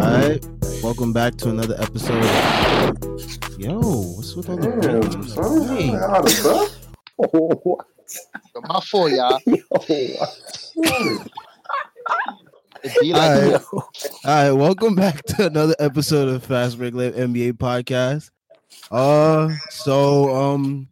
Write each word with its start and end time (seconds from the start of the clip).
right, 0.00 0.40
welcome 0.82 1.12
back 1.12 1.36
to 1.36 1.50
another 1.50 1.74
episode. 1.78 2.24
Yo, 3.58 3.78
what's 3.80 4.34
with 4.34 4.48
all 4.48 4.56
the 4.56 4.68
Damn, 4.80 5.00
rhythms? 5.00 5.34
son. 5.34 5.68
Hey, 5.76 5.94
Out 5.94 6.18
of 6.18 6.42
breath? 6.42 6.88
what? 7.16 7.86
My 8.68 8.80
fault, 8.80 9.12
y'all. 9.12 9.38
Yo, 9.46 9.56
what? 9.68 11.28
Like 12.82 13.12
all, 13.14 13.50
right. 13.50 13.60
all 13.62 13.82
right, 14.24 14.52
welcome 14.52 14.94
back 14.94 15.22
to 15.24 15.46
another 15.46 15.74
episode 15.78 16.28
of 16.28 16.42
Fast 16.44 16.78
Break 16.78 16.94
Live 16.94 17.14
NBA 17.14 17.52
podcast. 17.54 18.30
Uh, 18.90 19.50
so 19.68 20.34
um, 20.34 20.88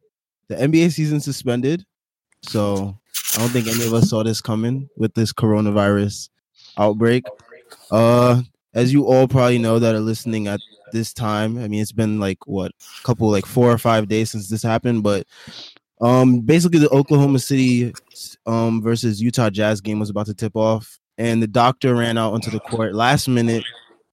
the 0.48 0.56
NBA 0.56 0.92
season 0.92 1.20
suspended, 1.20 1.84
so 2.42 2.94
I 3.34 3.38
don't 3.38 3.48
think 3.48 3.68
any 3.68 3.86
of 3.86 3.94
us 3.94 4.10
saw 4.10 4.22
this 4.22 4.42
coming 4.42 4.90
with 4.98 5.14
this 5.14 5.32
coronavirus 5.32 6.28
outbreak. 6.76 7.24
Uh, 7.90 8.42
as 8.74 8.92
you 8.92 9.06
all 9.06 9.26
probably 9.26 9.58
know 9.58 9.78
that 9.78 9.94
are 9.94 10.00
listening 10.00 10.46
at 10.46 10.60
this 10.92 11.12
time, 11.12 11.58
I 11.58 11.68
mean, 11.68 11.80
it's 11.80 11.92
been 11.92 12.20
like 12.20 12.46
what, 12.46 12.72
a 13.00 13.02
couple 13.02 13.30
like 13.30 13.46
four 13.46 13.70
or 13.70 13.78
five 13.78 14.08
days 14.08 14.30
since 14.30 14.48
this 14.48 14.62
happened, 14.62 15.02
but 15.02 15.26
um, 16.00 16.40
basically 16.40 16.78
the 16.78 16.90
Oklahoma 16.90 17.38
City 17.38 17.92
um 18.46 18.82
versus 18.82 19.20
Utah 19.20 19.50
Jazz 19.50 19.80
game 19.80 19.98
was 19.98 20.10
about 20.10 20.26
to 20.26 20.34
tip 20.34 20.56
off, 20.56 20.98
and 21.16 21.42
the 21.42 21.46
doctor 21.46 21.94
ran 21.94 22.16
out 22.16 22.32
onto 22.32 22.50
the 22.50 22.60
court 22.60 22.94
last 22.94 23.28
minute, 23.28 23.64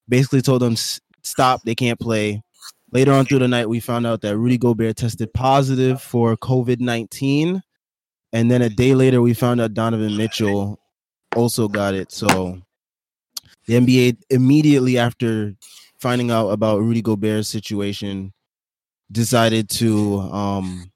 basically 0.10 0.42
told 0.42 0.62
them 0.62 0.76
stop, 1.24 1.62
they 1.64 1.76
can't 1.76 2.00
play. 2.00 2.42
Later 2.92 3.12
on 3.12 3.26
through 3.26 3.40
the 3.40 3.48
night, 3.48 3.68
we 3.68 3.80
found 3.80 4.08
out 4.08 4.22
that 4.22 4.38
Rudy 4.38 4.58
Gobert 4.58 4.96
tested 4.96 5.34
positive 5.34 6.02
for 6.02 6.38
COVID 6.38 6.80
nineteen, 6.80 7.62
and 8.32 8.50
then 8.50 8.62
a 8.62 8.70
day 8.70 8.96
later, 8.96 9.22
we 9.22 9.34
found 9.34 9.60
out 9.60 9.74
Donovan 9.74 10.16
Mitchell 10.16 10.80
also 11.36 11.68
got 11.68 11.94
it. 11.94 12.12
So 12.12 12.62
the 13.68 13.76
NBA 13.76 14.18
immediately 14.30 14.98
after 14.98 15.56
finding 16.00 16.32
out 16.32 16.50
about 16.50 16.82
Rudy 16.82 17.02
Gobert's 17.02 17.48
situation 17.48 18.34
decided 19.12 19.70
to 19.70 20.20
um 20.20 20.92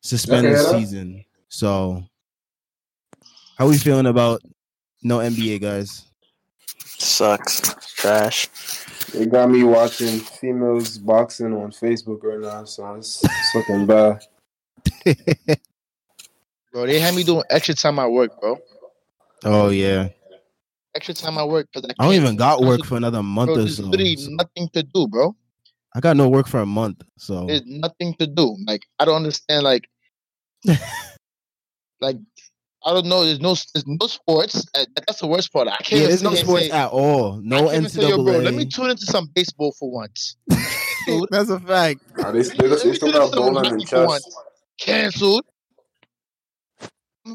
suspend 0.00 0.46
Okay, 0.46 0.56
the 0.56 0.78
season. 0.78 1.24
So 1.48 2.02
how 3.56 3.66
are 3.66 3.70
we 3.70 3.78
feeling 3.78 4.06
about 4.06 4.40
no 5.02 5.18
NBA 5.18 5.60
guys? 5.60 6.04
Sucks. 6.98 7.60
Trash. 7.94 8.48
They 9.12 9.26
got 9.26 9.50
me 9.50 9.64
watching 9.64 10.18
females 10.18 10.98
boxing 10.98 11.54
on 11.54 11.70
Facebook 11.70 12.22
right 12.22 12.40
now, 12.40 12.64
so 12.64 12.94
it's, 12.94 13.24
it's 13.24 13.54
looking 13.54 13.86
bad. 13.86 14.22
bro. 16.72 16.86
They 16.86 16.98
had 17.00 17.14
me 17.14 17.24
doing 17.24 17.42
extra 17.50 17.74
time 17.74 17.98
at 17.98 18.10
work, 18.10 18.40
bro. 18.40 18.58
oh 19.44 19.70
yeah. 19.70 20.08
Extra 20.94 21.14
time 21.14 21.38
at 21.38 21.48
work 21.48 21.68
because 21.72 21.88
I, 21.90 22.02
I 22.02 22.06
don't 22.06 22.14
even 22.14 22.36
got 22.36 22.60
work 22.60 22.80
Bro, 22.80 22.88
for 22.88 22.96
another 22.96 23.22
month 23.22 23.50
or 23.50 23.56
There's 23.58 23.76
so. 23.76 23.84
literally 23.84 24.16
nothing 24.30 24.68
to 24.72 24.82
do, 24.82 25.06
bro. 25.06 25.36
I 25.94 26.00
got 26.00 26.16
no 26.16 26.28
work 26.28 26.46
for 26.48 26.60
a 26.60 26.66
month. 26.66 27.02
So 27.18 27.46
There's 27.46 27.62
nothing 27.66 28.14
to 28.18 28.26
do. 28.26 28.56
Like 28.66 28.82
I 28.98 29.04
don't 29.04 29.16
understand. 29.16 29.64
Like, 29.64 29.88
like 32.00 32.16
I 32.84 32.92
don't 32.92 33.06
know. 33.06 33.24
There's 33.24 33.40
no 33.40 33.54
there's 33.74 33.86
no 33.86 34.06
sports. 34.06 34.64
That's 34.74 35.20
the 35.20 35.26
worst 35.26 35.52
part. 35.52 35.68
I 35.68 35.76
can't. 35.76 36.00
yeah, 36.02 36.08
there's 36.08 36.22
no 36.22 36.34
sit 36.34 36.46
here 36.46 36.56
and 36.56 36.64
sports 36.64 36.66
say- 36.66 36.70
at 36.78 36.88
all. 36.90 37.34
I 37.34 37.40
No 37.42 37.56
can't 37.58 37.74
even 37.74 37.88
say, 37.88 38.08
yo, 38.08 38.24
bro, 38.24 38.38
let 38.38 38.54
me 38.54 38.64
NCAA. 38.64 38.74
tune 38.74 38.90
into 38.90 39.06
some 39.06 39.28
baseball 39.34 39.74
for 39.78 39.90
once. 39.90 40.36
That's 41.30 41.50
a 41.50 41.58
fact. 41.60 42.00
Nah, 42.16 42.32
they, 42.32 42.42
they, 42.42 42.68
let 42.68 42.82
they 42.82 42.94
still 42.94 43.12
got 43.12 43.32
bowling 43.32 43.66
and 43.66 43.86
chess. 43.86 44.06
once. 44.06 44.36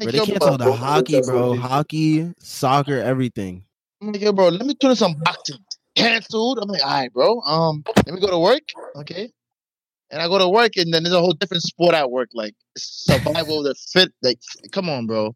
Bro, 0.00 0.06
like, 0.06 0.12
they 0.12 0.32
canceled 0.32 0.58
bro, 0.58 0.70
the 0.70 0.76
hockey, 0.76 1.20
bro. 1.22 1.56
Hockey, 1.56 2.32
soccer, 2.38 2.98
everything. 2.98 3.64
I'm 4.02 4.12
like, 4.12 4.34
bro, 4.34 4.48
let 4.48 4.66
me 4.66 4.74
tune 4.74 4.90
in 4.90 4.96
some 4.96 5.14
boxing. 5.24 5.58
Cancelled. 5.96 6.58
I'm 6.60 6.68
like, 6.68 6.84
all 6.84 6.90
right, 6.92 7.12
bro. 7.12 7.40
Um, 7.40 7.84
let 8.06 8.14
me 8.14 8.20
go 8.20 8.30
to 8.30 8.38
work. 8.38 8.62
Okay. 8.96 9.30
And 10.10 10.20
I 10.20 10.28
go 10.28 10.38
to 10.38 10.48
work, 10.48 10.76
and 10.76 10.92
then 10.92 11.02
there's 11.02 11.14
a 11.14 11.20
whole 11.20 11.32
different 11.32 11.62
sport 11.62 11.94
at 11.94 12.10
work, 12.10 12.28
like 12.34 12.54
survival, 12.76 13.62
the 13.62 13.74
fit. 13.92 14.12
Like, 14.22 14.38
come 14.70 14.88
on, 14.88 15.06
bro. 15.06 15.34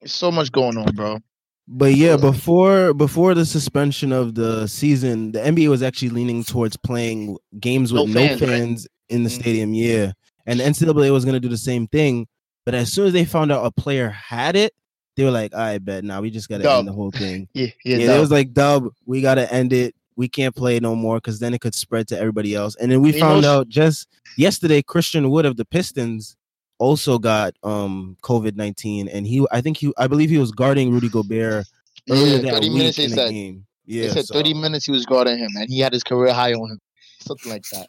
There's 0.00 0.12
so 0.12 0.30
much 0.30 0.52
going 0.52 0.76
on, 0.76 0.94
bro. 0.94 1.18
But 1.66 1.94
yeah, 1.94 2.16
before 2.16 2.92
before 2.94 3.34
the 3.34 3.46
suspension 3.46 4.12
of 4.12 4.34
the 4.34 4.66
season, 4.66 5.32
the 5.32 5.38
NBA 5.40 5.68
was 5.68 5.82
actually 5.82 6.10
leaning 6.10 6.42
towards 6.42 6.76
playing 6.76 7.36
games 7.60 7.92
with 7.92 8.08
No 8.08 8.26
no 8.26 8.36
fans, 8.38 8.88
right? 8.88 9.16
in 9.16 9.22
the 9.22 9.30
Mhm. 9.30 9.40
stadium. 9.40 9.74
Yeah, 9.74 10.12
and 10.46 10.58
the 10.58 10.64
NCAA 10.64 11.12
was 11.12 11.24
gonna 11.24 11.38
do 11.40 11.48
the 11.48 11.56
same 11.56 11.86
thing. 11.86 12.26
But 12.70 12.78
as 12.78 12.92
soon 12.92 13.08
as 13.08 13.12
they 13.12 13.24
found 13.24 13.50
out 13.50 13.64
a 13.66 13.72
player 13.72 14.10
had 14.10 14.54
it, 14.54 14.72
they 15.16 15.24
were 15.24 15.32
like, 15.32 15.52
"I 15.54 15.78
bet 15.78 16.04
now 16.04 16.20
we 16.20 16.30
just 16.30 16.48
gotta 16.48 16.62
Dub. 16.62 16.78
end 16.80 16.88
the 16.88 16.92
whole 16.92 17.10
thing." 17.10 17.48
Yeah, 17.54 17.66
yeah. 17.84 17.96
Yeah, 17.96 18.16
it 18.16 18.20
was 18.20 18.30
like, 18.30 18.52
"Dub, 18.52 18.86
we 19.06 19.20
gotta 19.20 19.52
end 19.52 19.72
it. 19.72 19.94
We 20.14 20.28
can't 20.28 20.54
play 20.54 20.78
no 20.78 20.94
more 20.94 21.16
because 21.16 21.40
then 21.40 21.52
it 21.52 21.60
could 21.60 21.74
spread 21.74 22.06
to 22.08 22.18
everybody 22.18 22.54
else." 22.54 22.76
And 22.76 22.92
then 22.92 23.02
we 23.02 23.10
found 23.10 23.42
know- 23.42 23.58
out 23.58 23.68
just 23.68 24.06
yesterday, 24.36 24.82
Christian 24.82 25.30
Wood 25.30 25.46
of 25.46 25.56
the 25.56 25.64
Pistons 25.64 26.36
also 26.78 27.18
got 27.18 27.54
um 27.64 28.16
COVID 28.22 28.54
nineteen, 28.54 29.08
and 29.08 29.26
he, 29.26 29.44
I 29.50 29.60
think 29.60 29.78
he, 29.78 29.92
I 29.98 30.06
believe 30.06 30.30
he 30.30 30.38
was 30.38 30.52
guarding 30.52 30.92
Rudy 30.92 31.08
Gobert 31.08 31.66
earlier 32.08 32.36
yeah, 32.36 32.42
that 32.42 32.54
30 32.54 32.68
week 32.68 32.78
minutes. 32.78 32.98
In 33.00 33.10
the 33.10 33.16
said. 33.16 33.30
game. 33.32 33.66
They 33.88 34.08
said 34.10 34.26
so- 34.26 34.34
30 34.34 34.54
minutes 34.54 34.84
he 34.86 34.92
was 34.92 35.04
guarding 35.06 35.38
him, 35.38 35.50
and 35.56 35.68
he 35.68 35.80
had 35.80 35.92
his 35.92 36.04
career 36.04 36.32
high 36.32 36.52
on 36.52 36.70
him, 36.70 36.78
something 37.18 37.50
like 37.50 37.64
that. 37.72 37.88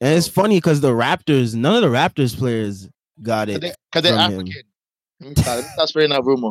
and 0.00 0.16
it's 0.16 0.28
funny 0.28 0.58
because 0.58 0.80
the 0.80 0.92
Raptors, 0.92 1.56
none 1.56 1.74
of 1.74 1.82
the 1.82 1.88
Raptors 1.88 2.36
players 2.36 2.88
got 3.22 3.48
it. 3.48 3.60
Because 3.60 4.02
they're 4.02 4.12
from 4.12 4.32
him. 4.32 4.40
African. 4.40 4.62
Let 5.20 5.28
me 5.30 5.34
stop, 5.42 5.54
let 5.56 5.64
me 5.64 5.70
stop 5.72 5.88
spreading 5.88 6.10
that 6.10 6.24
rumor. 6.24 6.50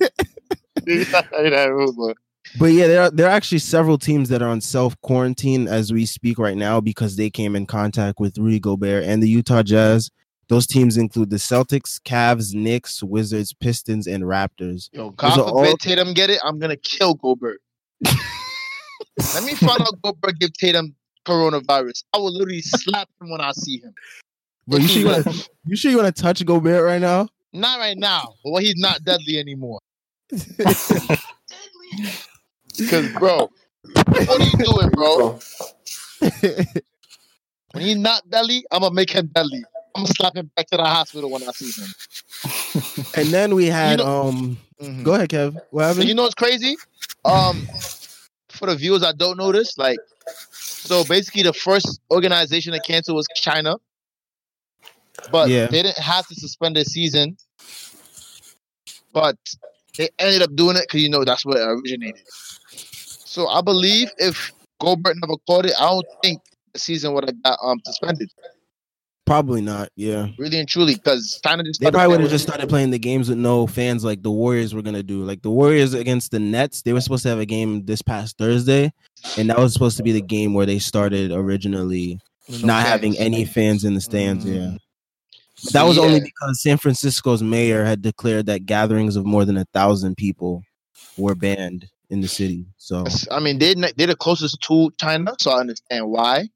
Let 0.00 0.86
me 0.86 1.04
stop 1.04 1.24
spreading 1.26 1.52
that 1.52 1.70
rumor. 1.70 2.14
But 2.58 2.66
yeah, 2.66 2.86
there 2.86 3.02
are, 3.02 3.10
there 3.10 3.26
are 3.26 3.30
actually 3.30 3.58
several 3.58 3.98
teams 3.98 4.28
that 4.30 4.42
are 4.42 4.48
on 4.48 4.60
self 4.60 4.98
quarantine 5.02 5.68
as 5.68 5.92
we 5.92 6.06
speak 6.06 6.38
right 6.38 6.56
now 6.56 6.80
because 6.80 7.16
they 7.16 7.30
came 7.30 7.54
in 7.54 7.66
contact 7.66 8.18
with 8.18 8.38
Rudy 8.38 8.58
Gobert 8.60 9.04
and 9.04 9.22
the 9.22 9.28
Utah 9.28 9.62
Jazz. 9.62 10.10
Those 10.48 10.66
teams 10.66 10.96
include 10.96 11.30
the 11.30 11.36
Celtics, 11.36 12.00
Cavs, 12.00 12.54
Knicks, 12.54 13.04
Wizards, 13.04 13.52
Pistons, 13.52 14.08
and 14.08 14.24
Raptors. 14.24 14.88
Yo, 14.92 15.10
God 15.10 15.34
forbid 15.36 15.70
all- 15.70 15.76
Tatum 15.76 16.12
get 16.12 16.30
it, 16.30 16.40
I'm 16.44 16.58
gonna 16.58 16.76
kill 16.76 17.14
Gobert. 17.14 17.60
Let 19.34 19.44
me 19.44 19.54
find 19.54 19.80
out 19.82 20.00
Gobert 20.02 20.38
give 20.40 20.52
Tatum 20.54 20.94
coronavirus. 21.26 22.04
I 22.12 22.18
will 22.18 22.32
literally 22.32 22.62
slap 22.62 23.08
him 23.20 23.30
when 23.30 23.40
I 23.40 23.52
see 23.52 23.78
him. 23.80 23.94
Bro, 24.66 24.78
you 24.78 24.88
sure 24.88 25.00
you 25.02 25.06
want 25.08 25.24
to 25.24 25.48
you 25.66 25.76
sure 25.76 25.90
you 25.90 25.96
want 25.98 26.14
to 26.14 26.22
touch 26.22 26.44
Gobert 26.44 26.84
right 26.84 27.00
now? 27.00 27.28
Not 27.52 27.78
right 27.78 27.96
now, 27.98 28.34
but 28.44 28.52
when 28.52 28.62
he's 28.64 28.76
not 28.76 29.02
deadly 29.04 29.38
anymore. 29.38 29.80
Because, 32.78 33.12
bro, 33.12 33.50
what 33.94 34.30
are 34.30 34.44
you 34.44 34.64
doing, 34.64 34.88
bro? 34.90 35.38
When 37.72 37.84
he's 37.84 37.96
not 37.96 38.28
deadly, 38.30 38.64
I'm 38.70 38.80
gonna 38.80 38.94
make 38.94 39.10
him 39.10 39.26
deadly. 39.34 39.62
I'm 39.94 40.04
gonna 40.04 40.14
slap 40.14 40.34
him 40.36 40.50
back 40.56 40.66
to 40.70 40.76
the 40.76 40.84
hospital 40.84 41.30
when 41.30 41.42
I 41.42 41.50
see 41.52 41.70
him. 41.82 43.04
and 43.16 43.28
then 43.28 43.54
we 43.54 43.66
had 43.66 43.98
know- 43.98 44.28
um. 44.28 44.58
Mhm. 44.80 45.02
Go 45.04 45.14
ahead, 45.14 45.28
Kev. 45.28 45.60
What 45.70 45.94
So 45.96 46.02
you 46.02 46.14
know 46.14 46.22
what's 46.22 46.34
crazy? 46.34 46.76
Um, 47.24 47.68
for 48.48 48.66
the 48.66 48.76
viewers 48.76 49.02
that 49.02 49.18
don't 49.18 49.36
know 49.36 49.52
this, 49.52 49.76
like, 49.76 49.98
so 50.52 51.04
basically 51.04 51.42
the 51.42 51.52
first 51.52 52.00
organization 52.10 52.72
to 52.72 52.80
cancel 52.80 53.14
was 53.14 53.26
China, 53.34 53.76
but 55.30 55.48
Yeah. 55.48 55.66
they 55.66 55.82
didn't 55.82 55.98
have 55.98 56.26
to 56.28 56.34
suspend 56.34 56.76
their 56.76 56.84
season, 56.84 57.36
but 59.12 59.36
they 59.98 60.08
ended 60.18 60.42
up 60.42 60.54
doing 60.54 60.76
it 60.76 60.82
because 60.82 61.02
you 61.02 61.08
know 61.08 61.24
that's 61.24 61.44
where 61.44 61.60
it 61.60 61.66
originated. 61.66 62.22
So 62.76 63.48
I 63.48 63.60
believe 63.60 64.10
if 64.18 64.52
Gobert 64.80 65.16
never 65.20 65.36
caught 65.46 65.66
it, 65.66 65.74
I 65.78 65.88
don't 65.90 66.06
think 66.22 66.40
the 66.72 66.80
season 66.80 67.12
would 67.14 67.24
have 67.28 67.42
got 67.42 67.58
um 67.62 67.80
suspended. 67.84 68.30
Probably 69.26 69.60
not. 69.60 69.90
Yeah, 69.94 70.26
Really 70.38 70.58
and 70.58 70.68
truly, 70.68 70.96
because 70.96 71.40
China 71.44 71.62
just 71.62 71.80
they 71.80 71.88
probably 71.90 72.08
would 72.08 72.20
have 72.22 72.30
just 72.30 72.44
started 72.44 72.68
playing 72.68 72.90
the 72.90 72.98
games 72.98 73.28
with 73.28 73.38
no 73.38 73.68
fans, 73.68 74.02
like 74.02 74.22
the 74.22 74.30
Warriors 74.30 74.74
were 74.74 74.82
gonna 74.82 75.04
do. 75.04 75.22
Like 75.22 75.42
the 75.42 75.50
Warriors 75.50 75.94
against 75.94 76.32
the 76.32 76.40
Nets, 76.40 76.82
they 76.82 76.92
were 76.92 77.00
supposed 77.00 77.22
to 77.24 77.28
have 77.28 77.38
a 77.38 77.46
game 77.46 77.84
this 77.84 78.02
past 78.02 78.38
Thursday, 78.38 78.92
and 79.38 79.48
that 79.48 79.58
was 79.58 79.72
supposed 79.72 79.96
to 79.98 80.02
be 80.02 80.10
the 80.10 80.20
game 80.22 80.52
where 80.52 80.66
they 80.66 80.80
started 80.80 81.30
originally 81.30 82.18
no 82.48 82.58
not 82.66 82.82
fans. 82.82 82.88
having 82.88 83.16
any 83.18 83.44
fans 83.44 83.84
in 83.84 83.94
the 83.94 84.00
stands. 84.00 84.44
Mm. 84.44 84.54
Yeah. 84.72 84.76
That 85.72 85.82
was 85.82 85.98
only 85.98 86.20
because 86.20 86.62
San 86.62 86.78
Francisco's 86.78 87.42
mayor 87.42 87.84
had 87.84 88.02
declared 88.02 88.46
that 88.46 88.66
gatherings 88.66 89.16
of 89.16 89.26
more 89.26 89.44
than 89.44 89.56
a 89.56 89.66
thousand 89.72 90.16
people 90.16 90.62
were 91.16 91.34
banned 91.34 91.86
in 92.08 92.20
the 92.20 92.28
city. 92.28 92.66
So, 92.78 93.04
I 93.30 93.40
mean, 93.40 93.58
they're 93.58 93.74
they're 93.74 94.06
the 94.06 94.16
closest 94.16 94.60
to 94.62 94.90
China, 94.98 95.34
so 95.38 95.50
I 95.52 95.60
understand 95.60 96.08
why. 96.08 96.48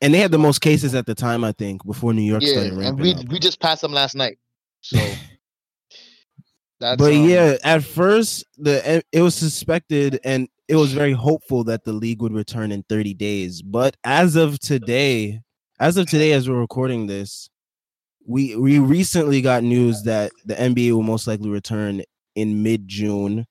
and 0.00 0.14
they 0.14 0.18
had 0.18 0.30
the 0.30 0.38
most 0.38 0.60
cases 0.60 0.94
at 0.94 1.06
the 1.06 1.14
time, 1.14 1.44
I 1.44 1.52
think, 1.52 1.84
before 1.84 2.14
New 2.14 2.22
York 2.22 2.42
Yeah, 2.42 2.52
started 2.52 2.78
and 2.78 2.98
we 2.98 3.14
up. 3.14 3.28
we 3.28 3.38
just 3.38 3.60
passed 3.60 3.82
them 3.82 3.92
last 3.92 4.14
night, 4.14 4.38
so 4.80 4.96
that's. 6.80 6.96
but 6.98 7.12
um, 7.12 7.28
yeah, 7.28 7.56
at 7.62 7.84
first 7.84 8.44
the 8.56 9.02
it 9.12 9.20
was 9.20 9.34
suspected 9.34 10.18
and 10.24 10.48
it 10.68 10.76
was 10.76 10.92
very 10.92 11.12
hopeful 11.12 11.64
that 11.64 11.84
the 11.84 11.92
league 11.92 12.22
would 12.22 12.32
return 12.32 12.70
in 12.72 12.82
30 12.88 13.12
days. 13.14 13.60
But 13.60 13.96
as 14.04 14.36
of 14.36 14.58
today, 14.60 15.40
as 15.80 15.96
of 15.96 16.06
today, 16.08 16.32
as 16.32 16.48
we're 16.48 16.60
recording 16.60 17.08
this, 17.08 17.49
we 18.26 18.56
we 18.56 18.78
recently 18.78 19.40
got 19.42 19.62
news 19.62 20.02
that 20.04 20.32
the 20.44 20.54
NBA 20.54 20.92
will 20.92 21.02
most 21.02 21.26
likely 21.26 21.50
return 21.50 22.02
in 22.34 22.62
mid 22.62 22.86
June. 22.88 23.46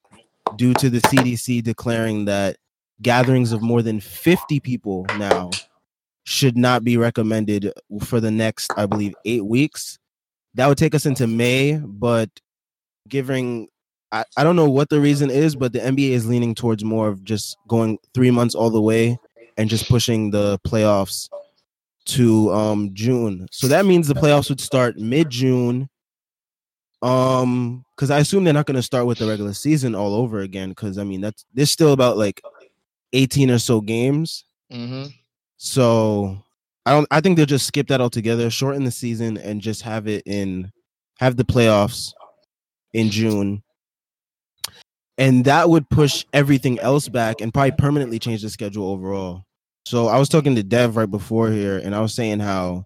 due 0.55 0.73
to 0.75 0.89
the 0.89 0.99
CDC 0.99 1.63
declaring 1.63 2.25
that 2.25 2.57
gatherings 3.01 3.51
of 3.51 3.61
more 3.61 3.81
than 3.81 3.99
50 3.99 4.59
people 4.59 5.05
now 5.17 5.51
should 6.23 6.57
not 6.57 6.83
be 6.83 6.97
recommended 6.97 7.71
for 8.03 8.19
the 8.19 8.31
next, 8.31 8.71
I 8.77 8.85
believe, 8.85 9.13
eight 9.25 9.45
weeks. 9.45 9.97
That 10.55 10.67
would 10.67 10.77
take 10.77 10.95
us 10.95 11.05
into 11.05 11.27
May, 11.27 11.77
but 11.77 12.29
giving 13.07 13.67
I, 14.11 14.25
I 14.37 14.43
don't 14.43 14.55
know 14.55 14.69
what 14.69 14.89
the 14.89 14.99
reason 14.99 15.29
is, 15.29 15.55
but 15.55 15.73
the 15.73 15.79
NBA 15.79 16.11
is 16.11 16.27
leaning 16.27 16.55
towards 16.55 16.83
more 16.83 17.07
of 17.07 17.23
just 17.23 17.57
going 17.67 17.99
three 18.13 18.31
months 18.31 18.55
all 18.55 18.69
the 18.69 18.81
way 18.81 19.17
and 19.57 19.69
just 19.69 19.87
pushing 19.87 20.31
the 20.31 20.59
playoffs 20.67 21.29
to 22.15 22.51
um 22.53 22.91
June. 22.93 23.47
So 23.51 23.67
that 23.67 23.85
means 23.85 24.07
the 24.07 24.13
playoffs 24.13 24.49
would 24.49 24.61
start 24.61 24.97
mid 24.97 25.29
June. 25.29 25.89
Um, 27.01 27.85
because 27.95 28.11
I 28.11 28.19
assume 28.19 28.43
they're 28.43 28.53
not 28.53 28.65
gonna 28.65 28.81
start 28.81 29.05
with 29.05 29.19
the 29.19 29.27
regular 29.27 29.53
season 29.53 29.95
all 29.95 30.13
over 30.13 30.39
again. 30.39 30.69
Because 30.69 30.97
I 30.97 31.03
mean 31.03 31.21
that's 31.21 31.45
there's 31.53 31.71
still 31.71 31.93
about 31.93 32.17
like 32.17 32.41
18 33.13 33.51
or 33.51 33.59
so 33.59 33.81
games. 33.81 34.45
Mm-hmm. 34.71 35.07
So 35.57 36.43
I 36.85 36.91
don't 36.91 37.07
I 37.11 37.21
think 37.21 37.37
they'll 37.37 37.45
just 37.45 37.67
skip 37.67 37.87
that 37.87 38.01
altogether, 38.01 38.49
shorten 38.49 38.83
the 38.83 38.91
season, 38.91 39.37
and 39.37 39.61
just 39.61 39.81
have 39.83 40.07
it 40.07 40.23
in 40.25 40.71
have 41.19 41.35
the 41.35 41.45
playoffs 41.45 42.13
in 42.93 43.09
June. 43.09 43.61
And 45.17 45.43
that 45.45 45.69
would 45.69 45.89
push 45.89 46.25
everything 46.31 46.79
else 46.79 47.09
back 47.09 47.41
and 47.41 47.53
probably 47.53 47.73
permanently 47.73 48.19
change 48.19 48.41
the 48.41 48.49
schedule 48.49 48.89
overall. 48.89 49.43
So 49.85 50.07
I 50.07 50.19
was 50.19 50.29
talking 50.29 50.55
to 50.55 50.63
Dev 50.63 50.95
right 50.97 51.09
before 51.09 51.49
here, 51.49 51.77
and 51.77 51.95
I 51.95 51.99
was 52.01 52.13
saying 52.13 52.39
how 52.39 52.85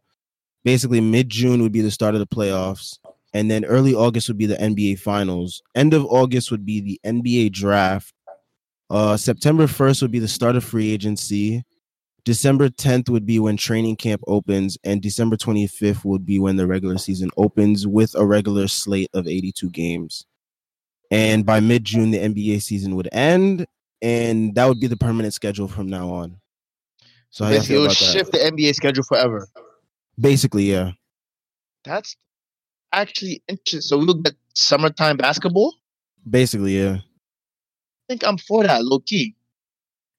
basically 0.63 1.01
mid 1.01 1.29
June 1.29 1.61
would 1.61 1.71
be 1.71 1.81
the 1.81 1.91
start 1.91 2.15
of 2.15 2.19
the 2.19 2.27
playoffs, 2.27 2.97
and 3.33 3.49
then 3.49 3.65
early 3.65 3.93
August 3.93 4.27
would 4.27 4.37
be 4.37 4.45
the 4.45 4.55
NBA 4.55 4.99
finals. 4.99 5.61
End 5.75 5.93
of 5.93 6.05
August 6.05 6.51
would 6.51 6.65
be 6.65 6.79
the 6.79 6.99
NBA 7.05 7.51
draft. 7.51 8.13
Uh, 8.89 9.17
September 9.17 9.65
1st 9.65 10.01
would 10.01 10.11
be 10.11 10.19
the 10.19 10.27
start 10.27 10.55
of 10.55 10.63
free 10.63 10.91
agency. 10.91 11.63
December 12.25 12.69
10th 12.69 13.09
would 13.09 13.25
be 13.25 13.37
when 13.39 13.57
training 13.57 13.97
camp 13.97 14.21
opens, 14.27 14.77
and 14.83 15.01
December 15.01 15.35
25th 15.35 16.05
would 16.05 16.25
be 16.25 16.39
when 16.39 16.55
the 16.55 16.67
regular 16.67 16.97
season 16.97 17.29
opens 17.35 17.85
with 17.85 18.15
a 18.15 18.25
regular 18.25 18.67
slate 18.67 19.09
of 19.13 19.27
82 19.27 19.69
games. 19.71 20.25
And 21.11 21.45
by 21.45 21.59
mid 21.59 21.83
June, 21.83 22.11
the 22.11 22.19
NBA 22.19 22.61
season 22.61 22.95
would 22.95 23.09
end, 23.11 23.67
and 24.01 24.55
that 24.55 24.67
would 24.67 24.79
be 24.79 24.87
the 24.87 24.97
permanent 24.97 25.33
schedule 25.33 25.67
from 25.67 25.87
now 25.87 26.09
on. 26.09 26.37
So 27.33 27.49
Basically, 27.49 27.75
it 27.75 27.77
will 27.79 27.85
about 27.85 27.97
that? 27.97 28.13
shift 28.13 28.31
the 28.31 28.37
NBA 28.37 28.75
schedule 28.75 29.03
forever. 29.03 29.47
Basically, 30.19 30.65
yeah. 30.65 30.91
That's 31.83 32.15
actually 32.91 33.41
interesting. 33.47 33.81
So 33.81 33.97
we 33.97 34.05
look 34.05 34.19
at 34.27 34.35
summertime 34.53 35.17
basketball. 35.17 35.73
Basically, 36.29 36.77
yeah. 36.77 36.97
I 36.97 38.03
think 38.07 38.23
I'm 38.23 38.37
for 38.37 38.61
that, 38.63 38.85
low 38.85 38.99
key. 38.99 39.35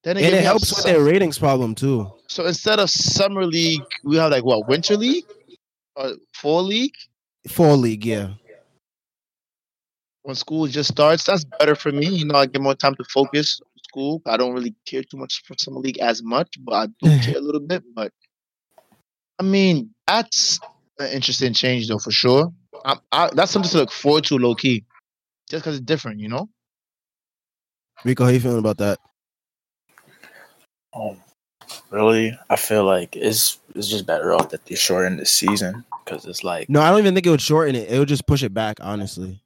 Then 0.03 0.17
And 0.17 0.27
it 0.27 0.43
helps 0.43 0.75
with 0.75 0.85
their 0.85 1.05
ratings 1.05 1.39
problem 1.39 1.77
too. 1.77 2.11
So 2.27 2.47
instead 2.47 2.81
of 2.81 2.91
summer 2.91 3.47
league, 3.47 3.85
we 4.03 4.17
have 4.17 4.33
like 4.33 4.45
what 4.45 4.67
winter 4.67 4.97
league 4.97 5.25
or 5.95 6.15
fall 6.33 6.65
league 6.65 6.97
Fall 7.47 7.77
league, 7.77 8.05
yeah. 8.05 8.31
when 10.23 10.35
school 10.35 10.67
just 10.67 10.91
starts. 10.91 11.25
That's 11.25 11.45
better 11.45 11.77
for 11.77 11.93
me. 11.93 12.07
You 12.07 12.25
know, 12.25 12.35
I 12.37 12.47
get 12.47 12.61
more 12.61 12.75
time 12.75 12.97
to 12.97 13.05
focus 13.05 13.61
school. 13.95 14.23
I 14.27 14.37
don't 14.37 14.53
really 14.53 14.75
care 14.87 15.03
too 15.03 15.17
much 15.17 15.43
for 15.47 15.55
summer 15.59 15.79
league 15.79 15.99
as 15.99 16.23
much, 16.23 16.57
but 16.61 16.75
I 16.75 16.87
do 16.87 17.21
care 17.21 17.37
a 17.37 17.41
little 17.41 17.61
bit. 17.61 17.83
But 17.95 18.13
I 19.39 19.43
mean, 19.45 19.91
that's 20.07 20.59
an 20.99 21.11
interesting 21.11 21.53
change 21.53 21.89
though 21.89 21.99
for 21.99 22.11
sure. 22.11 22.53
I, 22.85 22.97
I, 23.13 23.31
that's 23.35 23.53
something 23.53 23.71
to 23.71 23.79
look 23.79 23.93
forward 23.93 24.25
to, 24.25 24.37
low 24.37 24.55
key, 24.55 24.85
just 25.49 25.65
because 25.65 25.77
it's 25.77 25.85
different. 25.85 26.21
You 26.21 26.29
know. 26.29 26.49
Rico, 28.05 28.25
how 28.25 28.31
you 28.31 28.41
feeling 28.41 28.59
about 28.59 28.79
that? 28.79 28.99
Um, 30.95 31.17
really, 31.91 32.37
I 32.51 32.57
feel 32.57 32.85
like 32.85 33.17
it's 33.17 33.59
it's 33.75 33.89
just 33.89 34.07
better 34.07 34.35
off 34.35 34.51
that 34.51 34.67
they 34.67 34.75
shorten 34.75 35.17
the 35.17 35.27
season 35.27 35.85
because 36.05 36.27
it's 36.27 36.45
like 36.45 36.69
No, 36.69 36.81
I 36.81 36.91
don't 36.91 36.99
even 36.99 37.15
think 37.15 37.27
it 37.27 37.31
would 37.31 37.41
shorten 37.41 37.77
it. 37.77 37.89
It 37.89 37.99
would 37.99 38.09
just 38.09 38.27
push 38.27 38.43
it 38.43 38.53
back, 38.53 38.79
honestly. 38.81 39.44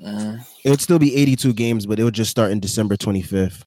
Mm, 0.00 0.46
It 0.64 0.70
would 0.70 0.80
still 0.80 0.98
be 0.98 1.14
82 1.16 1.52
games, 1.52 1.86
but 1.86 1.98
it 1.98 2.04
would 2.04 2.14
just 2.14 2.30
start 2.30 2.50
in 2.50 2.60
December 2.60 2.96
25th. 2.96 3.62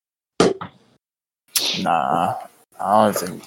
nah. 1.81 2.35
I 2.79 3.05
don't 3.05 3.15
think 3.15 3.43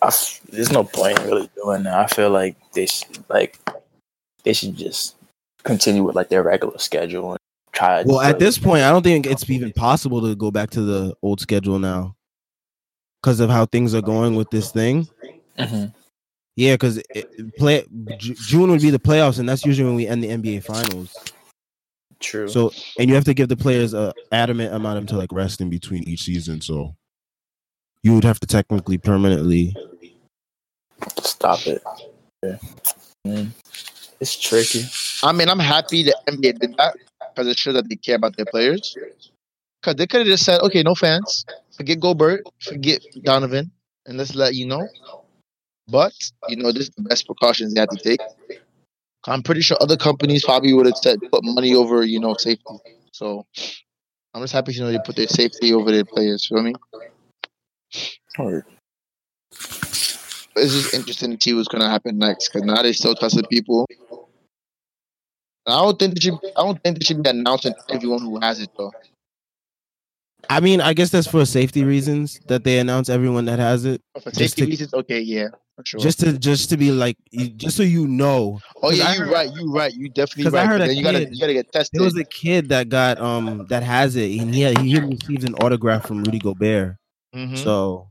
I 0.00 0.10
there's 0.50 0.72
no 0.72 0.84
point 0.84 1.18
in 1.20 1.26
really 1.26 1.50
doing 1.56 1.84
that. 1.84 1.94
I 1.94 2.06
feel 2.06 2.30
like 2.30 2.56
they 2.72 2.86
should 2.86 3.24
like 3.28 3.58
they 4.42 4.52
should 4.52 4.76
just 4.76 5.14
continue 5.62 6.02
with 6.02 6.16
like 6.16 6.28
their 6.28 6.42
regular 6.42 6.78
schedule 6.78 7.32
and 7.32 7.38
try. 7.72 8.02
Well, 8.02 8.20
at 8.20 8.38
this 8.38 8.58
point, 8.58 8.82
I 8.82 8.90
don't 8.90 9.02
think 9.02 9.26
it's 9.26 9.48
even 9.48 9.72
possible 9.72 10.20
to 10.22 10.34
go 10.34 10.50
back 10.50 10.70
to 10.70 10.82
the 10.82 11.14
old 11.22 11.40
schedule 11.40 11.78
now 11.78 12.16
because 13.22 13.38
of 13.38 13.50
how 13.50 13.66
things 13.66 13.94
are 13.94 14.02
going 14.02 14.34
with 14.34 14.50
this 14.50 14.72
thing. 14.72 15.06
Mhm. 15.58 15.94
Yeah, 16.56 16.74
because 16.74 17.00
play 17.58 17.86
June 18.16 18.70
would 18.70 18.82
be 18.82 18.90
the 18.90 18.98
playoffs, 18.98 19.38
and 19.38 19.48
that's 19.48 19.64
usually 19.64 19.86
when 19.86 19.96
we 19.96 20.06
end 20.06 20.22
the 20.22 20.28
NBA 20.28 20.60
finals. 20.64 21.14
True. 22.22 22.48
So, 22.48 22.72
and 22.98 23.08
you 23.08 23.14
have 23.16 23.24
to 23.24 23.34
give 23.34 23.48
the 23.48 23.56
players 23.56 23.92
a 23.94 24.14
adamant 24.30 24.74
amount 24.74 24.98
of 24.98 25.06
to 25.06 25.16
like 25.16 25.32
rest 25.32 25.60
in 25.60 25.66
in 25.66 25.70
between 25.70 26.04
each 26.08 26.22
season. 26.22 26.60
So 26.60 26.94
You 28.02 28.14
would 28.14 28.24
have 28.24 28.40
to 28.40 28.46
technically 28.46 28.98
permanently. 28.98 29.76
stop 31.20 31.66
it. 31.66 31.82
Yeah. 32.42 32.56
Mm. 33.26 33.50
It's 34.20 34.36
tricky. 34.38 34.84
I 35.22 35.32
mean, 35.32 35.48
I'm 35.48 35.58
happy 35.58 36.04
the 36.04 36.16
NBA 36.28 36.58
did 36.60 36.76
that 36.78 36.96
because 37.34 37.48
it 37.48 37.58
shows 37.58 37.74
that 37.74 37.88
they 37.88 37.96
care 37.96 38.16
about 38.16 38.36
their 38.36 38.46
players. 38.46 38.96
Because 39.80 39.96
they 39.96 40.06
could 40.06 40.20
have 40.20 40.28
just 40.28 40.44
said, 40.44 40.60
okay, 40.60 40.82
no 40.82 40.94
fans, 40.94 41.44
forget 41.76 41.98
Gobert, 41.98 42.44
forget 42.60 43.02
Donovan, 43.24 43.70
and 44.06 44.16
let's 44.16 44.34
let 44.36 44.54
you 44.54 44.66
know. 44.66 44.86
But, 45.88 46.12
you 46.48 46.56
know, 46.56 46.70
this 46.70 46.84
is 46.84 46.90
the 46.90 47.02
best 47.02 47.26
precautions 47.26 47.74
they 47.74 47.80
had 47.80 47.90
to 47.90 47.96
take. 47.96 48.20
I'm 49.26 49.42
pretty 49.42 49.60
sure 49.60 49.76
other 49.80 49.96
companies 49.96 50.44
probably 50.44 50.72
would 50.72 50.86
have 50.86 50.96
said, 50.96 51.20
put 51.30 51.44
money 51.44 51.74
over, 51.74 52.04
you 52.04 52.18
know, 52.18 52.34
safety. 52.34 52.64
So 53.12 53.46
I'm 54.34 54.42
just 54.42 54.52
happy, 54.52 54.72
you 54.72 54.80
know, 54.80 54.90
they 54.90 54.98
put 55.04 55.16
their 55.16 55.28
safety 55.28 55.72
over 55.72 55.90
their 55.90 56.04
players. 56.04 56.46
Feel 56.48 56.62
me? 56.62 56.74
Or 58.38 58.64
But 60.54 60.64
it's 60.64 60.72
just 60.72 60.94
interesting 60.94 61.36
to 61.36 61.42
see 61.42 61.54
what's 61.54 61.68
going 61.68 61.82
to 61.82 61.88
happen 61.88 62.18
next 62.18 62.48
because 62.48 62.62
now 62.66 62.82
they 62.82 62.92
still 62.92 63.14
trusted 63.14 63.48
people. 63.48 63.86
I 65.66 65.80
don't 65.80 65.96
think 65.98 66.14
they 66.14 66.20
should. 66.20 66.34
I 66.56 66.62
don't 66.64 66.82
think 66.82 66.98
they 66.98 67.04
should 67.04 67.22
be 67.22 67.30
announcing 67.30 67.72
to 67.74 67.94
everyone 67.94 68.20
who 68.22 68.40
has 68.40 68.58
it 68.60 68.70
though. 68.76 68.92
I 70.50 70.58
mean, 70.58 70.80
I 70.80 70.92
guess 70.92 71.10
that's 71.10 71.28
for 71.28 71.44
safety 71.46 71.84
reasons 71.84 72.40
that 72.48 72.64
they 72.64 72.80
announce 72.80 73.08
everyone 73.08 73.44
that 73.44 73.60
has 73.60 73.84
it, 73.84 74.00
For 74.20 74.32
safety 74.32 74.62
to- 74.62 74.68
reasons, 74.68 74.92
okay, 74.92 75.20
yeah, 75.20 75.48
for 75.82 75.98
sure. 75.98 76.00
just 76.00 76.20
to 76.20 76.38
just 76.38 76.70
to 76.70 76.76
be 76.76 76.90
like, 76.90 77.16
just 77.56 77.76
so 77.76 77.82
you 77.82 78.06
know. 78.06 78.60
Oh 78.82 78.90
yeah, 78.90 79.14
you're 79.14 79.30
right. 79.30 79.50
You're 79.54 79.70
right. 79.70 79.92
You 79.92 80.08
definitely 80.08 80.44
'cause 80.44 80.54
I 80.54 80.58
right. 80.58 80.68
heard 80.68 80.80
a 80.80 80.86
then 80.86 80.96
you 80.96 81.02
gotta 81.02 81.28
you 81.32 81.40
gotta 81.40 81.52
get 81.52 81.72
tested. 81.72 81.98
There 81.98 82.04
was 82.04 82.16
a 82.16 82.24
kid 82.24 82.68
that 82.70 82.88
got 82.88 83.20
um 83.20 83.66
that 83.68 83.82
has 83.82 84.16
it, 84.16 84.40
and 84.40 84.54
he 84.54 84.62
had, 84.62 84.78
he 84.78 84.98
received 84.98 85.44
an 85.44 85.54
autograph 85.56 86.06
from 86.06 86.22
Rudy 86.24 86.38
Gobert. 86.38 86.96
Mhm. 87.34 87.58
So 87.58 88.08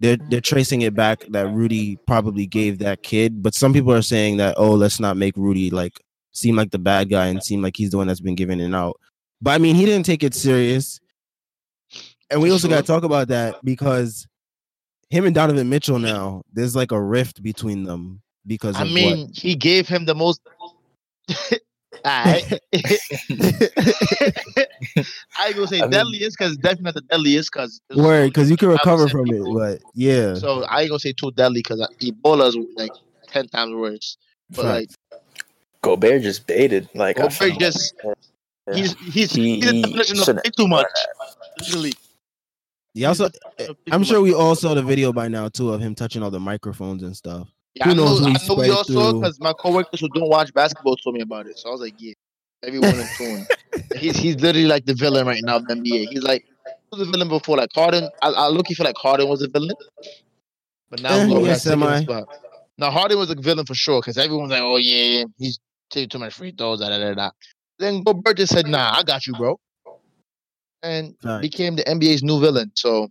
they're 0.00 0.16
they're 0.28 0.40
tracing 0.40 0.82
it 0.82 0.94
back 0.94 1.24
that 1.30 1.48
Rudy 1.48 1.96
probably 2.06 2.46
gave 2.46 2.78
that 2.80 3.02
kid. 3.02 3.42
But 3.42 3.54
some 3.54 3.72
people 3.72 3.92
are 3.92 4.02
saying 4.02 4.36
that 4.38 4.54
oh, 4.58 4.72
let's 4.74 5.00
not 5.00 5.16
make 5.16 5.36
Rudy 5.36 5.70
like 5.70 6.00
seem 6.32 6.56
like 6.56 6.70
the 6.70 6.78
bad 6.78 7.08
guy 7.08 7.26
and 7.26 7.42
seem 7.42 7.62
like 7.62 7.76
he's 7.76 7.90
the 7.90 7.96
one 7.96 8.06
that's 8.06 8.20
been 8.20 8.34
giving 8.34 8.60
it 8.60 8.74
out. 8.74 8.98
But 9.40 9.52
I 9.52 9.58
mean, 9.58 9.74
he 9.76 9.84
didn't 9.84 10.06
take 10.06 10.22
it 10.22 10.34
serious. 10.34 11.00
And 12.30 12.42
we 12.42 12.50
also 12.50 12.68
got 12.68 12.80
to 12.80 12.86
talk 12.86 13.04
about 13.04 13.28
that 13.28 13.56
because 13.62 14.26
him 15.14 15.26
and 15.26 15.34
Donovan 15.34 15.68
Mitchell 15.68 15.98
now 15.98 16.42
there's 16.52 16.74
like 16.74 16.92
a 16.92 17.00
rift 17.00 17.42
between 17.42 17.84
them 17.84 18.20
because 18.46 18.76
I 18.76 18.82
of 18.82 18.92
mean, 18.92 19.30
he 19.32 19.54
gave 19.54 19.88
him 19.88 20.04
the 20.06 20.14
most. 20.14 20.40
Alright. 22.04 22.60
I 22.74 22.98
ain't 25.46 25.54
gonna 25.56 25.66
say 25.66 25.78
I 25.78 25.82
mean- 25.82 25.90
deadliest 25.90 26.38
because 26.38 26.56
definitely 26.56 26.84
not 26.84 26.94
the 26.94 27.00
deadliest 27.02 27.50
because 27.52 27.80
what 27.88 27.98
word 28.04 28.26
because 28.28 28.50
you 28.50 28.56
can 28.56 28.68
recover 28.68 29.06
5% 29.06 29.10
from 29.10 29.30
it. 29.30 29.42
But 29.54 29.80
yeah, 29.94 30.34
So 30.34 30.64
I 30.64 30.82
ain't 30.82 30.90
gonna 30.90 30.98
say 30.98 31.12
too 31.12 31.30
deadly 31.32 31.60
because 31.60 31.80
Ebola 32.00 32.48
is 32.48 32.56
like 32.76 32.92
ten 33.28 33.48
times 33.48 33.74
worse. 33.74 34.16
But 34.50 34.64
like 34.66 34.90
Gobert 35.82 36.22
just 36.22 36.46
baited. 36.46 36.88
Like 36.94 37.16
Gobert 37.16 37.58
just- 37.58 37.94
Yeah. 38.04 38.74
he's 38.74 38.94
he's 39.12 39.32
He- 39.32 39.60
he's 39.60 39.64
the 39.64 39.72
he 39.72 39.82
definition 39.82 40.18
of 40.18 40.24
shouldn't 40.24 40.56
too 40.56 40.68
much. 40.68 40.86
Literally. 41.60 41.92
Yeah. 42.94 43.08
Also, 43.08 43.28
I'm 43.90 44.04
sure 44.04 44.20
we 44.20 44.32
all 44.32 44.54
saw 44.54 44.74
the 44.74 44.82
video 44.82 45.12
by 45.12 45.28
now 45.28 45.48
too 45.48 45.72
of 45.72 45.80
him 45.80 45.94
touching 45.94 46.22
all 46.22 46.30
the 46.30 46.40
microphones 46.40 47.02
and 47.02 47.16
stuff. 47.16 47.48
Yeah, 47.74 47.86
who 47.86 47.90
I 47.90 47.94
know, 47.94 48.06
who 48.06 48.16
I 48.16 48.20
know 48.20 48.28
we 48.28 48.38
spread 48.38 48.70
all 48.70 48.84
saw 48.84 49.12
because 49.12 49.40
my 49.40 49.52
coworkers 49.52 50.00
who 50.00 50.08
don't 50.10 50.28
watch 50.28 50.52
basketball 50.54 50.96
told 50.96 51.16
me 51.16 51.22
about 51.22 51.46
it. 51.46 51.58
So 51.58 51.68
I 51.68 51.72
was 51.72 51.80
like, 51.80 51.94
yeah, 51.98 52.12
everyone 52.64 52.94
in 52.94 53.06
tune. 53.16 53.46
he's 53.96 54.16
he's 54.16 54.36
literally 54.36 54.66
like 54.68 54.86
the 54.86 54.94
villain 54.94 55.26
right 55.26 55.42
now 55.44 55.56
of 55.56 55.66
the 55.66 55.74
NBA. 55.74 56.08
He's 56.10 56.22
like 56.22 56.44
he 56.44 56.98
was 56.98 57.08
a 57.08 57.10
villain 57.10 57.28
before, 57.28 57.56
like 57.56 57.70
Harden. 57.74 58.08
I, 58.22 58.28
I 58.30 58.48
look, 58.48 58.68
he 58.68 58.74
feel 58.74 58.86
like 58.86 58.96
Harden 58.96 59.28
was 59.28 59.42
a 59.42 59.48
villain, 59.48 59.74
but 60.90 61.02
now 61.02 61.10
Eh, 61.10 61.26
yeah, 61.26 61.48
has 61.48 61.64
taken 61.64 61.80
his 61.80 61.88
semi. 61.90 62.02
spot. 62.02 62.24
Now 62.78 62.90
Harden 62.90 63.18
was 63.18 63.30
a 63.30 63.34
villain 63.34 63.66
for 63.66 63.74
sure 63.74 64.00
because 64.00 64.18
everyone's 64.18 64.50
like, 64.52 64.62
oh 64.62 64.76
yeah, 64.76 65.24
he's 65.38 65.58
taking 65.90 66.08
too 66.08 66.18
much 66.18 66.34
free 66.34 66.52
throws, 66.56 66.80
da 66.80 66.88
da 66.88 66.98
da 66.98 67.14
da. 67.14 67.30
Then 67.78 68.02
Gobert 68.04 68.36
just 68.36 68.52
said, 68.52 68.66
nah, 68.68 68.96
I 68.96 69.02
got 69.02 69.26
you, 69.26 69.32
bro. 69.34 69.58
And 70.84 71.14
Facts. 71.22 71.40
became 71.42 71.76
the 71.76 71.82
NBA's 71.84 72.22
new 72.22 72.38
villain. 72.40 72.70
So, 72.74 73.08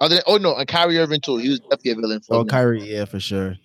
other 0.00 0.16
than, 0.16 0.24
oh 0.26 0.36
no, 0.36 0.54
and 0.54 0.68
Kyrie 0.68 0.98
Irving 0.98 1.20
too. 1.20 1.38
He 1.38 1.48
was 1.48 1.60
definitely 1.60 1.90
a 1.92 1.94
villain 1.96 2.20
for 2.20 2.36
Oh, 2.36 2.42
me. 2.44 2.48
Kyrie, 2.48 2.82
yeah, 2.92 3.04
for 3.06 3.18
sure. 3.20 3.56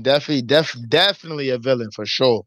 Definitely, 0.00 0.42
def, 0.42 0.74
definitely 0.88 1.50
a 1.50 1.58
villain 1.58 1.90
for 1.92 2.06
sure. 2.06 2.44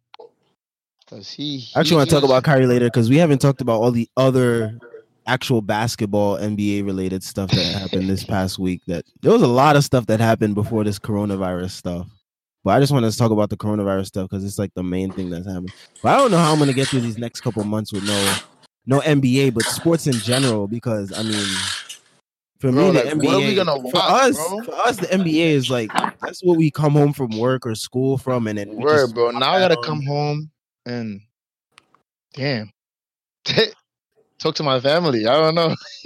Cause 1.09 1.29
he, 1.31 1.67
I 1.75 1.81
actually 1.81 1.97
want 1.97 2.09
to 2.09 2.15
talk 2.15 2.23
about 2.23 2.43
Kyrie 2.43 2.65
later 2.67 2.85
because 2.85 3.09
we 3.09 3.17
haven't 3.17 3.39
talked 3.39 3.59
about 3.61 3.81
all 3.81 3.91
the 3.91 4.07
other 4.15 4.79
actual 5.27 5.61
basketball 5.61 6.37
NBA 6.37 6.85
related 6.85 7.21
stuff 7.21 7.51
that 7.51 7.65
happened 7.79 8.09
this 8.09 8.23
past 8.23 8.57
week. 8.57 8.81
That 8.87 9.03
there 9.21 9.33
was 9.33 9.41
a 9.41 9.47
lot 9.47 9.75
of 9.75 9.83
stuff 9.83 10.05
that 10.05 10.21
happened 10.21 10.55
before 10.55 10.85
this 10.85 10.99
coronavirus 10.99 11.71
stuff. 11.71 12.07
But 12.63 12.77
I 12.77 12.79
just 12.79 12.93
wanted 12.93 13.11
to 13.11 13.17
talk 13.17 13.31
about 13.31 13.49
the 13.49 13.57
coronavirus 13.57 14.05
stuff 14.05 14.29
because 14.29 14.45
it's 14.45 14.57
like 14.57 14.73
the 14.73 14.83
main 14.83 15.11
thing 15.11 15.29
that's 15.29 15.45
happening. 15.47 15.73
But 16.01 16.13
I 16.13 16.17
don't 16.17 16.31
know 16.31 16.37
how 16.37 16.53
I'm 16.53 16.59
gonna 16.59 16.71
get 16.71 16.87
through 16.87 17.01
these 17.01 17.17
next 17.17 17.41
couple 17.41 17.61
months 17.65 17.91
with 17.91 18.05
no 18.05 18.35
no 18.91 18.99
NBA, 18.99 19.53
but 19.53 19.63
sports 19.65 20.05
in 20.05 20.19
general. 20.19 20.67
Because 20.67 21.17
I 21.17 21.23
mean, 21.23 21.47
for 22.59 22.71
Bro, 22.71 22.91
me, 22.91 22.99
the 22.99 23.03
NBA 23.03 23.23
what 23.23 23.35
are 23.35 23.39
we 23.39 23.55
gonna 23.55 23.75
for 23.89 23.93
watch, 23.95 24.11
us, 24.11 24.35
bro? 24.35 24.63
for 24.63 24.75
us, 24.75 24.97
the 24.97 25.07
NBA 25.07 25.51
is 25.53 25.71
like 25.71 25.89
that's 26.21 26.43
what 26.43 26.57
we 26.57 26.69
come 26.69 26.91
home 26.91 27.13
from 27.13 27.29
work 27.39 27.65
or 27.65 27.73
school 27.73 28.17
from, 28.17 28.47
and 28.47 28.59
then 28.59 28.75
Word, 28.75 29.13
bro. 29.13 29.31
Now 29.31 29.53
I 29.53 29.59
gotta 29.59 29.75
home. 29.75 29.83
come 29.83 30.05
home 30.05 30.51
and 30.85 31.21
damn, 32.33 32.69
talk 34.39 34.55
to 34.55 34.63
my 34.63 34.79
family. 34.81 35.25
I 35.25 35.39
don't 35.39 35.55
know. 35.55 35.73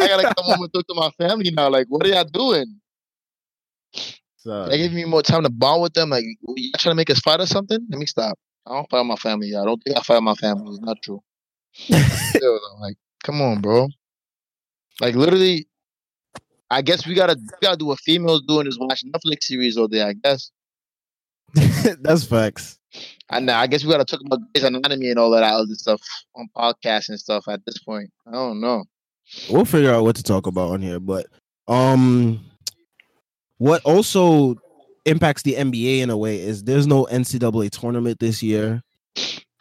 I 0.00 0.08
gotta 0.08 0.34
come 0.34 0.44
home 0.44 0.62
and 0.62 0.72
talk 0.72 0.86
to 0.88 0.94
my 0.94 1.10
family 1.10 1.52
now. 1.52 1.70
Like, 1.70 1.86
what 1.88 2.04
are 2.04 2.08
y'all 2.10 2.24
doing? 2.24 2.66
So, 4.44 4.66
They 4.66 4.76
give 4.76 4.92
me 4.92 5.04
more 5.04 5.22
time 5.22 5.44
to 5.44 5.50
bond 5.50 5.82
with 5.82 5.94
them. 5.94 6.10
Like, 6.10 6.24
you 6.24 6.72
trying 6.76 6.90
to 6.90 6.96
make 6.96 7.10
us 7.10 7.20
fight 7.20 7.38
or 7.38 7.46
something? 7.46 7.78
Let 7.88 7.96
me 8.00 8.06
stop. 8.06 8.36
I 8.66 8.74
don't 8.74 8.90
fight 8.90 9.04
my 9.04 9.16
family. 9.16 9.54
I 9.54 9.64
don't 9.64 9.82
think 9.82 9.96
I 9.96 10.02
fight 10.02 10.22
my 10.22 10.34
family. 10.34 10.74
It's 10.74 10.80
not 10.80 10.98
true. 11.02 11.22
Still, 11.74 12.60
like, 12.80 12.96
come 13.24 13.40
on, 13.40 13.60
bro. 13.60 13.88
Like, 15.00 15.14
literally, 15.14 15.66
I 16.70 16.82
guess 16.82 17.06
we 17.06 17.14
gotta 17.14 17.36
we 17.38 17.58
gotta 17.60 17.76
do 17.76 17.86
what 17.86 18.00
females 18.00 18.42
doing 18.46 18.66
is 18.66 18.78
watch 18.78 19.04
Netflix 19.04 19.44
series 19.44 19.76
all 19.76 19.88
day. 19.88 20.02
I 20.02 20.12
guess. 20.12 20.50
that's 22.00 22.24
facts. 22.24 22.78
And 23.30 23.50
I 23.50 23.66
guess 23.66 23.84
we 23.84 23.90
gotta 23.90 24.04
talk 24.04 24.20
about 24.24 24.40
Grey's 24.54 24.64
Anatomy 24.64 25.10
and 25.10 25.18
all 25.18 25.30
that 25.30 25.42
other 25.42 25.74
stuff 25.74 26.00
on 26.36 26.48
podcasts 26.56 27.08
and 27.08 27.18
stuff 27.18 27.48
at 27.48 27.64
this 27.66 27.78
point. 27.78 28.10
I 28.26 28.32
don't 28.32 28.60
know. 28.60 28.84
we'll 29.50 29.64
figure 29.64 29.92
out 29.92 30.02
what 30.04 30.16
to 30.16 30.22
talk 30.22 30.46
about 30.46 30.70
on 30.72 30.82
here 30.82 30.98
but 30.98 31.26
um 31.68 32.40
what 33.58 33.80
also 33.84 34.56
impacts 35.04 35.42
the 35.42 35.54
nba 35.54 35.98
in 36.00 36.10
a 36.10 36.16
way 36.16 36.38
is 36.40 36.62
there's 36.64 36.86
no 36.86 37.04
ncaa 37.10 37.70
tournament 37.70 38.18
this 38.20 38.42
year 38.42 38.82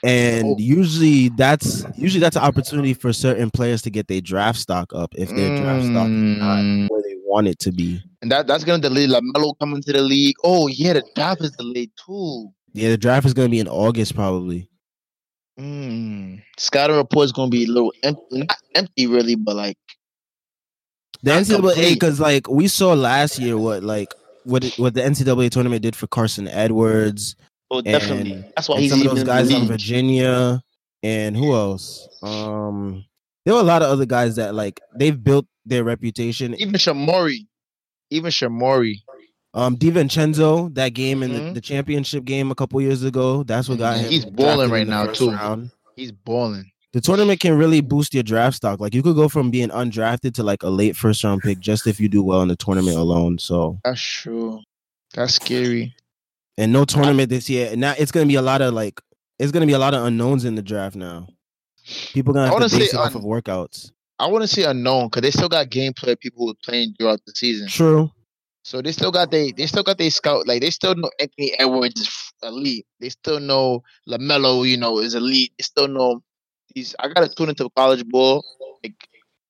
and 0.03 0.45
Oh. 0.45 0.55
usually 0.59 1.29
that's 1.29 1.83
usually 1.97 2.19
that's 2.21 2.35
an 2.35 2.43
opportunity 2.43 2.93
for 2.93 3.11
certain 3.13 3.49
players 3.51 3.81
to 3.83 3.89
get 3.89 4.07
their 4.07 4.21
draft 4.21 4.59
stock 4.59 4.93
up 4.93 5.13
if 5.17 5.29
their 5.29 5.55
draft 5.57 5.85
stock 5.85 6.07
is 6.07 6.11
Mm. 6.11 6.37
not 6.37 6.91
where 6.91 7.01
they 7.03 7.15
want 7.25 7.47
it 7.47 7.59
to 7.59 7.71
be 7.71 8.01
And 8.21 8.31
that 8.31 8.45
that's 8.47 8.63
gonna 8.63 8.81
delay 8.81 9.07
LaMelo 9.07 9.53
coming 9.59 9.81
to 9.83 9.93
the 9.93 10.01
league. 10.01 10.35
Oh 10.43 10.67
yeah, 10.67 10.93
the 10.93 11.03
draft 11.15 11.41
is 11.41 11.51
delayed 11.51 11.91
too. 12.05 12.49
yeah 12.73 12.89
the 12.89 12.97
draft 12.97 13.25
is 13.25 13.33
going 13.33 13.47
to 13.47 13.51
be 13.51 13.59
in 13.59 13.67
august 13.67 14.15
probably 14.15 14.67
Mm. 15.59 16.41
Scouting 16.57 16.95
report 16.95 17.25
is 17.25 17.31
gonna 17.31 17.49
be 17.51 17.65
a 17.65 17.67
little 17.67 17.93
empty, 18.03 18.23
not 18.31 18.57
empty 18.73 19.05
really, 19.05 19.35
but 19.35 19.55
like 19.55 19.77
the 21.23 21.31
ncaa 21.31 21.93
because 21.93 22.19
like 22.19 22.49
we 22.49 22.67
saw 22.67 22.93
last 22.93 23.37
year 23.37 23.57
what 23.57 23.83
like 23.83 24.11
what 24.43 24.63
it, 24.63 24.77
what 24.79 24.93
the 24.93 25.01
ncaa 25.01 25.49
tournament 25.49 25.81
did 25.81 25.95
for 25.95 26.07
carsen 26.07 26.47
edwards 26.47 27.35
oh 27.69 27.81
definitely. 27.81 28.33
And- 28.33 28.45
That's 28.55 28.67
why 28.69 28.79
he's 28.79 28.91
some 28.91 29.01
of 29.01 29.15
those 29.15 29.23
guys 29.23 29.51
league. 29.51 29.67
Virginia 29.67 30.61
and 31.03 31.35
who 31.37 31.53
else? 31.53 32.07
Um, 32.21 33.05
there 33.45 33.53
were 33.55 33.59
a 33.61 33.63
lot 33.63 33.81
of 33.81 33.89
other 33.89 34.05
guys 34.05 34.35
that 34.35 34.53
like 34.55 34.79
they've 34.95 35.21
built 35.23 35.45
their 35.65 35.83
reputation. 35.83 36.53
Even 36.55 36.73
Shamori, 36.75 37.47
even 38.09 38.31
Shamori. 38.31 38.95
Um, 39.53 39.75
DiVincenzo, 39.75 40.73
that 40.75 40.89
game 40.93 41.23
in 41.23 41.31
Mhm. 41.31 41.47
the, 41.49 41.53
the 41.55 41.61
championship 41.61 42.23
game 42.23 42.51
a 42.51 42.55
couple 42.55 42.79
years 42.81 43.03
ago, 43.03 43.43
that's 43.43 43.67
what 43.67 43.79
got 43.79 43.97
Mhm. 43.97 44.03
him. 44.03 44.09
He's 44.11 44.25
balling 44.25 44.69
right 44.71 44.87
now, 44.87 45.07
too. 45.07 45.29
round. 45.31 45.71
He's 45.97 46.11
balling. 46.13 46.70
The 46.93 46.99
tournament 47.01 47.39
can 47.39 47.57
really 47.57 47.79
boost 47.81 48.13
your 48.13 48.23
draft 48.23 48.57
stock. 48.57 48.79
Like 48.81 48.93
you 48.93 49.01
could 49.01 49.15
go 49.15 49.29
from 49.29 49.49
being 49.49 49.69
undrafted 49.69 50.33
to 50.35 50.43
like 50.43 50.61
a 50.63 50.69
late 50.69 50.95
first 50.95 51.23
round 51.23 51.41
pick 51.41 51.59
just 51.59 51.87
if 51.87 51.99
you 51.99 52.09
do 52.09 52.21
well 52.21 52.41
in 52.41 52.49
the 52.49 52.55
tournament 52.57 52.97
alone. 52.97 53.39
So 53.39 53.79
That's 53.85 54.01
true. 54.01 54.59
That's 55.13 55.35
scary. 55.35 55.95
and 56.57 56.73
no 56.73 56.83
tournament 56.85 57.29
this 57.29 57.49
year. 57.49 57.75
Now 57.75 57.93
it's 57.97 58.11
gonna 58.11 58.25
be 58.25 58.35
a 58.35 58.41
lot 58.41 58.61
of 58.61 58.73
like 58.73 58.99
it's 59.39 59.51
gonna 59.51 59.65
be 59.65 59.73
a 59.73 59.79
lot 59.79 59.93
of 59.93 60.03
unknowns 60.05 60.43
in 60.45 60.55
the 60.55 60.61
draft 60.61 60.95
now. 60.95 61.27
People 62.13 62.33
gonna 62.33 62.47
have 62.47 62.55
to 62.69 62.77
base 62.77 62.91
say 62.91 62.97
it 62.97 62.99
off 62.99 63.15
of 63.15 63.23
workouts. 63.23 63.91
I 64.19 64.27
want 64.27 64.43
to 64.43 64.47
say 64.47 64.63
unknown 64.63 65.07
because 65.07 65.23
they 65.23 65.31
still 65.31 65.49
got 65.49 65.67
gameplay 65.69 66.19
people 66.19 66.45
who 66.45 66.51
are 66.51 66.61
playing 66.63 66.93
throughout 66.99 67.19
the 67.25 67.33
season. 67.35 67.67
True. 67.67 68.11
So 68.63 68.81
they 68.81 68.91
still 68.91 69.11
got 69.11 69.31
they 69.31 69.51
they 69.51 69.65
still 69.65 69.81
got 69.81 69.97
they 69.97 70.09
scout 70.11 70.47
like 70.47 70.61
they 70.61 70.69
still 70.69 70.93
know 70.93 71.09
Anthony 71.19 71.53
Edwards 71.57 72.01
is 72.01 72.33
elite. 72.43 72.85
They 72.99 73.09
still 73.09 73.39
know 73.39 73.81
LaMelo, 74.07 74.67
you 74.69 74.77
know, 74.77 74.99
is 74.99 75.15
elite. 75.15 75.53
They 75.57 75.63
still 75.63 75.87
know 75.87 76.21
these. 76.73 76.95
I 76.99 77.07
gotta 77.07 77.27
tune 77.27 77.49
into 77.49 77.69
college 77.75 78.05
ball. 78.05 78.43
Like 78.83 78.95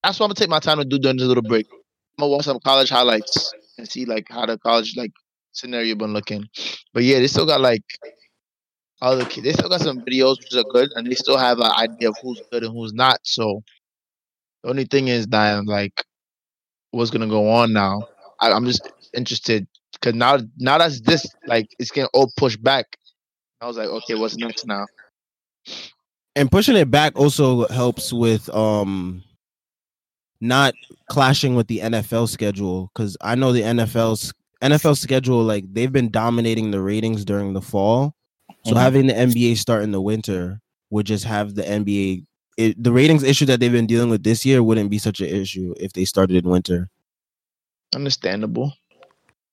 that's 0.03 0.19
what 0.19 0.25
I'm 0.25 0.29
gonna 0.29 0.35
take 0.35 0.49
my 0.49 0.59
time 0.59 0.77
to 0.79 0.85
do 0.85 0.99
during 0.99 1.17
this 1.17 1.27
little 1.27 1.43
break. 1.43 1.67
I'm 1.71 2.23
gonna 2.23 2.31
watch 2.31 2.45
some 2.45 2.59
college 2.59 2.89
highlights 2.89 3.53
and 3.77 3.89
see 3.89 4.05
like 4.05 4.27
how 4.29 4.45
the 4.45 4.57
college 4.57 4.95
like 4.97 5.11
scenario 5.51 5.95
been 5.95 6.13
looking. 6.13 6.47
But 6.93 7.03
yeah, 7.03 7.19
they 7.19 7.27
still 7.27 7.45
got 7.45 7.61
like 7.61 7.83
other 9.01 9.25
kids. 9.25 9.45
They 9.45 9.53
still 9.53 9.69
got 9.69 9.81
some 9.81 10.01
videos 10.01 10.37
which 10.39 10.53
are 10.55 10.69
good, 10.71 10.89
and 10.95 11.07
they 11.07 11.15
still 11.15 11.37
have 11.37 11.59
an 11.59 11.71
idea 11.77 12.09
of 12.09 12.15
who's 12.21 12.41
good 12.51 12.63
and 12.63 12.73
who's 12.73 12.93
not. 12.93 13.19
So 13.23 13.63
the 14.63 14.69
only 14.69 14.85
thing 14.85 15.07
is 15.07 15.27
that 15.27 15.65
like 15.65 16.03
what's 16.91 17.11
gonna 17.11 17.27
go 17.27 17.49
on 17.49 17.73
now. 17.73 18.07
I, 18.39 18.51
I'm 18.51 18.65
just 18.65 18.89
interested 19.13 19.67
because 19.93 20.15
now 20.15 20.39
now 20.57 20.77
that's 20.77 21.01
this 21.01 21.25
like 21.45 21.67
it's 21.79 21.91
getting 21.91 22.09
all 22.13 22.31
pushed 22.37 22.61
back. 22.61 22.85
I 23.61 23.67
was 23.67 23.77
like, 23.77 23.89
okay, 23.89 24.15
what's 24.15 24.37
next 24.37 24.65
now? 24.65 24.85
And 26.35 26.51
pushing 26.51 26.75
it 26.75 26.89
back 26.91 27.17
also 27.17 27.67
helps 27.69 28.11
with 28.13 28.49
um 28.55 29.23
not 30.39 30.73
clashing 31.09 31.55
with 31.55 31.67
the 31.67 31.79
NFL 31.79 32.27
schedule 32.29 32.89
because 32.93 33.15
I 33.21 33.35
know 33.35 33.51
the 33.51 33.61
NFL's 33.61 34.33
NFL 34.61 34.97
schedule 34.97 35.43
like 35.43 35.65
they've 35.73 35.91
been 35.91 36.09
dominating 36.09 36.71
the 36.71 36.81
ratings 36.81 37.25
during 37.25 37.53
the 37.53 37.61
fall. 37.61 38.15
So 38.65 38.73
Mhm. 38.73 38.79
having 38.79 39.07
the 39.07 39.13
NBA 39.17 39.55
start 39.55 39.83
in 39.83 39.91
the 39.91 40.01
winter 40.01 40.59
would 40.89 41.05
just 41.05 41.25
have 41.25 41.55
the 41.55 41.63
NBA 41.67 42.25
it, 42.57 42.81
the 42.83 42.91
ratings 42.91 43.23
issue 43.23 43.45
that 43.45 43.59
they've 43.59 43.71
been 43.71 43.87
dealing 43.87 44.09
with 44.09 44.23
this 44.23 44.45
year 44.45 44.61
wouldn't 44.61 44.89
be 44.91 44.97
such 44.97 45.19
an 45.21 45.27
issue 45.27 45.73
if 45.79 45.93
they 45.93 46.05
started 46.05 46.43
in 46.43 46.49
winter. 46.51 46.89
Understandable. 47.95 48.73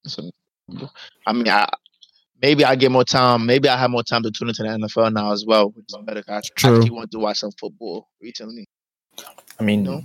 Understandable. 0.04 0.92
I 1.26 1.32
mean, 1.32 1.48
I, 1.48 1.68
maybe 2.42 2.64
I 2.64 2.74
get 2.76 2.90
more 2.90 3.04
time. 3.04 3.46
Maybe 3.46 3.68
I 3.68 3.76
have 3.76 3.90
more 3.90 4.02
time 4.02 4.22
to 4.22 4.30
tune 4.30 4.48
into 4.48 4.62
the 4.62 4.68
NFL 4.68 5.12
now 5.12 5.32
as 5.32 5.44
well, 5.46 5.70
which 5.70 5.86
is 5.88 5.96
better. 6.04 6.22
'cause 6.22 6.44
I 6.44 6.48
True. 6.60 6.76
actually 6.76 6.90
want 6.90 7.10
to 7.12 7.18
watch 7.18 7.38
some 7.38 7.52
football 7.52 8.08
recently. 8.20 8.66
I 9.58 9.62
mean, 9.64 9.82
No. 9.84 10.04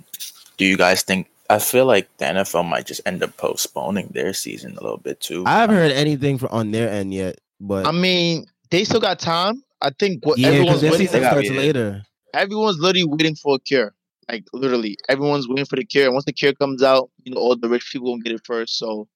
do 0.57 0.65
you 0.65 0.77
guys 0.77 1.03
think? 1.03 1.27
I 1.49 1.59
feel 1.59 1.85
like 1.85 2.09
the 2.17 2.25
NFL 2.25 2.63
might 2.63 2.85
just 2.87 3.01
end 3.05 3.21
up 3.21 3.35
postponing 3.37 4.07
their 4.13 4.33
season 4.33 4.71
a 4.77 4.81
little 4.81 4.97
bit 4.97 5.19
too. 5.19 5.43
I 5.45 5.59
haven't 5.59 5.75
heard 5.75 5.91
anything 5.91 6.37
from 6.37 6.49
on 6.51 6.71
their 6.71 6.89
end 6.89 7.13
yet, 7.13 7.39
but 7.59 7.85
I 7.85 7.91
mean, 7.91 8.45
they 8.71 8.83
still 8.85 9.01
got 9.01 9.19
time. 9.19 9.61
I 9.81 9.91
think 9.99 10.25
what 10.25 10.39
yeah, 10.39 10.47
everyone's 10.47 10.81
their 10.81 10.91
waiting, 10.91 11.07
season 11.07 11.21
They 11.21 11.27
starts 11.29 11.49
later. 11.49 12.03
everyone's 12.33 12.79
literally 12.79 13.03
waiting 13.05 13.35
for 13.35 13.55
a 13.55 13.59
cure. 13.59 13.93
Like 14.29 14.45
literally, 14.53 14.97
everyone's 15.09 15.47
waiting 15.49 15.65
for 15.65 15.75
the 15.75 15.83
cure. 15.85 16.05
And 16.05 16.13
once 16.13 16.25
the 16.25 16.31
cure 16.33 16.53
comes 16.53 16.81
out, 16.81 17.09
you 17.23 17.33
know, 17.33 17.39
all 17.41 17.55
the 17.57 17.67
rich 17.69 17.89
people 17.91 18.09
gonna 18.13 18.23
get 18.23 18.31
it 18.33 18.41
first. 18.45 18.77
So 18.77 19.07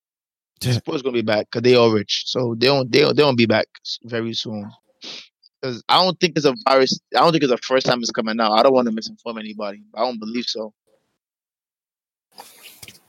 sports 0.61 1.01
gonna 1.01 1.13
be 1.13 1.21
back 1.21 1.47
because 1.51 1.63
they 1.63 1.75
all 1.75 1.91
rich. 1.91 2.23
So 2.27 2.55
they 2.57 2.67
don't 2.67 2.91
they 2.91 3.01
don't, 3.01 3.15
they 3.15 3.23
don't 3.23 3.37
be 3.37 3.45
back 3.45 3.67
very 4.03 4.33
soon. 4.33 4.69
Because 5.61 5.83
I 5.89 6.03
don't 6.03 6.19
think 6.19 6.33
it's 6.35 6.45
a 6.45 6.55
virus. 6.67 6.99
I 7.15 7.19
don't 7.19 7.31
think 7.31 7.43
it's 7.43 7.51
the 7.51 7.57
first 7.57 7.85
time 7.85 7.99
it's 7.99 8.11
coming 8.11 8.39
out. 8.39 8.51
I 8.53 8.63
don't 8.63 8.73
want 8.73 8.87
to 8.87 8.93
misinform 8.93 9.39
anybody. 9.39 9.83
I 9.95 10.01
don't 10.01 10.19
believe 10.19 10.45
so. 10.45 10.73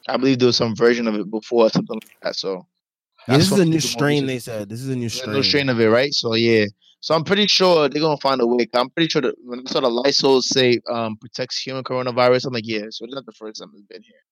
I 0.09 0.17
believe 0.17 0.39
there 0.39 0.47
was 0.47 0.57
some 0.57 0.75
version 0.75 1.07
of 1.07 1.15
it 1.15 1.31
before 1.31 1.67
or 1.67 1.71
something 1.71 1.97
like 1.97 2.17
that. 2.23 2.37
So 2.37 2.67
Yeah, 3.29 3.37
this 3.37 3.53
is 3.53 3.59
a 3.59 3.65
new 3.65 3.81
strain. 3.81 4.27
They 4.27 4.39
said 4.39 4.69
this 4.69 4.81
is 4.81 4.89
a 4.89 4.97
new 4.97 5.09
strain. 5.11 5.33
no 5.33 5.43
strain 5.43 5.69
of 5.69 5.81
it, 5.81 5.89
right? 5.89 6.13
So 6.13 6.35
yeah. 6.35 6.65
So 7.01 7.15
I'm 7.15 7.25
pretty 7.25 7.47
sure 7.47 7.89
they're 7.89 8.03
gonna 8.03 8.17
find 8.17 8.41
a 8.41 8.47
way. 8.47 8.67
I'm 8.75 8.91
pretty 8.91 9.09
sure 9.09 9.23
that 9.23 9.35
when 9.45 9.61
I 9.61 9.71
saw 9.71 9.81
the 9.81 9.89
Lysol 9.89 10.43
say 10.43 10.81
um 10.91 11.17
protects 11.19 11.61
human 11.61 11.85
coronavirus, 11.85 12.47
I'm 12.47 12.55
like, 12.55 12.67
yeah. 12.67 12.87
So 12.91 13.05
it's 13.05 13.15
not 13.15 13.27
the 13.27 13.33
first 13.33 13.61
time 13.61 13.71
it's 13.75 13.83
been 13.83 14.03
here. 14.03 14.23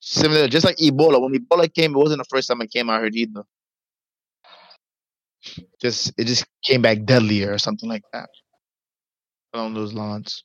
Similar, 0.00 0.48
just 0.48 0.64
like 0.64 0.76
Ebola. 0.76 1.20
When 1.20 1.34
Ebola 1.34 1.72
came, 1.72 1.94
it 1.94 1.98
wasn't 1.98 2.18
the 2.18 2.28
first 2.28 2.48
time 2.48 2.60
it 2.60 2.70
came. 2.70 2.88
I 2.88 2.98
heard 2.98 3.16
either. 3.16 3.42
Just 5.80 6.12
it 6.18 6.26
just 6.26 6.46
came 6.62 6.82
back 6.82 7.04
deadlier 7.04 7.52
or 7.52 7.58
something 7.58 7.88
like 7.88 8.02
that. 8.12 8.28
Along 9.54 9.74
those 9.74 9.92
lines. 9.92 10.44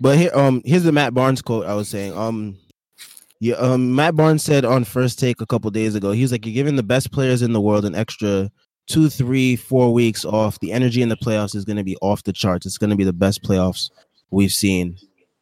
But 0.00 0.18
here, 0.18 0.30
um, 0.34 0.62
here's 0.64 0.84
the 0.84 0.92
Matt 0.92 1.14
Barnes 1.14 1.42
quote 1.42 1.66
I 1.66 1.74
was 1.74 1.88
saying. 1.88 2.16
Um, 2.16 2.56
yeah, 3.40 3.56
um, 3.56 3.94
Matt 3.94 4.16
Barnes 4.16 4.42
said 4.42 4.64
on 4.64 4.84
First 4.84 5.18
Take 5.18 5.40
a 5.40 5.46
couple 5.46 5.70
days 5.70 5.94
ago, 5.94 6.12
he 6.12 6.22
was 6.22 6.32
like, 6.32 6.46
"You're 6.46 6.54
giving 6.54 6.76
the 6.76 6.82
best 6.82 7.10
players 7.10 7.42
in 7.42 7.52
the 7.52 7.60
world 7.60 7.84
an 7.84 7.94
extra 7.94 8.50
two, 8.90 9.08
three, 9.08 9.54
four 9.54 9.92
weeks 9.92 10.24
off, 10.24 10.58
the 10.58 10.72
energy 10.72 11.00
in 11.00 11.08
the 11.08 11.16
playoffs 11.16 11.54
is 11.54 11.64
going 11.64 11.76
to 11.76 11.84
be 11.84 11.96
off 12.02 12.24
the 12.24 12.32
charts. 12.32 12.66
It's 12.66 12.76
going 12.76 12.90
to 12.90 12.96
be 12.96 13.04
the 13.04 13.12
best 13.12 13.42
playoffs 13.42 13.88
we've 14.30 14.50
seen. 14.50 14.96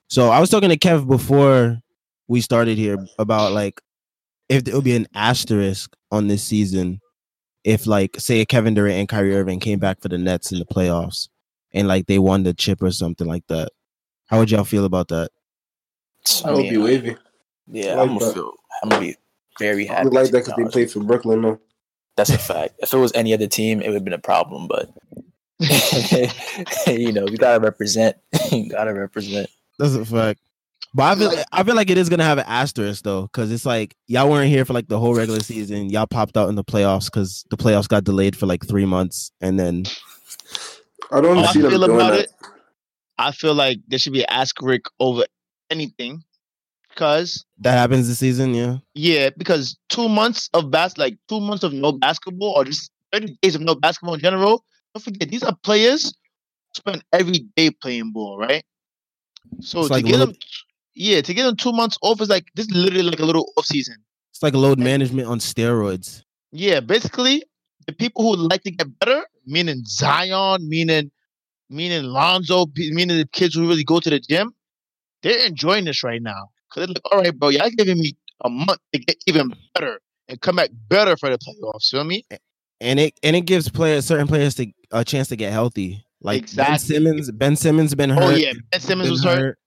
So 0.09 0.31
I 0.31 0.41
was 0.41 0.49
talking 0.51 0.71
to 0.71 0.79
Kev 0.79 1.07
before 1.07 1.79
we 2.29 2.41
started 2.41 2.79
here 2.79 2.97
about 3.19 3.53
like 3.53 3.81
if 4.49 4.65
there 4.65 4.75
would 4.75 4.85
be 4.85 4.97
an 4.97 5.07
asterisk 5.15 5.95
on 6.11 6.29
this 6.29 6.43
season 6.43 7.01
if 7.65 7.87
like 7.87 8.17
say 8.19 8.45
Kevin 8.47 8.75
Durant 8.75 8.99
and 8.99 9.09
Kyrie 9.09 9.37
Irving 9.37 9.61
came 9.61 9.79
back 9.79 10.01
for 10.01 10.09
the 10.09 10.17
Nets 10.17 10.51
in 10.51 10.59
the 10.59 10.65
playoffs 10.65 11.29
and 11.73 11.87
like 11.87 12.07
they 12.07 12.19
won 12.19 12.43
the 12.43 12.55
chip 12.55 12.83
or 12.83 12.91
something 12.91 13.27
like 13.27 13.47
that. 13.49 13.71
How 14.27 14.39
would 14.39 14.51
y'all 14.51 14.65
feel 14.65 14.87
about 14.87 15.09
that? 15.09 15.31
I 16.45 16.53
would 16.53 16.69
be 16.69 16.79
wavy. 16.79 17.17
Yeah, 17.67 17.95
like 17.95 18.09
I'm 18.09 18.19
gonna 18.19 18.33
feel. 18.33 18.53
I'm 18.83 18.89
gonna 18.89 19.01
be 19.03 19.17
very 19.59 19.89
I 19.89 19.93
happy. 19.93 20.05
would 20.05 20.15
like 20.15 20.31
that 20.31 20.47
because 20.47 20.55
they 20.57 20.71
played 20.71 20.91
for 20.91 21.01
Brooklyn. 21.01 21.43
though. 21.43 21.61
That's 22.17 22.31
a 22.31 22.39
fact. 22.39 22.75
if 22.79 22.93
it 22.93 22.97
was 22.99 23.13
any 23.15 23.33
other 23.35 23.47
team, 23.47 23.81
it 23.81 23.89
would 23.89 23.95
have 23.95 24.05
been 24.05 24.13
a 24.15 24.19
problem. 24.19 24.69
But 24.69 24.91
you 26.87 27.13
know, 27.13 27.27
we 27.27 27.37
gotta 27.37 27.61
represent. 27.61 28.17
you 28.51 28.71
gotta 28.71 28.95
represent. 28.95 29.51
That's 29.79 29.95
a 29.95 30.05
fact. 30.05 30.41
But 30.95 31.03
I 31.03 31.15
feel 31.17 31.45
I 31.53 31.63
feel 31.65 31.75
like 31.75 31.91
it 31.91 31.99
is 31.99 32.09
gonna 32.09 32.25
have 32.25 32.39
an 32.39 32.45
asterisk 32.47 33.05
though, 33.05 33.23
because 33.23 33.53
it's 33.53 33.67
like 33.67 33.95
y'all 34.07 34.31
weren't 34.31 34.49
here 34.49 34.65
for 34.65 34.73
like 34.73 34.89
the 34.89 34.99
whole 34.99 35.15
regular 35.15 35.41
season. 35.41 35.91
Y'all 35.91 36.07
popped 36.07 36.37
out 36.37 36.49
in 36.49 36.55
the 36.55 36.65
playoffs 36.65 37.07
because 37.07 37.45
the 37.51 37.57
playoffs 37.57 37.89
got 37.89 38.05
delayed 38.05 38.35
for 38.37 38.47
like 38.47 38.67
three 38.67 38.87
months, 38.87 39.31
and 39.41 39.59
then 39.59 39.85
I 41.13 41.21
don't 41.21 41.37
How 41.37 41.45
I 41.45 41.53
see 41.53 41.61
them 41.61 41.71
feel 41.71 41.87
doing 41.87 41.97
about 41.97 42.13
that. 42.13 42.21
it, 42.21 42.31
I 43.19 43.33
feel 43.33 43.55
like 43.55 43.81
there 43.89 43.99
should 43.99 44.15
be 44.15 44.23
an 44.23 44.31
asterisk 44.31 44.91
over 44.99 45.25
anything, 45.71 46.23
because 46.89 47.45
that 47.59 47.73
happens 47.73 48.09
this 48.09 48.19
season. 48.19 48.55
Yeah, 48.55 48.79
yeah, 48.95 49.29
because 49.37 49.77
two 49.91 50.09
months 50.09 50.49
of 50.55 50.71
bas 50.71 50.97
like 50.97 51.19
two 51.29 51.41
months 51.41 51.65
of 51.65 51.75
no 51.75 51.93
basketball, 51.93 52.55
or 52.57 52.65
just 52.65 52.91
thirty 53.13 53.37
days 53.43 53.55
of 53.55 53.61
no 53.61 53.75
basketball 53.75 54.15
in 54.15 54.21
general. 54.21 54.65
Don't 54.95 55.03
forget 55.03 55.29
these 55.29 55.43
are 55.43 55.55
players 55.63 56.15
spend 56.75 57.05
every 57.13 57.41
day 57.57 57.71
playing 57.71 58.13
ball, 58.13 58.39
right? 58.39 58.65
So 59.61 59.81
It's 59.81 59.89
to 59.89 59.95
like 59.95 60.05
get 60.05 60.13
little- 60.13 60.27
them, 60.29 60.37
yeah, 60.95 61.21
to 61.21 61.35
get 61.35 61.45
them 61.45 61.57
two 61.57 61.73
months 61.73 61.97
off 62.03 62.21
is 62.21 62.29
like 62.29 62.47
this 62.55 62.67
is 62.67 62.75
literally 62.77 63.03
like 63.11 63.21
a 63.21 63.25
little 63.25 63.51
off 63.57 63.67
season. 63.67 63.97
it's 64.31 64.43
like 64.43 64.55
load 64.55 64.79
management 64.79 65.29
on 65.29 65.39
steroids. 65.39 66.23
Yeah, 66.53 66.81
basically, 66.81 67.43
the 67.87 67.93
people 67.93 68.23
who 68.25 68.37
like 68.37 68.63
to 68.63 68.71
get 68.71 68.99
better, 69.01 69.23
meaning 69.47 69.83
Zion, 69.85 70.69
meaning 70.69 71.11
meaning 71.71 72.05
Lonzo, 72.05 72.67
meaning 72.77 73.19
the 73.19 73.29
kids 73.33 73.55
who 73.55 73.69
really 73.69 73.85
go 73.85 74.01
to 74.01 74.11
the 74.11 74.19
gym, 74.21 74.55
they're 75.23 75.47
enjoying 75.47 75.85
this 75.85 76.03
right 76.03 76.23
now. 76.23 76.49
Cause 76.73 76.83
they're 76.87 76.89
like, 76.89 77.13
all 77.13 77.19
right, 77.21 77.39
bro, 77.39 77.49
y'all 77.51 77.71
giving 77.77 77.99
me 77.99 78.17
a 78.45 78.49
month 78.51 78.79
to 78.93 78.99
get 78.99 79.17
even 79.27 79.53
better 79.75 80.01
and 80.29 80.41
come 80.41 80.57
back 80.57 80.71
better 80.89 81.17
for 81.17 81.29
the 81.31 81.39
playoffs. 81.39 81.93
You 81.93 81.99
feel 81.99 82.05
me? 82.05 82.25
and 82.81 83.01
it 83.01 83.19
and 83.23 83.35
it 83.37 83.43
gives 83.43 83.69
players 83.69 84.07
certain 84.07 84.27
players 84.29 84.55
to 84.57 84.71
a 84.93 85.05
chance 85.05 85.29
to 85.29 85.37
get 85.37 85.53
healthy. 85.53 86.05
Like 86.21 86.55
Ben 86.57 86.79
Simmons, 86.79 87.31
Ben 87.31 87.55
Simmons 87.57 87.95
been 87.95 88.11
hurt. 88.11 88.23
Oh 88.23 88.31
yeah, 88.31 88.53
Ben 88.73 88.81
Simmons 88.81 89.11
was 89.11 89.25
hurt. 89.25 89.59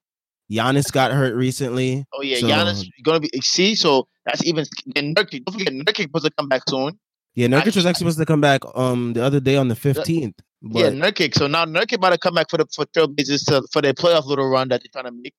Giannis 0.51 0.91
got 0.91 1.11
hurt 1.13 1.33
recently. 1.35 2.05
Oh 2.13 2.21
yeah, 2.21 2.37
So- 2.39 2.47
Giannis 2.47 2.85
gonna 3.03 3.21
be 3.21 3.29
see. 3.41 3.73
So 3.75 4.07
that's 4.25 4.43
even 4.45 4.65
and 4.95 5.15
Nurkic. 5.15 5.45
Don't 5.45 5.53
forget 5.57 5.73
Nurkic 5.73 6.03
supposed 6.03 6.25
to 6.25 6.31
come 6.37 6.49
back 6.49 6.63
soon. 6.67 6.99
Yeah, 7.35 7.47
Nurkic 7.47 7.51
was 7.51 7.57
Actually- 7.67 7.89
actually 7.89 7.93
supposed 7.99 8.17
to 8.19 8.25
come 8.25 8.41
back 8.41 8.61
um 8.75 9.13
the 9.13 9.23
other 9.23 9.39
day 9.39 9.55
on 9.55 9.69
the 9.69 9.75
fifteenth. 9.75 10.35
yeah, 10.61 10.89
But 10.89 10.93
Nurkic. 10.93 11.35
So 11.35 11.47
now 11.47 11.63
Nurkic 11.65 11.93
about 11.93 12.09
to 12.09 12.17
come 12.17 12.33
back 12.33 12.49
for 12.49 12.57
the 12.57 12.65
for 12.75 12.85
Trailblazers 12.87 13.45
to, 13.45 13.65
for 13.71 13.81
their 13.81 13.93
playoff 13.93 14.25
little 14.25 14.49
run 14.49 14.67
that 14.69 14.81
they're 14.81 15.01
trying 15.01 15.11
to 15.13 15.17
make. 15.21 15.33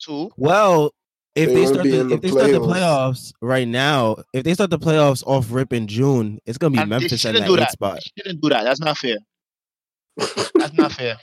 Too. 0.00 0.30
well, 0.36 0.92
if 1.34 1.48
They 1.48 1.54
they, 1.54 1.66
start 1.66 1.82
the, 1.84 2.00
in 2.00 2.08
the 2.08 2.14
if 2.16 2.20
they 2.22 2.28
start 2.30 2.50
the 2.52 2.60
playoffs. 2.60 2.66
playoffs 2.68 3.32
right 3.40 3.66
now, 3.68 4.16
if 4.32 4.44
they 4.44 4.54
start 4.54 4.70
the 4.70 4.78
playoffs 4.78 5.24
off 5.26 5.50
rip 5.50 5.72
in 5.72 5.86
June, 5.88 6.38
it's 6.46 6.58
gonna 6.58 6.72
be 6.72 6.78
And 6.80 6.90
Memphis 6.90 7.12
in 7.12 7.18
shouldn't 7.18 7.40
that 7.44 7.48
do 7.48 7.56
that. 7.56 7.72
spot. 7.72 7.94
They 8.16 8.22
shouldn't 8.22 8.42
do 8.42 8.48
that. 8.50 8.62
That's 8.64 8.80
not 8.80 8.96
fair. 8.98 9.16
That's 10.16 10.72
not 10.74 10.92
fair. 10.92 11.18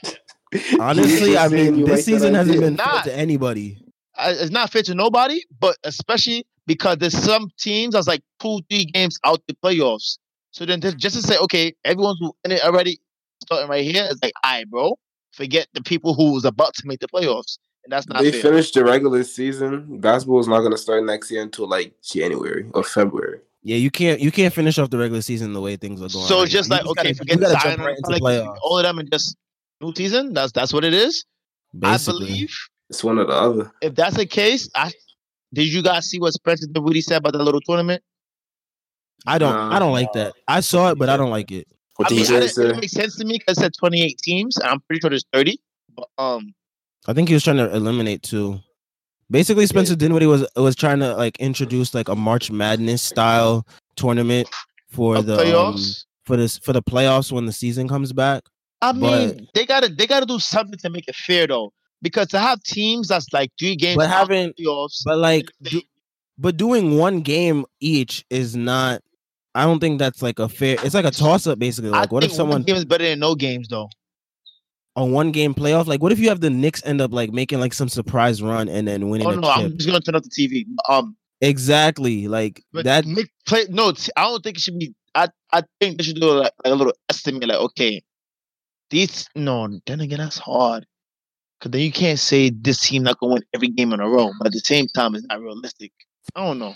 Honestly, 0.80 1.38
I 1.38 1.48
mean, 1.48 1.84
this 1.84 1.88
like 1.90 2.00
season 2.00 2.34
hasn't 2.34 2.56
idea? 2.56 2.70
been 2.70 2.76
fair 2.76 3.02
to 3.02 3.16
anybody. 3.16 3.78
It's 4.18 4.50
not 4.50 4.70
fair 4.70 4.82
to 4.82 4.94
nobody, 4.94 5.42
but 5.60 5.76
especially 5.84 6.44
because 6.66 6.98
there's 6.98 7.16
some 7.16 7.50
teams 7.58 7.94
that's 7.94 8.08
like 8.08 8.22
two, 8.40 8.60
three 8.68 8.84
games 8.86 9.18
out 9.24 9.40
the 9.46 9.54
playoffs. 9.64 10.18
So 10.50 10.64
then 10.66 10.80
just 10.80 10.98
just 10.98 11.16
to 11.16 11.22
say, 11.22 11.38
okay, 11.38 11.72
everyone's 11.84 12.18
who 12.20 12.32
in 12.44 12.52
it 12.52 12.64
already 12.64 12.98
starting 13.42 13.68
right 13.68 13.84
here, 13.84 14.06
it's 14.10 14.22
like, 14.22 14.32
all 14.44 14.52
right, 14.52 14.68
bro, 14.68 14.98
forget 15.32 15.68
the 15.72 15.82
people 15.82 16.14
who 16.14 16.32
was 16.32 16.44
about 16.44 16.74
to 16.74 16.82
make 16.86 17.00
the 17.00 17.08
playoffs. 17.08 17.58
And 17.84 17.92
that's 17.92 18.06
not 18.08 18.22
they 18.22 18.32
fair. 18.32 18.42
finished 18.42 18.74
the 18.74 18.84
regular 18.84 19.22
season. 19.24 20.00
Basketball 20.00 20.40
is 20.40 20.48
not 20.48 20.60
going 20.60 20.72
to 20.72 20.78
start 20.78 21.04
next 21.04 21.30
year 21.30 21.42
until 21.42 21.68
like 21.68 21.94
January 22.02 22.66
or 22.74 22.84
February. 22.84 23.40
Yeah, 23.62 23.76
you 23.76 23.90
can't 23.90 24.20
you 24.20 24.30
can't 24.32 24.54
finish 24.54 24.78
off 24.78 24.88
the 24.90 24.96
regular 24.98 25.20
season 25.22 25.52
the 25.52 25.60
way 25.60 25.76
things 25.76 26.00
are 26.00 26.08
going. 26.08 26.26
So 26.26 26.36
right 26.36 26.44
it's 26.44 26.52
just 26.52 26.70
now. 26.70 26.76
like, 26.76 26.84
You 26.84 26.90
okay, 26.92 27.02
gotta- 27.02 27.14
forget 27.16 27.36
you 27.36 27.42
gotta 27.42 27.60
Zion, 27.60 27.80
right 27.80 27.96
like, 28.08 28.22
playoffs. 28.22 28.56
all 28.62 28.78
of 28.78 28.84
them 28.84 28.98
and 28.98 29.10
just 29.12 29.36
new 29.80 29.92
season. 29.94 30.32
That's 30.32 30.52
that's 30.52 30.72
what 30.72 30.84
it 30.84 30.94
is. 30.94 31.24
Basically. 31.78 32.24
I 32.24 32.28
believe 32.28 32.56
It's 32.88 33.04
one 33.04 33.18
or 33.18 33.26
the 33.26 33.32
other. 33.32 33.70
if 33.82 33.94
that's 33.94 34.16
the 34.16 34.26
case, 34.26 34.68
I 34.74 34.90
did 35.52 35.66
you 35.72 35.82
guys 35.82 36.06
see 36.08 36.18
what 36.18 36.34
President 36.42 36.74
Dinwiddie 36.74 37.02
said 37.02 37.18
about 37.18 37.34
that 37.34 37.42
little 37.42 37.60
tournament? 37.60 38.02
I 39.26 39.36
don't 39.38 39.52
Nah. 39.52 39.76
I 39.76 39.78
don't 39.78 39.92
like 39.92 40.12
that. 40.14 40.32
I 40.48 40.60
saw 40.60 40.90
it, 40.90 40.98
but 40.98 41.08
I 41.10 41.16
don't 41.16 41.30
like 41.30 41.50
it. 41.52 41.68
What 41.96 42.06
I 42.06 42.08
did 42.08 42.14
mean, 42.16 42.24
he 42.26 42.36
I 42.36 42.40
say? 42.46 42.62
didn't, 42.62 42.70
it 42.70 42.80
didn't 42.80 42.90
sense 42.90 43.16
to 43.16 43.24
me 43.26 43.38
because 43.38 43.58
it 43.58 43.60
said 43.60 43.72
28 43.78 44.18
teams. 44.18 44.56
and 44.56 44.68
I'm 44.68 44.80
pretty 44.80 45.00
sure 45.00 45.10
there's 45.10 45.26
30. 45.34 45.58
But 45.94 46.08
um, 46.16 46.54
I 47.06 47.12
think 47.12 47.28
he 47.28 47.34
was 47.34 47.44
trying 47.44 47.58
to 47.58 47.74
eliminate 47.76 48.22
two. 48.22 48.58
Basically, 49.30 49.66
Spencer 49.66 49.94
Dinwiddie 49.94 50.26
was 50.26 50.44
was 50.56 50.74
trying 50.74 50.98
to 51.00 51.14
like 51.14 51.38
introduce 51.38 51.94
like 51.94 52.08
a 52.08 52.16
March 52.16 52.50
Madness 52.50 53.00
style 53.02 53.66
tournament 53.96 54.48
for 54.88 55.16
of 55.16 55.26
the 55.26 55.34
um, 55.34 55.40
playoffs. 55.46 56.04
for 56.24 56.36
this 56.36 56.58
for 56.58 56.72
the 56.72 56.82
playoffs 56.82 57.30
when 57.30 57.46
the 57.46 57.52
season 57.52 57.88
comes 57.88 58.12
back. 58.12 58.42
I 58.82 58.92
mean, 58.92 59.00
but- 59.36 59.54
they 59.54 59.66
gotta 59.66 59.88
they 59.88 60.06
gotta 60.06 60.26
do 60.26 60.38
something 60.40 60.78
to 60.78 60.90
make 60.90 61.06
it 61.06 61.14
fair 61.14 61.46
though, 61.46 61.72
because 62.02 62.28
to 62.28 62.38
have 62.40 62.62
teams 62.64 63.08
that's 63.08 63.32
like 63.32 63.52
three 63.58 63.76
games 63.76 63.96
But 63.96 64.08
having 64.08 64.52
playoffs, 64.58 65.02
but 65.04 65.18
like 65.18 65.46
do, 65.62 65.80
but 66.36 66.56
doing 66.56 66.96
one 66.96 67.20
game 67.20 67.64
each 67.80 68.24
is 68.30 68.56
not. 68.56 69.02
I 69.54 69.64
don't 69.64 69.80
think 69.80 69.98
that's 69.98 70.22
like 70.22 70.38
a 70.38 70.48
fair. 70.48 70.76
It's 70.82 70.94
like 70.94 71.04
a 71.04 71.10
toss 71.10 71.46
up 71.46 71.58
basically. 71.58 71.90
I 71.90 72.00
Like, 72.00 72.12
what 72.12 72.24
if 72.24 72.32
someone 72.32 72.56
one 72.56 72.62
game 72.62 72.76
is 72.76 72.84
better 72.84 73.04
than 73.04 73.18
no 73.20 73.34
games 73.34 73.68
though. 73.68 73.88
A 75.00 75.04
one 75.04 75.32
game 75.32 75.54
playoff? 75.54 75.86
Like, 75.86 76.02
what 76.02 76.12
if 76.12 76.18
you 76.18 76.28
have 76.28 76.40
the 76.40 76.50
Knicks 76.50 76.84
end 76.84 77.00
up 77.00 77.12
like 77.12 77.32
making 77.32 77.60
like 77.60 77.74
some 77.74 77.88
surprise 77.88 78.42
run 78.42 78.68
and 78.68 78.86
then 78.86 79.08
winning 79.08 79.26
Oh 79.26 79.32
no, 79.32 79.48
chip? 79.54 79.64
I'm 79.64 79.76
just 79.76 79.88
gonna 79.88 80.00
turn 80.00 80.14
off 80.14 80.22
the 80.22 80.30
TV. 80.30 80.64
Um, 80.88 81.16
Exactly. 81.40 82.28
Like 82.28 82.62
that. 82.72 83.06
make 83.06 83.30
play 83.46 83.66
no. 83.70 83.92
I 84.16 84.22
don't 84.22 84.42
think 84.42 84.58
it 84.58 84.60
should 84.60 84.78
be. 84.78 84.94
I 85.14 85.28
I 85.52 85.62
think 85.80 85.98
they 85.98 86.04
should 86.04 86.20
do 86.20 86.30
like, 86.30 86.52
like 86.64 86.72
a 86.72 86.76
little 86.76 86.92
estimate. 87.08 87.48
Like 87.48 87.58
okay, 87.58 88.02
these 88.90 89.28
no. 89.34 89.68
Then 89.86 90.00
again, 90.00 90.18
that's 90.18 90.38
hard. 90.38 90.86
Cause 91.60 91.72
then 91.72 91.82
you 91.82 91.92
can't 91.92 92.18
say 92.18 92.50
this 92.50 92.80
team 92.80 93.02
not 93.02 93.18
gonna 93.18 93.34
win 93.34 93.42
every 93.54 93.68
game 93.68 93.92
in 93.92 94.00
a 94.00 94.08
row, 94.08 94.30
but 94.38 94.46
at 94.46 94.52
the 94.52 94.60
same 94.60 94.86
time, 94.94 95.14
it's 95.14 95.26
not 95.26 95.40
realistic. 95.40 95.92
I 96.34 96.46
don't 96.46 96.58
know. 96.58 96.74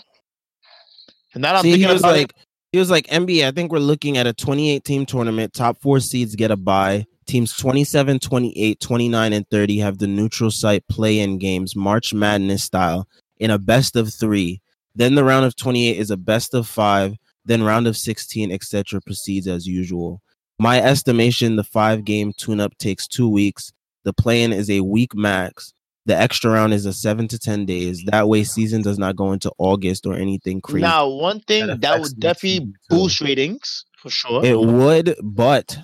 And 1.33 1.41
now 1.41 1.53
that 1.53 1.57
I'm 1.57 1.63
See, 1.63 1.71
he 1.71 1.77
thinking 1.77 1.97
about 1.97 2.11
like, 2.11 2.29
it, 2.29 2.33
he 2.71 2.79
was 2.79 2.91
like 2.91 3.07
NBA. 3.07 3.47
I 3.47 3.51
think 3.51 3.71
we're 3.71 3.79
looking 3.79 4.17
at 4.17 4.27
a 4.27 4.33
28 4.33 4.83
team 4.83 5.05
tournament. 5.05 5.53
Top 5.53 5.81
four 5.81 5.99
seeds 5.99 6.35
get 6.35 6.51
a 6.51 6.57
bye. 6.57 7.05
Teams 7.25 7.55
27, 7.57 8.19
28, 8.19 8.79
29, 8.79 9.33
and 9.33 9.49
30 9.49 9.77
have 9.79 9.97
the 9.97 10.07
neutral 10.07 10.51
site 10.51 10.87
play 10.87 11.19
in 11.19 11.39
games, 11.39 11.75
March 11.75 12.13
Madness 12.13 12.63
style, 12.63 13.07
in 13.37 13.49
a 13.49 13.57
best 13.57 13.95
of 13.95 14.13
three. 14.13 14.61
Then 14.95 15.15
the 15.15 15.23
round 15.23 15.45
of 15.45 15.55
28 15.55 15.97
is 15.97 16.11
a 16.11 16.17
best 16.17 16.53
of 16.53 16.67
five. 16.67 17.15
Then 17.43 17.63
round 17.63 17.87
of 17.87 17.97
16, 17.97 18.51
etc. 18.51 19.01
proceeds 19.01 19.47
as 19.47 19.67
usual. 19.67 20.21
My 20.57 20.81
estimation: 20.81 21.57
the 21.57 21.63
five 21.63 22.05
game 22.05 22.31
tune 22.37 22.59
up 22.59 22.77
takes 22.77 23.07
two 23.07 23.27
weeks. 23.27 23.73
The 24.03 24.13
play 24.13 24.43
in 24.43 24.53
is 24.53 24.69
a 24.69 24.81
week 24.81 25.13
max. 25.13 25.73
The 26.05 26.15
extra 26.15 26.51
round 26.51 26.73
is 26.73 26.85
a 26.85 26.93
seven 26.93 27.27
to 27.29 27.39
ten 27.39 27.65
days. 27.65 28.03
That 28.05 28.29
way, 28.29 28.43
season 28.43 28.81
does 28.81 28.97
not 28.97 29.15
go 29.15 29.33
into 29.33 29.51
August 29.57 30.05
or 30.05 30.13
anything 30.13 30.61
crazy. 30.61 30.81
now 30.81 31.09
one 31.09 31.41
thing 31.41 31.67
that 31.67 31.81
that, 31.81 31.99
would 31.99 32.19
definitely 32.19 32.71
boost 32.89 33.19
ratings 33.21 33.85
for 33.97 34.09
sure. 34.09 34.45
It 34.45 34.59
would, 34.59 35.15
but 35.21 35.77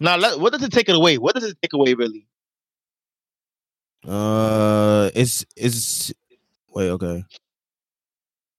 now, 0.00 0.16
let, 0.16 0.38
what 0.38 0.52
does 0.52 0.62
it 0.62 0.72
take 0.72 0.88
it 0.88 0.94
away? 0.94 1.18
What 1.18 1.34
does 1.34 1.44
it 1.44 1.58
take 1.60 1.72
away 1.72 1.94
really? 1.94 2.26
uh, 4.06 5.10
it's 5.14 5.44
it's 5.56 6.12
wait 6.74 6.90
okay. 6.90 7.24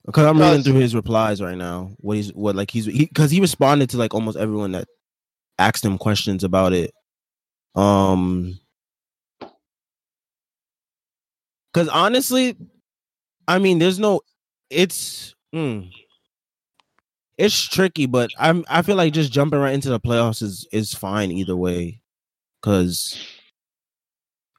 Because 0.05 0.25
I'm 0.25 0.39
reading 0.39 0.63
through 0.63 0.79
his 0.79 0.93
replies 0.93 1.41
right 1.41 1.57
now. 1.57 1.91
What 1.97 2.17
he's 2.17 2.33
what 2.33 2.55
like 2.55 2.71
he's 2.71 2.85
because 2.85 3.31
he, 3.31 3.41
responded 3.41 3.89
to 3.91 3.97
like 3.97 4.13
almost 4.13 4.37
everyone 4.37 4.73
that 4.73 4.87
asked 5.57 5.83
him 5.83 5.97
questions 5.97 6.43
about 6.43 6.73
it. 6.73 6.91
Um, 7.75 8.59
because 11.73 11.89
honestly, 11.89 12.55
I 13.47 13.59
mean, 13.59 13.79
there's 13.79 13.99
no. 13.99 14.21
It's 14.69 15.35
mm, 15.53 15.91
it's 17.37 17.67
tricky, 17.67 18.05
but 18.05 18.31
I'm 18.37 18.63
I 18.69 18.81
feel 18.81 18.95
like 18.95 19.13
just 19.13 19.31
jumping 19.31 19.59
right 19.59 19.73
into 19.73 19.89
the 19.89 19.99
playoffs 19.99 20.41
is 20.41 20.67
is 20.71 20.93
fine 20.93 21.31
either 21.31 21.55
way. 21.55 22.01
Because 22.61 23.17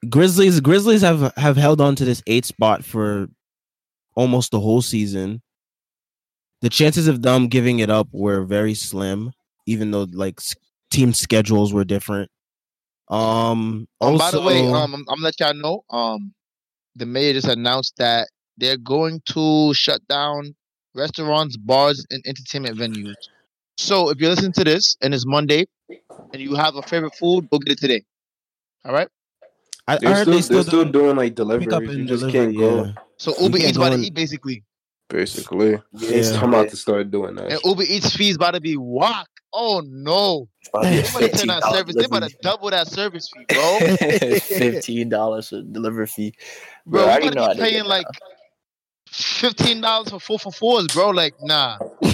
Grizzlies 0.09 0.61
Grizzlies 0.61 1.03
have 1.03 1.33
have 1.37 1.57
held 1.57 1.81
on 1.81 1.97
to 1.97 2.05
this 2.05 2.23
eight 2.27 2.45
spot 2.45 2.85
for 2.85 3.29
almost 4.15 4.51
the 4.51 4.61
whole 4.61 4.83
season. 4.83 5.43
the 6.63 6.71
chances 6.71 7.09
of 7.09 7.23
them 7.23 7.49
giving 7.49 7.81
it 7.81 7.91
up 7.91 8.09
were 8.13 8.43
very 8.45 8.75
slim, 8.75 9.33
even 9.67 9.91
though 9.91 10.07
like 10.13 10.41
team 10.91 11.13
schedules 11.13 11.73
were 11.73 11.85
different. 11.85 12.31
Um. 13.09 13.87
Um, 14.01 14.19
by 14.19 14.31
the 14.31 14.41
way, 14.41 14.67
um, 14.67 14.75
I'm, 14.75 14.95
I'm 14.95 15.05
gonna 15.05 15.23
let 15.23 15.41
y'all 15.41 15.55
know. 15.55 15.85
Um, 15.91 16.35
the 16.97 17.07
mayor 17.07 17.35
just 17.35 17.49
announced 17.49 17.95
that 17.99 18.29
they're 18.57 18.79
going 18.79 19.21
to 19.33 19.73
shut 19.75 20.01
down 20.09 20.55
restaurants, 20.97 21.57
bars, 21.57 22.05
and 22.11 22.23
entertainment 22.27 22.77
venues. 22.79 23.15
So 23.79 24.11
if 24.11 24.19
you're 24.19 24.31
listening 24.31 24.53
to 24.53 24.65
this 24.65 24.97
and 25.03 25.15
it's 25.15 25.27
Monday, 25.27 25.67
and 26.33 26.43
you 26.43 26.55
have 26.55 26.75
a 26.77 26.83
favorite 26.83 27.15
food, 27.15 27.49
go 27.51 27.59
get 27.59 27.73
it 27.73 27.79
today. 27.79 28.03
All 28.85 28.93
right. 28.93 29.09
I, 29.89 29.95
I 29.95 29.99
They're 29.99 30.15
heard 30.15 30.23
still, 30.23 30.33
they 30.35 30.43
still, 30.43 30.57
they're 30.57 30.65
still 30.65 30.85
doing 30.85 31.17
like 31.17 31.37
pick 31.37 31.41
up 31.43 31.49
deliveries. 31.83 31.97
You 31.99 32.05
just 32.07 32.21
deliver. 32.27 32.39
can't 32.39 32.57
go. 32.59 32.85
Yeah. 32.87 32.93
So 33.19 33.35
You 33.39 33.45
Uber 33.45 33.59
Eats 33.59 33.77
about 33.77 33.93
to 33.93 33.99
eat 33.99 34.15
basically, 34.15 34.65
Basically, 35.09 35.79
Yeah. 35.93 36.41
I'm 36.43 36.49
about 36.53 36.69
to 36.71 36.77
start 36.77 37.11
doing 37.13 37.37
that. 37.37 37.53
and 37.53 37.61
Uber 37.65 37.85
Eats 37.85 38.17
fees 38.17 38.35
about 38.37 38.55
to 38.55 38.61
be 38.61 38.77
whack. 38.77 39.27
Oh 39.59 39.81
no! 39.87 40.49
They 40.83 40.99
about 40.99 41.13
to 41.33 41.47
that 41.47 41.63
service. 41.73 41.95
They 41.95 42.05
about 42.05 42.25
to 42.29 42.37
double 42.43 42.69
that 42.71 42.89
service 42.89 43.31
fee, 43.33 43.45
bro. 43.49 44.39
Fifteen 44.41 45.09
dollars 45.09 45.49
for 45.49 45.63
delivery 45.63 46.09
fee. 46.09 46.35
Bro, 46.85 47.05
Bro, 47.05 47.13
I 47.13 47.17
we 47.17 47.23
didn't 47.23 47.35
know 47.37 47.47
gotta 47.47 47.55
be 47.55 47.61
they 47.61 47.65
did 47.71 47.73
paying 47.73 47.83
that. 47.85 47.89
like 47.89 48.07
fifteen 49.11 49.81
dollars 49.81 50.11
for 50.11 50.21
four 50.21 50.39
for 50.39 50.53
fours, 50.53 50.87
bro. 50.89 51.11
Like, 51.11 51.35
nah. 51.43 51.79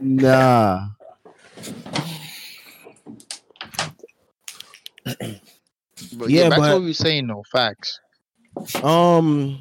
Nah. 0.00 0.88
But 6.16 6.28
Yeah, 6.30 6.48
back 6.50 6.58
but- 6.58 6.72
what 6.74 6.80
we 6.82 6.86
were 6.88 6.92
saying 6.94 7.26
though. 7.26 7.44
Facts. 7.50 8.00
Um, 8.82 9.60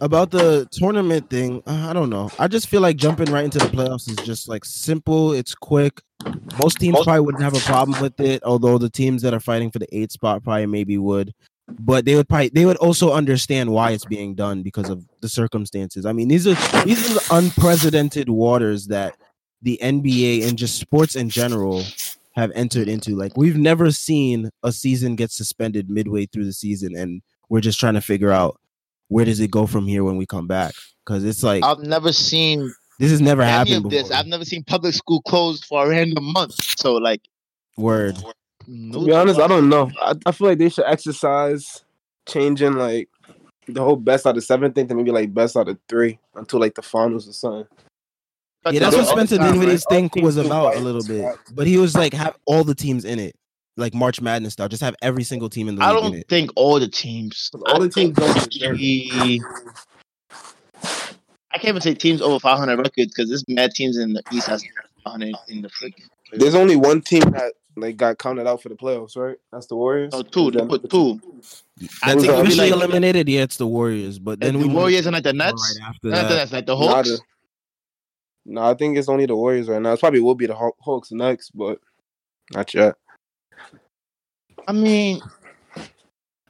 about 0.00 0.30
the 0.30 0.66
tournament 0.72 1.30
thing, 1.30 1.62
uh, 1.66 1.86
I 1.88 1.92
don't 1.92 2.10
know. 2.10 2.30
I 2.38 2.48
just 2.48 2.68
feel 2.68 2.80
like 2.80 2.96
jumping 2.96 3.30
right 3.32 3.44
into 3.44 3.58
the 3.58 3.66
playoffs 3.66 4.08
is 4.10 4.16
just 4.26 4.48
like 4.48 4.64
simple. 4.64 5.32
It's 5.32 5.54
quick. 5.54 6.00
Most 6.62 6.78
teams 6.78 6.98
probably 7.02 7.20
wouldn't 7.20 7.42
have 7.44 7.54
a 7.56 7.60
problem 7.60 8.00
with 8.02 8.18
it, 8.20 8.42
although 8.42 8.78
the 8.78 8.90
teams 8.90 9.22
that 9.22 9.32
are 9.32 9.40
fighting 9.40 9.70
for 9.70 9.78
the 9.78 9.86
eight 9.96 10.12
spot 10.12 10.42
probably 10.42 10.66
maybe 10.66 10.98
would. 10.98 11.32
But 11.78 12.04
they 12.04 12.14
would 12.14 12.28
probably 12.28 12.50
they 12.50 12.66
would 12.66 12.76
also 12.76 13.12
understand 13.12 13.70
why 13.70 13.90
it's 13.92 14.04
being 14.04 14.34
done 14.34 14.62
because 14.62 14.88
of 14.88 15.04
the 15.20 15.28
circumstances. 15.28 16.06
I 16.06 16.12
mean, 16.12 16.28
these 16.28 16.46
are 16.46 16.54
these 16.84 17.16
are 17.16 17.38
unprecedented 17.38 18.28
waters 18.28 18.86
that 18.88 19.16
the 19.62 19.78
NBA 19.82 20.48
and 20.48 20.58
just 20.58 20.78
sports 20.78 21.16
in 21.16 21.28
general 21.28 21.82
have 22.34 22.50
entered 22.54 22.88
into. 22.88 23.16
Like 23.16 23.36
we've 23.36 23.56
never 23.56 23.90
seen 23.90 24.50
a 24.62 24.72
season 24.72 25.16
get 25.16 25.30
suspended 25.30 25.90
midway 25.90 26.26
through 26.26 26.44
the 26.44 26.52
season, 26.52 26.96
and 26.96 27.22
we're 27.48 27.60
just 27.60 27.80
trying 27.80 27.94
to 27.94 28.00
figure 28.00 28.30
out 28.30 28.60
where 29.08 29.24
does 29.24 29.40
it 29.40 29.50
go 29.50 29.66
from 29.66 29.86
here 29.86 30.04
when 30.04 30.16
we 30.16 30.26
come 30.26 30.46
back? 30.46 30.74
Because 31.04 31.24
it's 31.24 31.42
like 31.42 31.64
I've 31.64 31.80
never 31.80 32.12
seen 32.12 32.72
this 33.00 33.10
has 33.10 33.22
never 33.22 33.42
happened 33.42 33.86
of 33.86 33.90
this. 33.90 34.02
before. 34.04 34.16
I've 34.16 34.26
never 34.26 34.44
seen 34.44 34.62
public 34.62 34.92
school 34.92 35.22
closed 35.22 35.64
for 35.64 35.86
a 35.86 35.88
random 35.88 36.22
month. 36.22 36.54
So 36.78 36.94
like, 36.94 37.22
Word. 37.78 38.18
To 38.66 39.04
be 39.04 39.12
honest, 39.12 39.40
I 39.40 39.46
don't 39.46 39.68
know. 39.68 39.90
I, 40.00 40.14
I 40.26 40.32
feel 40.32 40.48
like 40.48 40.58
they 40.58 40.68
should 40.68 40.84
exercise 40.86 41.84
changing 42.28 42.74
like 42.74 43.08
the 43.66 43.82
whole 43.82 43.96
best 43.96 44.26
out 44.26 44.36
of 44.36 44.44
seven 44.44 44.72
thing 44.72 44.88
to 44.88 44.94
maybe 44.94 45.10
like 45.10 45.32
best 45.32 45.56
out 45.56 45.68
of 45.68 45.78
three 45.88 46.18
until 46.34 46.60
like 46.60 46.74
the 46.74 46.82
finals 46.82 47.28
or 47.28 47.32
something. 47.32 47.66
Yeah, 48.70 48.80
that's 48.80 48.94
what 48.96 49.02
do 49.04 49.08
it 49.08 49.08
all 49.08 49.16
the 49.16 49.26
Spencer 49.26 49.36
time, 49.38 49.52
Dinwiddie's 49.52 49.86
right? 49.90 50.10
thing 50.12 50.22
was 50.22 50.36
about 50.36 50.76
a 50.76 50.80
little 50.80 51.02
bit, 51.02 51.34
but 51.54 51.66
he 51.66 51.78
was 51.78 51.96
like 51.96 52.12
have 52.12 52.36
all 52.44 52.62
the 52.62 52.74
teams 52.74 53.04
in 53.04 53.18
it, 53.18 53.34
like 53.76 53.94
March 53.94 54.20
Madness 54.20 54.52
style. 54.52 54.68
Just 54.68 54.82
have 54.82 54.94
every 55.00 55.24
single 55.24 55.48
team 55.48 55.68
in 55.68 55.76
the 55.76 55.82
I 55.82 55.92
league 55.92 55.96
in 56.04 56.10
don't 56.10 56.20
it. 56.20 56.28
think 56.28 56.50
all 56.56 56.78
the 56.78 56.88
teams. 56.88 57.50
All 57.54 57.76
I 57.76 57.78
the 57.78 57.88
teams 57.88 58.16
think 58.16 58.16
don't 58.16 58.50
deserve 58.50 58.76
I 61.52 61.58
can't 61.58 61.70
even 61.70 61.80
say 61.80 61.94
teams 61.94 62.22
over 62.22 62.38
500 62.38 62.76
records 62.76 63.12
because 63.12 63.28
there's 63.28 63.44
mad 63.48 63.72
teams 63.72 63.96
in 63.96 64.12
the 64.12 64.22
East 64.30 64.46
has 64.46 64.62
500 65.04 65.34
in 65.48 65.62
the 65.62 65.68
freaking. 65.68 66.04
There's 66.32 66.54
only 66.54 66.76
one 66.76 67.00
team 67.00 67.22
that 67.30 67.54
like 67.76 67.96
got 67.96 68.18
counted 68.18 68.46
out 68.46 68.62
for 68.62 68.68
the 68.68 68.74
playoffs, 68.74 69.16
right? 69.16 69.36
That's 69.52 69.66
the 69.66 69.76
Warriors. 69.76 70.12
No, 70.12 70.22
two. 70.22 70.48
Is 70.48 70.52
They 70.54 70.60
that 70.60 70.68
put 70.68 70.82
the 70.82 70.88
two. 70.88 71.20
I 72.02 72.12
think 72.14 72.24
it'll 72.26 72.42
be 72.44 72.54
like- 72.56 72.72
eliminated. 72.72 73.28
Yeah, 73.28 73.42
it's 73.42 73.56
the 73.56 73.66
Warriors, 73.66 74.18
but 74.18 74.40
then 74.40 74.50
And 74.56 74.62
we 74.62 74.68
the 74.68 74.74
Warriors 74.74 75.06
and 75.06 75.14
like 75.14 75.22
the 75.24 75.30
right 75.30 75.36
Nets. 75.36 75.78
after 75.82 76.10
that. 76.10 76.28
Nets, 76.30 76.52
like 76.52 76.66
the 76.66 76.76
Hawks. 76.76 77.08
the- 77.10 77.20
No, 78.46 78.62
I 78.62 78.74
think 78.74 78.96
it's 78.98 79.08
only 79.08 79.26
the 79.26 79.36
Warriors 79.36 79.68
right 79.68 79.80
now. 79.80 79.92
It's 79.92 80.00
probably 80.00 80.20
will 80.20 80.34
be 80.34 80.46
the 80.46 80.54
Haw- 80.54 80.72
Hawks 80.80 81.12
next, 81.12 81.50
but 81.50 81.78
not 82.52 82.72
yet. 82.74 82.94
I 84.66 84.72
mean, 84.72 85.20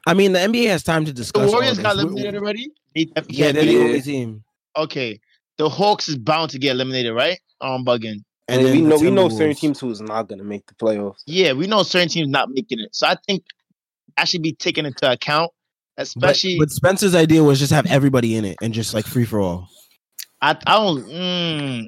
I 0.07 0.13
mean, 0.13 0.31
the 0.33 0.39
NBA 0.39 0.67
has 0.69 0.83
time 0.83 1.05
to 1.05 1.11
the 1.11 1.15
discuss. 1.17 1.45
all 1.47 1.51
Warriors 1.53 1.77
this. 1.77 1.83
got 1.83 1.95
We- 1.95 2.01
eliminated 2.03 2.35
already. 2.35 2.71
They 2.95 3.05
definitely 3.05 3.37
Yeah, 3.37 3.51
they're 3.51 3.65
the 3.65 3.77
only 3.79 4.01
team. 4.01 4.43
Okay, 4.75 5.19
the 5.57 5.69
Hawks 5.69 6.09
is 6.09 6.17
bound 6.17 6.51
to 6.51 6.59
get 6.59 6.71
eliminated, 6.71 7.13
right? 7.13 7.39
Oh, 7.61 7.75
I'm 7.75 7.85
bugging. 7.85 8.23
And 8.47 8.59
And 8.59 8.67
then 8.67 8.75
we 8.75 8.81
know 8.81 8.97
we 8.97 9.11
know 9.11 9.29
certain 9.29 9.55
teams 9.55 9.79
who's 9.79 10.01
not 10.01 10.27
gonna 10.27 10.43
make 10.43 10.65
the 10.67 10.73
playoffs. 10.73 11.19
Yeah, 11.25 11.53
we 11.53 11.67
know 11.67 11.83
certain 11.83 12.09
teams 12.09 12.27
not 12.29 12.49
making 12.49 12.79
it, 12.79 12.93
so 12.95 13.07
I 13.07 13.15
think 13.27 13.43
that 14.17 14.27
should 14.27 14.41
be 14.41 14.53
taken 14.53 14.85
into 14.85 15.09
account, 15.09 15.51
especially. 15.97 16.57
but 16.59 16.69
Spencer's 16.69 17.15
idea 17.15 17.43
was 17.43 17.59
just 17.59 17.71
have 17.71 17.85
everybody 17.85 18.35
in 18.35 18.45
it 18.45 18.57
and 18.61 18.73
just 18.73 18.93
like 18.93 19.05
free 19.05 19.25
for 19.25 19.39
all. 19.39 19.69
I 20.41 20.57
I 20.65 20.75
don't. 20.75 21.05
Mm, 21.05 21.87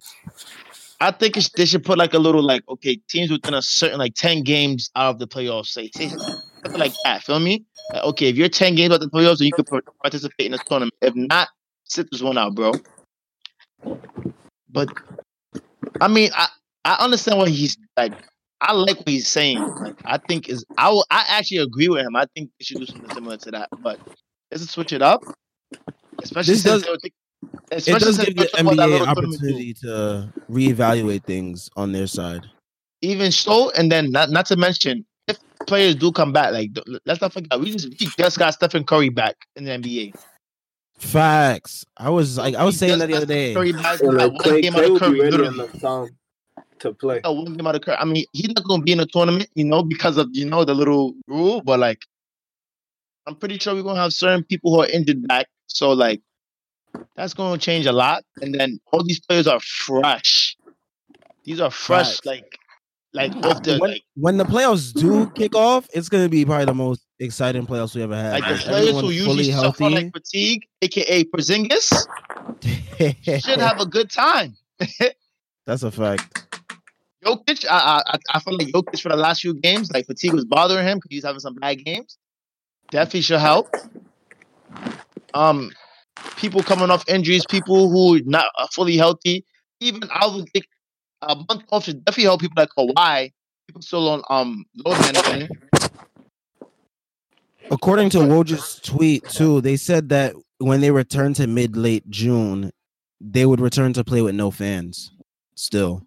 I 1.01 1.11
think 1.11 1.35
it's, 1.35 1.49
they 1.49 1.65
should 1.65 1.83
put 1.83 1.97
like 1.97 2.13
a 2.13 2.19
little 2.19 2.43
like 2.43 2.63
okay 2.69 2.95
teams 3.09 3.29
within 3.29 3.53
a 3.53 3.61
certain 3.61 3.99
like 3.99 4.13
ten 4.15 4.43
games 4.43 4.89
out 4.95 5.09
of 5.09 5.19
the 5.19 5.27
playoffs. 5.27 5.67
Say, 5.67 5.89
say 5.95 6.09
something 6.09 6.79
like 6.79 6.93
that. 7.03 7.23
Feel 7.23 7.39
me? 7.39 7.65
Like, 7.91 8.03
okay, 8.03 8.29
if 8.29 8.37
you're 8.37 8.47
ten 8.47 8.75
games 8.75 8.93
out 8.93 9.03
of 9.03 9.11
the 9.11 9.17
playoffs, 9.17 9.39
then 9.39 9.47
you 9.47 9.53
can 9.53 9.65
participate 10.01 10.45
in 10.45 10.51
the 10.53 10.59
tournament. 10.59 10.93
If 11.01 11.15
not, 11.15 11.49
sit 11.83 12.09
this 12.11 12.21
one 12.21 12.37
out, 12.37 12.55
bro. 12.55 12.73
But 14.69 14.89
I 16.01 16.07
mean, 16.07 16.31
I 16.35 16.47
I 16.85 16.95
understand 17.03 17.37
what 17.39 17.49
he's 17.49 17.77
like. 17.97 18.13
I 18.61 18.71
like 18.73 18.97
what 18.97 19.09
he's 19.09 19.27
saying. 19.27 19.59
Like, 19.59 19.95
I 20.05 20.17
think 20.17 20.47
is 20.49 20.63
I 20.77 20.89
will, 20.89 21.05
I 21.11 21.25
actually 21.27 21.57
agree 21.57 21.89
with 21.89 22.01
him. 22.05 22.15
I 22.15 22.25
think 22.35 22.49
they 22.59 22.63
should 22.63 22.77
do 22.79 22.85
something 22.85 23.09
similar 23.13 23.37
to 23.37 23.51
that. 23.51 23.69
But 23.81 23.99
let's 24.51 24.69
switch 24.69 24.93
it 24.93 25.01
up. 25.01 25.21
Especially 26.21 26.53
This 26.53 26.63
since 26.63 26.83
does- 26.83 26.97
think- 27.01 27.13
It 27.71 27.85
does 27.99 28.17
give 28.17 28.27
the 28.27 28.33
they're 28.35 28.47
talking 28.47 28.67
about 28.67 28.75
that 28.77 28.89
NBA 28.89 29.01
an 29.03 29.09
opportunity 29.09 29.73
to 29.81 30.33
reevaluate 30.49 31.23
things 31.25 31.69
on 31.75 31.91
their 31.91 32.07
side. 32.07 32.45
even 33.01 33.31
so, 33.33 33.69
and 33.71 33.91
then 33.91 34.11
not 34.11 34.29
not 34.29 34.45
to 34.45 34.55
mention 34.55 35.05
if 35.27 35.37
players 35.67 35.95
do 35.95 36.11
come 36.11 36.31
back, 36.31 36.53
like 36.53 36.71
let's 37.05 37.19
not 37.19 37.33
forget 37.33 37.59
we 37.59 37.71
just 37.71 37.89
we 37.99 38.07
just 38.17 38.39
got 38.39 38.53
Stephen 38.53 38.85
Curry 38.85 39.09
back 39.09 39.35
in 39.57 39.65
the 39.65 39.71
NBA. 39.71 40.13
Facts. 41.03 41.85
I 41.97 42.09
was 42.09 42.37
like, 42.37 42.55
I 42.55 42.63
was 42.63 42.75
We 42.75 42.87
saying 42.87 42.99
that 42.99 43.07
the 43.07 43.15
other 43.17 43.25
day. 43.25 43.53
Curry 43.53 43.73
back, 43.73 43.99
And 44.01 44.13
like 44.17 44.35
Clay, 44.39 44.61
game 44.61 44.75
out 44.75 44.83
of 44.85 44.89
will 44.91 44.99
Curry, 44.99 45.11
be 45.21 45.29
literally. 45.31 45.69
to 46.79 46.93
play. 46.93 47.19
got 47.21 47.35
one 47.35 47.53
game 47.53 47.67
out 47.67 47.75
of 47.75 47.81
Curry. 47.81 47.97
I 47.97 48.05
mean, 48.05 48.25
he's 48.33 48.47
not 48.49 48.63
gonna 48.65 48.83
be 48.83 48.91
in 48.93 48.97
the 48.99 49.05
tournament, 49.05 49.49
you 49.55 49.65
know, 49.65 49.83
because 49.83 50.17
of 50.17 50.29
you 50.31 50.45
know 50.45 50.63
the 50.65 50.73
little 50.73 51.13
rule, 51.27 51.61
but 51.61 51.79
like 51.79 52.01
I'm 53.27 53.35
pretty 53.35 53.57
sure 53.59 53.73
we're 53.75 53.83
gonna 53.83 54.01
have 54.01 54.13
certain 54.13 54.43
people 54.43 54.73
who 54.73 54.81
are 54.81 54.87
injured 54.89 55.27
back. 55.27 55.47
So 55.67 55.91
like 55.91 56.21
that's 57.15 57.33
gonna 57.33 57.57
change 57.57 57.85
a 57.85 57.91
lot. 57.91 58.23
And 58.41 58.53
then 58.53 58.79
all 58.91 59.03
these 59.03 59.19
players 59.19 59.47
are 59.47 59.59
fresh. 59.59 60.57
These 61.43 61.59
are 61.59 61.71
fresh, 61.71 62.15
Facts. 62.15 62.25
like 62.25 62.57
like 63.13 63.35
off 63.45 63.61
the 63.63 63.77
when, 63.77 63.91
like 63.91 64.03
when 64.15 64.37
the 64.37 64.45
playoffs 64.45 64.93
do 64.93 65.29
kick 65.31 65.55
off, 65.55 65.87
it's 65.93 66.09
gonna 66.09 66.29
be 66.29 66.45
probably 66.45 66.65
the 66.65 66.73
most 66.73 67.02
exciting 67.19 67.65
playoffs 67.65 67.95
we 67.95 68.03
ever 68.03 68.15
had. 68.15 68.41
like 68.41 68.57
the 68.57 68.63
players 68.63 68.99
who 68.99 69.09
usually 69.09 69.51
suffer 69.51 69.89
like 69.89 70.11
fatigue, 70.13 70.63
aka 70.81 71.23
Porzingis, 71.25 72.07
should 73.43 73.59
have 73.59 73.79
a 73.79 73.85
good 73.85 74.09
time. 74.09 74.55
That's 75.65 75.83
a 75.83 75.91
fact. 75.91 76.57
Jokic, 77.23 77.65
I, 77.69 78.01
I 78.05 78.17
I 78.33 78.39
feel 78.39 78.57
like 78.57 78.67
Jokic 78.67 79.01
for 79.01 79.09
the 79.09 79.15
last 79.15 79.41
few 79.41 79.53
games, 79.53 79.91
like 79.91 80.05
fatigue 80.05 80.33
was 80.33 80.45
bothering 80.45 80.85
him 80.85 80.97
because 80.97 81.09
he's 81.09 81.23
having 81.23 81.39
some 81.39 81.55
bad 81.55 81.83
games. 81.83 82.17
Definitely 82.91 83.21
should 83.21 83.39
help. 83.39 83.73
Um, 85.33 85.71
people 86.35 86.61
coming 86.61 86.91
off 86.91 87.07
injuries, 87.07 87.45
people 87.49 87.89
who 87.89 88.21
not 88.25 88.45
uh, 88.57 88.67
fully 88.71 88.97
healthy. 88.97 89.45
Even 89.79 90.03
I 90.11 90.27
would 90.27 90.49
think 90.49 90.65
a 91.21 91.35
month 91.35 91.63
off 91.71 91.85
should 91.85 92.03
definitely 92.03 92.25
help 92.25 92.41
people 92.41 92.55
like 92.57 92.69
Kawhi. 92.77 93.31
People 93.67 93.81
still 93.81 94.09
on 94.09 94.21
um 94.29 94.65
load 94.85 94.99
management. 94.99 95.51
According 97.71 98.09
to 98.11 98.19
Woj's 98.19 98.79
tweet 98.81 99.23
too, 99.29 99.61
they 99.61 99.77
said 99.77 100.09
that 100.09 100.33
when 100.59 100.81
they 100.81 100.91
return 100.91 101.33
to 101.35 101.47
mid 101.47 101.75
late 101.75 102.07
June, 102.09 102.71
they 103.21 103.45
would 103.45 103.59
return 103.59 103.93
to 103.93 104.03
play 104.03 104.21
with 104.21 104.35
no 104.35 104.51
fans. 104.51 105.11
Still, 105.55 106.01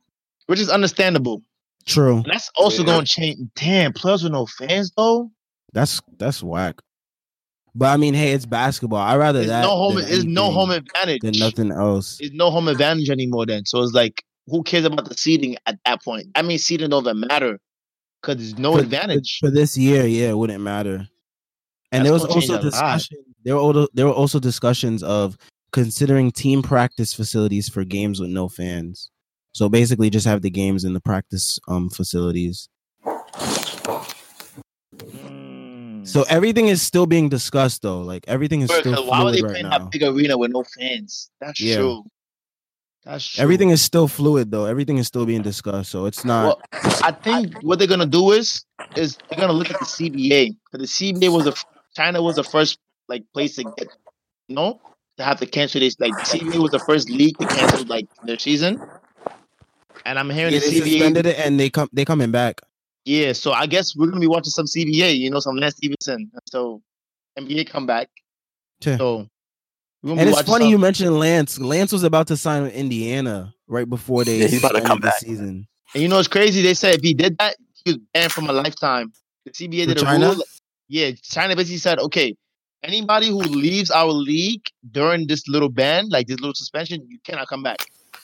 which 0.46 0.58
is 0.60 0.68
understandable. 0.68 1.40
true. 1.86 2.16
And 2.16 2.26
that's 2.32 2.50
also 2.56 2.82
Yeah. 2.82 2.86
going 2.86 3.04
to 3.04 3.06
change. 3.06 3.38
Damn, 3.54 3.92
players 3.92 4.22
with 4.24 4.32
no 4.32 4.44
fans 4.46 4.92
though. 4.96 5.30
That's 5.72 6.00
that's 6.18 6.42
whack. 6.42 6.80
But 7.74 7.86
I 7.86 7.96
mean, 7.96 8.14
hey, 8.14 8.32
it's 8.32 8.46
basketball. 8.46 8.98
I 9.00 9.16
rather 9.16 9.40
There's 9.40 9.50
that. 9.50 9.62
no 9.62 9.70
home. 9.76 9.96
than 9.96 10.04
There's 10.06 10.24
no 10.24 10.50
home 10.50 10.70
advantage. 10.70 11.20
than 11.20 11.38
nothing 11.38 11.70
else. 11.70 12.16
There's 12.18 12.32
no 12.32 12.50
home 12.50 12.68
advantage 12.68 13.08
anymore. 13.10 13.46
Then, 13.46 13.66
so 13.66 13.82
it's 13.82 13.92
like, 13.92 14.24
who 14.46 14.62
cares 14.62 14.84
about 14.84 15.08
the 15.08 15.14
seeding 15.14 15.56
at 15.66 15.78
that 15.84 16.02
point? 16.02 16.26
I 16.34 16.42
mean, 16.42 16.58
seeding 16.58 16.88
doesn't 16.90 17.20
matter 17.20 17.60
because 18.22 18.38
there's 18.38 18.58
no 18.58 18.72
For- 18.74 18.80
advantage. 18.80 19.36
for 19.40 19.50
this 19.50 19.76
year. 19.78 20.06
Yeah, 20.06 20.30
it 20.30 20.38
wouldn't 20.38 20.62
matter. 20.62 21.06
And 21.92 22.00
That's 22.00 22.04
there 22.04 22.12
was 22.12 22.24
also 22.24 22.60
discussion. 22.60 23.18
There 23.44 23.54
were 23.54 23.60
also, 23.60 23.86
there 23.94 24.06
were 24.06 24.12
also 24.12 24.40
discussions 24.40 25.02
of 25.02 25.36
considering 25.72 26.32
team 26.32 26.62
practice 26.62 27.14
facilities 27.14 27.68
for 27.68 27.84
games 27.84 28.20
with 28.20 28.30
no 28.30 28.48
fans. 28.48 29.10
So 29.52 29.68
basically, 29.68 30.10
just 30.10 30.26
have 30.26 30.42
the 30.42 30.50
games 30.50 30.84
in 30.84 30.94
the 30.94 31.00
practice 31.00 31.58
um 31.68 31.88
facilities. 31.88 32.68
Mm. 34.96 36.06
So 36.06 36.24
everything 36.28 36.68
is 36.68 36.82
still 36.82 37.06
being 37.06 37.28
discussed, 37.28 37.82
though. 37.82 38.00
Like 38.00 38.24
everything 38.28 38.62
is 38.62 38.68
Bro, 38.68 38.80
still 38.80 39.06
why 39.06 39.22
would 39.22 39.34
they 39.34 39.42
right 39.42 39.52
play 39.52 39.60
in 39.60 39.70
that 39.70 39.90
big 39.90 40.02
arena 40.02 40.36
with 40.36 40.50
no 40.50 40.64
fans? 40.78 41.30
That's 41.40 41.60
Yeah. 41.60 41.76
true. 41.76 42.04
That's 43.04 43.24
true. 43.26 43.42
Everything 43.42 43.70
is 43.70 43.80
still 43.82 44.08
fluid, 44.08 44.50
though. 44.50 44.64
Everything 44.66 44.98
is 44.98 45.06
still 45.06 45.26
being 45.26 45.42
discussed. 45.42 45.90
So 45.90 46.06
it's 46.06 46.24
not. 46.24 46.44
Well, 46.44 46.60
I 47.02 47.12
think 47.12 47.54
what 47.62 47.78
they're 47.78 47.88
gonna 47.88 48.06
do 48.06 48.32
is 48.32 48.64
is 48.96 49.16
they're 49.28 49.38
gonna 49.38 49.52
look 49.52 49.70
at 49.70 49.78
the 49.78 49.84
CBA 49.84 50.56
the 50.72 50.86
CBA 50.86 51.32
was 51.32 51.46
f- 51.46 51.64
China 51.96 52.22
was 52.22 52.36
the 52.36 52.44
first 52.44 52.78
like 53.08 53.24
place 53.32 53.56
to 53.56 53.64
get 53.64 53.88
you 54.48 54.54
know 54.56 54.80
to 55.16 55.24
have 55.24 55.38
to 55.40 55.46
cancel 55.46 55.80
this 55.80 55.96
like 55.98 56.12
CBA 56.12 56.60
was 56.60 56.70
the 56.70 56.78
first 56.80 57.08
league 57.08 57.38
to 57.38 57.46
cancel 57.46 57.84
like 57.86 58.06
their 58.24 58.38
season, 58.38 58.80
and 60.04 60.18
I'm 60.18 60.28
hearing 60.30 60.52
Yeah, 60.52 60.60
the 60.60 60.70
they 60.70 60.80
CBA 60.80 60.90
suspended 60.92 61.26
it 61.26 61.38
and 61.38 61.58
they 61.58 61.70
come. 61.70 61.88
They 61.92 62.04
coming 62.04 62.30
back. 62.30 62.60
yeah. 63.04 63.32
So 63.32 63.52
I 63.52 63.66
guess 63.66 63.96
we're 63.96 64.08
gonna 64.08 64.20
be 64.20 64.26
watching 64.26 64.50
some 64.50 64.66
CBA, 64.66 65.16
you 65.18 65.30
know, 65.30 65.40
some 65.40 65.56
Lance 65.56 65.76
Stephenson. 65.76 66.30
So 66.48 66.82
NBA 67.38 67.68
come 67.68 67.86
back. 67.86 68.08
Yeah. 68.84 68.98
So 68.98 69.28
And 70.04 70.20
it's 70.20 70.42
funny 70.42 70.64
some- 70.64 70.70
you 70.70 70.78
mentioned 70.78 71.18
Lance. 71.18 71.58
Lance 71.58 71.92
was 71.92 72.02
about 72.04 72.26
to 72.28 72.36
sign 72.36 72.64
with 72.64 72.74
Indiana 72.74 73.54
right 73.68 73.88
before 73.88 74.24
they 74.24 74.38
Yeah, 74.40 74.46
he's 74.48 74.58
about 74.64 74.74
to 74.78 74.82
come 74.82 75.00
back. 75.00 75.14
season. 75.18 75.66
And 75.94 76.02
you 76.02 76.08
know 76.08 76.18
it's 76.18 76.28
crazy. 76.28 76.60
They 76.62 76.74
said 76.74 76.96
if 76.96 77.00
he 77.02 77.14
did 77.14 77.38
that, 77.38 77.56
he 77.84 77.92
was 77.92 77.98
banned 78.12 78.32
from 78.32 78.48
a 78.50 78.52
lifetime. 78.52 79.12
The 79.46 79.52
CBA 79.52 79.84
For 79.86 79.94
did 79.94 79.98
a 79.98 80.00
China? 80.04 80.28
rule. 80.34 80.44
Yeah, 80.88 81.10
China 81.22 81.56
basically 81.56 81.78
said, 81.78 81.98
okay, 81.98 82.36
anybody 82.82 83.28
who 83.28 83.38
leaves 83.38 83.90
our 83.90 84.06
league 84.12 84.62
during 84.90 85.26
this 85.26 85.48
little 85.48 85.68
ban, 85.68 86.08
like 86.10 86.26
this 86.28 86.38
little 86.40 86.54
suspension, 86.54 87.04
you 87.08 87.18
cannot 87.24 87.48
come 87.48 87.62
back 87.62 87.78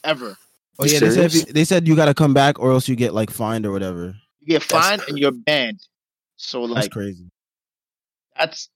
ever. 0.04 0.36
Oh 0.78 0.84
yeah, 0.84 1.00
they 1.00 1.10
said, 1.10 1.24
if 1.26 1.34
you, 1.34 1.42
they 1.44 1.64
said 1.64 1.86
you 1.88 1.94
got 1.96 2.06
to 2.06 2.14
come 2.14 2.32
back 2.34 2.58
or 2.58 2.70
else 2.72 2.88
you 2.88 2.96
get 2.96 3.12
like 3.14 3.30
fined 3.30 3.66
or 3.66 3.72
whatever. 3.72 4.14
You 4.40 4.46
get 4.58 4.62
That's 4.62 4.86
fined 4.88 5.02
and 5.08 5.18
you're 5.18 5.32
banned. 5.32 5.80
So 6.36 6.66
That's 6.68 6.88
crazy. 6.88 7.30
that's. 8.36 8.68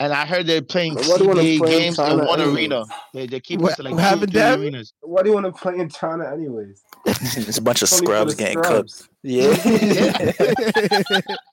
And 0.00 0.12
I 0.12 0.26
heard 0.26 0.46
they're 0.48 0.62
playing 0.62 0.94
Why 0.94 1.02
do 1.18 1.24
you 1.24 1.30
CBA 1.30 1.58
play 1.58 1.70
games 1.78 1.98
in 1.98 2.04
China 2.04 2.24
one 2.24 2.40
anyways? 2.40 2.56
arena. 2.58 2.84
They, 3.14 3.26
they 3.28 3.38
keep 3.38 3.60
What- 3.60 3.76
to 3.76 3.82
like 3.84 3.92
what 3.92 3.98
two, 4.00 4.02
happened, 4.04 4.32
three 4.32 4.40
arenas. 4.40 4.92
Why 5.00 5.22
do 5.22 5.28
you 5.28 5.34
want 5.34 5.46
to 5.46 5.52
play 5.52 5.78
in 5.78 5.88
China 5.90 6.24
anyways? 6.32 6.82
It's 7.06 7.58
a 7.58 7.62
bunch 7.62 7.82
of 7.82 7.86
It's 7.86 7.92
only 8.00 8.06
for 8.06 8.12
scrubs 8.12 8.34
getting 8.34 8.62
scrubs. 8.62 9.02
cooked. 9.02 9.10
Yeah. 9.22 10.32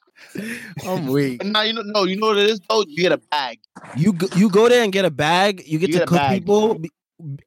I'm 0.86 1.08
weak. 1.08 1.44
Now 1.44 1.62
you 1.62 1.74
know, 1.74 1.82
no, 1.84 2.04
you 2.04 2.18
know 2.18 2.28
what 2.28 2.38
it 2.38 2.50
is 2.50 2.60
though. 2.70 2.84
You 2.88 3.04
get 3.04 3.12
a 3.12 3.18
bag. 3.18 3.60
You 3.96 4.14
go, 4.14 4.28
you 4.36 4.50
go 4.50 4.70
there 4.70 4.84
and 4.84 4.92
get 4.92 5.06
a 5.06 5.12
bag. 5.12 5.64
You 5.66 5.80
get 5.80 5.90
You 5.90 5.94
to 5.94 6.00
get 6.00 6.08
cook 6.08 6.30
people, 6.30 6.82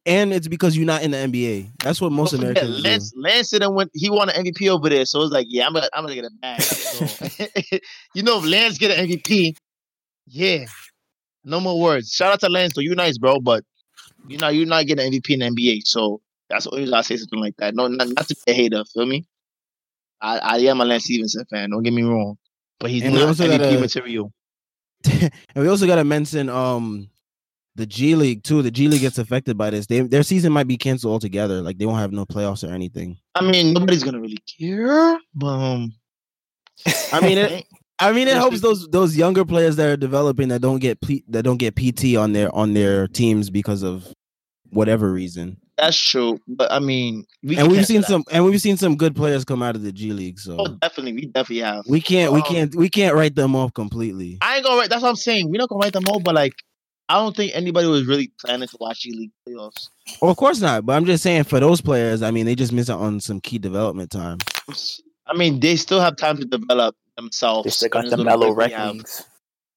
and 0.04 0.32
it's 0.32 0.48
because 0.48 0.76
you're 0.76 0.86
not 0.86 1.02
in 1.02 1.12
the 1.12 1.16
NBA. 1.16 1.70
That's 1.82 2.00
what 2.00 2.12
most 2.12 2.32
Don't 2.32 2.40
forget, 2.40 2.64
Americans 2.64 2.84
Lance, 2.84 3.12
Lance 3.16 3.50
didn't 3.50 3.74
win. 3.74 3.88
He 3.94 4.10
won 4.10 4.28
an 4.28 4.44
MVP 4.44 4.68
over 4.68 4.88
there, 4.88 5.04
so 5.06 5.22
it's 5.22 5.32
like, 5.32 5.46
yeah, 5.48 5.66
I'm 5.66 5.72
gonna, 5.72 5.88
I'm 5.94 6.04
gonna 6.04 6.14
get 6.14 6.24
a 6.24 6.30
bag. 6.40 6.60
So, 6.60 7.26
you 8.14 8.22
know, 8.22 8.38
if 8.38 8.44
Lance 8.44 8.78
get 8.78 8.96
an 8.98 9.08
MVP, 9.08 9.56
yeah, 10.26 10.66
no 11.44 11.60
more 11.60 11.80
words. 11.80 12.12
Shout 12.12 12.32
out 12.32 12.40
to 12.40 12.48
Lance, 12.48 12.74
though. 12.74 12.82
You 12.82 12.94
nice, 12.94 13.18
bro, 13.18 13.40
but 13.40 13.64
you 14.28 14.38
know, 14.38 14.48
you're 14.48 14.66
not 14.66 14.86
getting 14.86 15.06
an 15.06 15.12
MVP 15.12 15.30
in 15.30 15.40
the 15.40 15.46
NBA, 15.46 15.86
so 15.86 16.20
that's 16.48 16.68
reason 16.70 16.94
I 16.94 17.00
say 17.00 17.16
something 17.16 17.40
like 17.40 17.56
that. 17.56 17.74
No, 17.74 17.88
not, 17.88 18.08
not 18.08 18.28
to 18.28 18.36
be 18.46 18.52
a 18.52 18.54
hater, 18.54 18.84
feel 18.92 19.06
me? 19.06 19.24
I, 20.20 20.38
I 20.38 20.56
am 20.58 20.80
a 20.80 20.84
Lance 20.84 21.04
Stephenson 21.04 21.44
fan. 21.46 21.70
Don't 21.70 21.82
get 21.82 21.92
me 21.92 22.02
wrong, 22.02 22.36
but 22.82 22.90
he's 22.90 23.02
And 23.02 23.14
we 23.14 23.20
not 23.20 23.28
also 23.28 23.46
MVP 23.46 23.58
gotta- 23.58 23.80
material. 23.80 24.32
and 25.20 25.30
we 25.56 25.68
also 25.68 25.86
got 25.86 25.96
to 25.96 26.04
mention 26.04 26.48
um 26.48 27.08
the 27.74 27.86
G 27.86 28.14
League 28.14 28.42
too. 28.44 28.60
The 28.62 28.70
G 28.70 28.86
League 28.88 29.00
gets 29.00 29.16
affected 29.18 29.56
by 29.56 29.70
this. 29.70 29.86
They, 29.86 30.00
their 30.00 30.22
season 30.22 30.52
might 30.52 30.68
be 30.68 30.76
canceled 30.76 31.12
altogether. 31.12 31.62
Like 31.62 31.78
they 31.78 31.86
won't 31.86 32.00
have 32.00 32.12
no 32.12 32.26
playoffs 32.26 32.68
or 32.68 32.72
anything. 32.72 33.16
I 33.34 33.42
mean, 33.42 33.72
nobody's 33.72 34.04
gonna 34.04 34.20
really 34.20 34.38
care, 34.58 35.18
but 35.34 35.46
um, 35.46 35.92
I 37.12 37.20
mean, 37.20 37.38
it, 37.38 37.64
I 37.98 38.12
mean, 38.12 38.28
it 38.28 38.34
helps 38.34 38.60
those 38.60 38.88
those 38.88 39.16
younger 39.16 39.44
players 39.44 39.76
that 39.76 39.88
are 39.88 39.96
developing 39.96 40.48
that 40.48 40.60
don't 40.60 40.80
get 40.80 41.00
P, 41.00 41.24
that 41.28 41.44
don't 41.44 41.56
get 41.56 41.74
PT 41.76 42.16
on 42.16 42.32
their 42.34 42.54
on 42.54 42.74
their 42.74 43.08
teams 43.08 43.48
because 43.48 43.82
of 43.82 44.06
whatever 44.70 45.10
reason. 45.12 45.56
That's 45.76 45.98
true. 45.98 46.38
But 46.46 46.70
I 46.72 46.78
mean, 46.78 47.24
we 47.42 47.56
and 47.56 47.70
we've 47.70 47.86
seen 47.86 48.02
some 48.02 48.24
and 48.30 48.44
we've 48.44 48.60
seen 48.60 48.76
some 48.76 48.96
good 48.96 49.16
players 49.16 49.44
come 49.44 49.62
out 49.62 49.74
of 49.76 49.82
the 49.82 49.92
G 49.92 50.12
League. 50.12 50.38
So 50.38 50.56
Oh, 50.58 50.66
definitely, 50.80 51.12
we 51.14 51.26
definitely 51.26 51.62
have. 51.62 51.84
we 51.88 52.00
can't 52.00 52.32
we 52.32 52.40
Um, 52.40 52.46
can't 52.46 52.74
we 52.74 52.88
can't 52.88 53.14
write 53.14 53.34
them 53.34 53.56
off 53.56 53.72
completely. 53.74 54.38
I 54.40 54.56
ain't 54.56 54.64
gonna 54.64 54.78
write. 54.78 54.90
That's 54.90 55.02
what 55.02 55.08
I'm 55.10 55.16
saying. 55.16 55.50
We're 55.50 55.58
not 55.58 55.68
gonna 55.68 55.80
write 55.84 55.92
them 55.94 56.04
all, 56.08 56.20
but 56.20 56.34
like, 56.34 56.54
I 57.08 57.14
don't 57.14 57.36
think 57.36 57.52
anybody 57.54 57.86
was 57.86 58.06
really 58.06 58.32
planning 58.40 58.68
to 58.68 58.76
watch 58.80 59.00
G 59.00 59.12
League 59.12 59.32
playoffs. 59.48 59.88
Well, 60.20 60.30
of 60.30 60.36
course 60.36 60.60
not. 60.60 60.84
But 60.86 60.94
I'm 60.96 61.04
just 61.04 61.22
saying 61.22 61.44
for 61.44 61.60
those 61.60 61.80
players, 61.80 62.22
I 62.22 62.30
mean, 62.30 62.46
they 62.46 62.54
just 62.54 62.72
miss 62.72 62.90
out 62.90 63.00
on 63.00 63.20
some 63.20 63.40
key 63.40 63.58
development 63.58 64.10
time. 64.10 64.38
I 65.26 65.34
mean, 65.36 65.60
they 65.60 65.76
still 65.76 66.00
have 66.00 66.16
time 66.16 66.36
to 66.38 66.44
develop 66.44 66.96
themselves. 67.16 67.64
They 67.64 67.70
still 67.70 67.88
got 67.88 68.10
the 68.10 68.16
mellow 68.18 68.48
gonna 68.54 68.54
rec 68.54 68.78
leagues, 68.94 69.24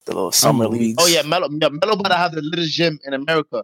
the 0.05 0.13
little 0.13 0.31
summer 0.31 0.67
weak. 0.67 0.81
leagues. 0.81 1.03
Oh 1.03 1.07
yeah, 1.07 1.21
Mellow. 1.21 1.47
Yeah, 1.51 1.69
Mellow 1.69 1.95
But 1.95 2.11
I 2.11 2.17
have 2.17 2.31
the 2.33 2.41
little 2.41 2.65
gym 2.67 2.99
in 3.05 3.13
America. 3.13 3.63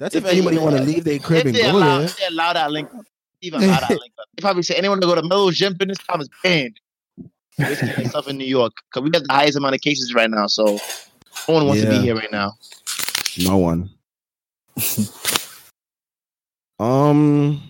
That's 0.00 0.14
If 0.14 0.24
if 0.24 0.32
anybody 0.32 0.56
want 0.56 0.78
to 0.78 0.82
leave 0.82 1.04
their 1.04 1.18
crib 1.18 1.46
and 1.46 1.54
go 1.54 1.72
allow, 1.72 1.98
there. 1.98 2.06
if 2.06 2.16
they 2.16 2.26
allow 2.26 2.54
that 2.54 2.70
link 2.70 2.88
up, 2.94 3.04
even 3.42 3.62
allow 3.62 3.80
that 3.80 3.90
link 3.90 4.12
up. 4.18 4.26
They 4.34 4.40
probably 4.40 4.62
say 4.62 4.74
anyone 4.74 4.98
to 4.98 5.06
go 5.06 5.14
to 5.14 5.22
Mellow 5.22 5.50
Gym 5.50 5.74
during 5.74 5.88
this 5.88 5.98
time 5.98 6.22
is 6.22 6.30
banned. 6.42 6.80
This 7.58 8.08
stuff 8.08 8.26
in 8.26 8.36
New 8.38 8.46
York 8.46 8.72
because 8.88 9.04
we 9.04 9.10
got 9.10 9.24
the 9.28 9.32
highest 9.32 9.58
amount 9.58 9.74
of 9.74 9.82
cases 9.82 10.14
right 10.14 10.30
now, 10.30 10.46
so 10.46 10.78
no 11.46 11.54
one 11.54 11.66
wants 11.66 11.82
to 11.82 11.90
be 11.90 11.98
here 11.98 12.16
right 12.16 12.32
now. 12.32 12.54
No 13.38 13.58
one. 13.58 13.90
um. 16.80 17.62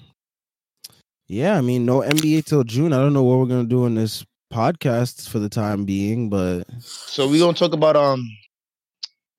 Yeah, 1.26 1.58
I 1.58 1.62
mean, 1.62 1.84
no 1.84 2.00
NBA 2.00 2.44
till 2.44 2.62
June. 2.62 2.92
I 2.92 2.98
don't 2.98 3.12
know 3.12 3.24
what 3.24 3.40
we're 3.40 3.46
gonna 3.46 3.64
do 3.64 3.86
in 3.86 3.96
this 3.96 4.24
podcast 4.52 5.28
for 5.28 5.40
the 5.40 5.48
time 5.48 5.84
being, 5.84 6.30
but 6.30 6.62
So 6.78 7.28
we're 7.28 7.40
gonna 7.40 7.54
talk 7.54 7.72
about 7.72 7.96
um. 7.96 8.24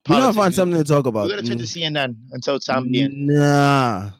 We're 0.09 0.19
gonna 0.19 0.33
find 0.33 0.53
something 0.53 0.77
to 0.81 0.87
talk 0.87 1.05
about. 1.05 1.27
We're 1.27 1.35
gonna 1.37 1.47
turn 1.47 1.57
to 1.57 1.63
CNN 1.63 2.15
until 2.31 2.59
time 2.59 2.91
being. 2.91 3.27
Nah. 3.27 4.11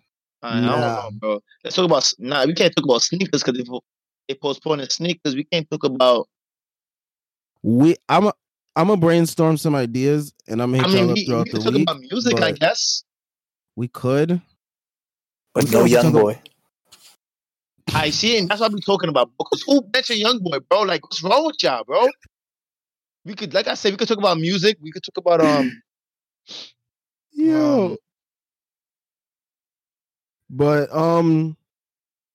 I 0.43 0.61
don't 0.61 0.65
Nah. 0.65 0.79
know, 0.79 1.09
bro. 1.13 1.39
Let's 1.63 1.75
talk 1.75 1.85
about 1.85 2.11
nah. 2.19 2.45
We 2.45 2.53
can't 2.53 2.75
talk 2.75 2.85
about 2.85 3.01
sneakers 3.01 3.43
because 3.43 3.57
they, 3.57 3.79
they 4.27 4.35
postponing 4.35 4.89
sneakers, 4.89 5.35
we 5.35 5.43
can't 5.43 5.69
talk 5.69 5.83
about. 5.83 6.27
We 7.63 7.95
I'm 8.09 8.27
a, 8.27 8.33
I'm 8.75 8.87
gonna 8.87 8.99
brainstorm 8.99 9.57
some 9.57 9.75
ideas 9.75 10.33
and 10.47 10.61
I'm 10.61 10.71
gonna 10.71 10.83
I 10.83 10.89
hit 10.89 10.93
y'all 10.93 11.01
mean, 11.01 11.09
up 11.11 11.15
we, 11.15 11.21
we 11.21 11.25
throughout 11.25 11.45
can 11.45 11.53
the 11.59 11.63
talk 11.63 11.73
week. 11.73 11.83
about 11.83 11.99
music, 12.01 12.41
I 12.41 12.51
guess. 12.51 13.03
We 13.75 13.87
could. 13.87 14.41
but 15.53 15.65
we 15.65 15.71
no 15.71 15.85
young 15.85 16.11
talk 16.11 16.21
boy. 16.21 16.41
I 17.93 18.09
see, 18.09 18.37
and 18.37 18.47
that's 18.47 18.61
what 18.61 18.71
I'm 18.71 18.79
talking 18.79 19.09
about. 19.09 19.31
Because 19.37 19.61
who 19.63 19.83
mentioned 19.93 20.19
young 20.19 20.39
boy, 20.39 20.59
bro? 20.69 20.81
Like, 20.83 21.03
what's 21.03 21.21
wrong 21.23 21.45
with 21.45 21.61
y'all, 21.61 21.83
bro? 21.83 22.07
We 23.25 23.36
could, 23.36 23.53
like 23.53 23.67
I 23.67 23.75
said, 23.75 23.91
we 23.93 23.97
could 23.97 24.07
talk 24.07 24.17
about 24.17 24.38
music. 24.39 24.77
We 24.81 24.91
could 24.91 25.03
talk 25.03 25.17
about 25.17 25.41
um. 25.41 25.81
Yo. 27.34 27.86
Um, 27.86 27.97
But 30.49 30.93
um 30.93 31.55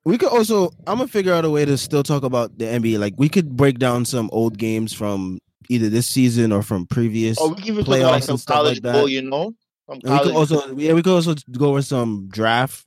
we 0.04 0.16
could 0.16 0.30
also 0.30 0.70
I'm 0.86 0.98
gonna 0.98 1.08
figure 1.08 1.34
out 1.34 1.44
a 1.44 1.50
way 1.50 1.64
to 1.64 1.76
still 1.76 2.02
talk 2.02 2.22
about 2.22 2.58
the 2.58 2.64
NBA. 2.64 2.98
Like 2.98 3.14
we 3.18 3.28
could 3.28 3.56
break 3.56 3.78
down 3.78 4.04
some 4.04 4.30
old 4.32 4.56
games 4.56 4.92
from 4.94 5.38
either 5.68 5.88
this 5.90 6.06
season 6.06 6.50
or 6.52 6.62
from 6.62 6.86
previous. 6.86 7.36
Oh, 7.40 7.48
we 7.48 7.56
can 7.56 7.66
even 7.66 7.84
talk 7.84 7.98
about 7.98 8.12
like 8.12 8.22
some 8.22 8.38
college 8.38 8.80
like 8.82 8.94
ball, 8.94 9.08
you 9.08 9.22
know? 9.22 9.52
We 9.88 10.00
could 10.00 10.08
college- 10.08 10.34
also 10.34 10.76
yeah, 10.76 10.94
we 10.94 11.02
could 11.02 11.12
also 11.12 11.34
go 11.52 11.70
over 11.70 11.82
some 11.82 12.28
draft 12.28 12.86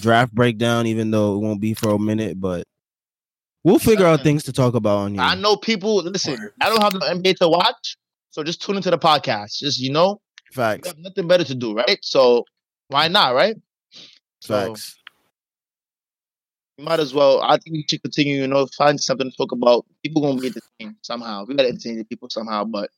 draft 0.00 0.32
breakdown, 0.34 0.86
even 0.86 1.10
though 1.10 1.36
it 1.36 1.38
won't 1.40 1.60
be 1.60 1.74
for 1.74 1.90
a 1.90 1.98
minute, 1.98 2.40
but 2.40 2.64
we'll 3.64 3.78
figure 3.78 4.06
out 4.06 4.22
things 4.22 4.44
to 4.44 4.52
talk 4.52 4.74
about 4.74 4.98
on 4.98 5.14
here. 5.14 5.22
I 5.22 5.34
know 5.34 5.56
people. 5.56 5.96
Listen, 5.96 6.50
I 6.60 6.68
don't 6.68 6.82
have 6.82 6.92
the 6.92 7.00
NBA 7.00 7.36
to 7.38 7.48
watch, 7.48 7.96
so 8.30 8.42
just 8.42 8.62
tune 8.62 8.76
into 8.76 8.90
the 8.90 8.98
podcast. 8.98 9.58
Just 9.58 9.78
you 9.78 9.92
know, 9.92 10.20
Facts. 10.52 10.88
have 10.88 10.98
nothing 10.98 11.28
better 11.28 11.44
to 11.44 11.54
do, 11.54 11.74
right? 11.74 11.98
So 12.02 12.44
why 12.88 13.08
not, 13.08 13.34
right? 13.34 13.56
So 14.40 14.74
Facts. 14.74 14.96
we 16.78 16.84
might 16.84 17.00
as 17.00 17.12
well. 17.12 17.42
I 17.42 17.56
think 17.58 17.74
we 17.74 17.84
should 17.88 18.02
continue. 18.02 18.40
You 18.40 18.48
know, 18.48 18.66
find 18.76 19.00
something 19.00 19.30
to 19.30 19.36
talk 19.36 19.52
about. 19.52 19.84
People 20.02 20.22
gonna 20.22 20.40
be 20.40 20.48
entertained 20.48 20.96
somehow. 21.02 21.44
We 21.46 21.54
gotta 21.54 21.68
entertain 21.68 21.98
the 21.98 22.04
people 22.04 22.28
somehow, 22.30 22.64
but 22.64 22.90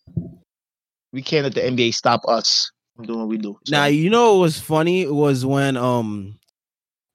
we 1.12 1.22
can't 1.22 1.44
let 1.44 1.54
the 1.54 1.62
NBA 1.62 1.94
stop 1.94 2.22
us 2.28 2.70
from 2.96 3.06
doing 3.06 3.18
what 3.20 3.28
we 3.28 3.38
do. 3.38 3.58
So, 3.66 3.72
Now 3.72 3.86
you 3.86 4.10
know 4.10 4.34
what 4.34 4.42
was 4.42 4.60
funny 4.60 5.06
was 5.06 5.44
when 5.44 5.76
um 5.76 6.38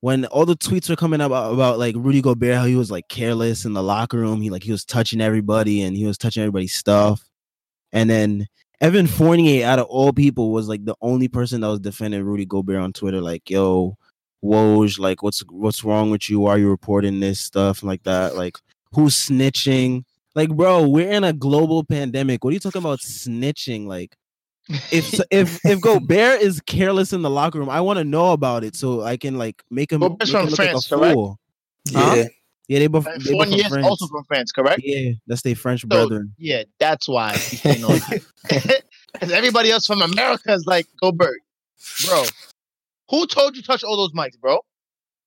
when 0.05 0.23
all 0.25 0.45
the 0.45 0.55
tweets 0.55 0.87
were 0.87 0.95
coming 0.95 1.19
up 1.19 1.31
about, 1.31 1.51
about 1.51 1.79
like 1.79 1.95
Rudy 1.97 2.21
Gobert, 2.21 2.53
how 2.53 2.65
he 2.65 2.75
was 2.75 2.91
like 2.91 3.07
careless 3.07 3.65
in 3.65 3.73
the 3.73 3.81
locker 3.81 4.19
room. 4.19 4.39
He 4.39 4.51
like 4.51 4.61
he 4.61 4.71
was 4.71 4.85
touching 4.85 5.19
everybody 5.19 5.81
and 5.81 5.97
he 5.97 6.05
was 6.05 6.15
touching 6.15 6.43
everybody's 6.43 6.75
stuff. 6.75 7.27
And 7.91 8.07
then 8.07 8.45
Evan 8.81 9.07
Fournier, 9.07 9.65
out 9.65 9.79
of 9.79 9.87
all 9.87 10.13
people, 10.13 10.51
was 10.51 10.67
like 10.67 10.85
the 10.85 10.93
only 11.01 11.27
person 11.27 11.61
that 11.61 11.69
was 11.69 11.79
defending 11.79 12.23
Rudy 12.23 12.45
Gobert 12.45 12.77
on 12.77 12.93
Twitter. 12.93 13.19
Like, 13.19 13.49
yo, 13.49 13.97
Woj, 14.43 14.99
like 14.99 15.23
what's 15.23 15.39
what's 15.49 15.83
wrong 15.83 16.11
with 16.11 16.29
you? 16.29 16.41
Why 16.41 16.51
are 16.51 16.59
you 16.59 16.69
reporting 16.69 17.19
this 17.19 17.39
stuff 17.39 17.81
like 17.81 18.03
that? 18.03 18.35
Like, 18.35 18.59
who's 18.93 19.15
snitching? 19.15 20.03
Like, 20.35 20.49
bro, 20.49 20.87
we're 20.87 21.09
in 21.09 21.23
a 21.23 21.33
global 21.33 21.83
pandemic. 21.83 22.43
What 22.43 22.51
are 22.51 22.53
you 22.53 22.59
talking 22.59 22.83
about 22.83 22.99
snitching? 22.99 23.87
Like, 23.87 24.15
if 24.91 25.19
if 25.31 25.59
if 25.65 25.81
Gobert 25.81 26.41
is 26.41 26.61
careless 26.61 27.13
in 27.13 27.21
the 27.21 27.29
locker 27.29 27.59
room, 27.59 27.69
I 27.69 27.81
want 27.81 27.97
to 27.97 28.03
know 28.03 28.31
about 28.31 28.63
it 28.63 28.75
so 28.75 29.01
I 29.01 29.17
can 29.17 29.37
like 29.37 29.63
make 29.69 29.91
him. 29.91 30.01
Gobert's 30.01 30.31
make 30.31 30.31
from 30.31 30.41
him 30.41 30.49
look 30.49 30.55
France, 30.55 30.91
like 30.91 30.97
a 30.99 31.01
correct? 31.01 31.13
fool. 31.13 31.39
Huh? 31.93 32.13
Yeah. 32.15 32.27
Yeah, 32.67 32.79
they 32.79 32.87
both. 32.87 33.05
They 33.05 33.11
both 33.11 33.47
Fournier 33.47 33.63
from 33.63 33.69
France. 33.69 33.85
also 33.87 34.07
from 34.07 34.23
France, 34.23 34.51
correct? 34.51 34.81
Yeah, 34.83 35.11
that's 35.27 35.43
their 35.43 35.55
French 35.55 35.87
brethren. 35.87 36.33
Yeah, 36.39 36.63
that's 36.79 37.07
why 37.07 37.33
he's 37.33 37.61
saying 37.61 37.83
all 37.83 37.91
that. 37.91 38.23
Because 39.13 39.31
everybody 39.31 39.69
else 39.69 39.85
from 39.85 40.01
America 40.01 40.51
is 40.51 40.65
like 40.65 40.87
Gobert, 40.99 41.39
bro. 42.07 42.23
Who 43.11 43.27
told 43.27 43.55
you 43.55 43.61
touch 43.61 43.83
all 43.83 43.95
those 43.97 44.13
mics, 44.13 44.39
bro? 44.39 44.59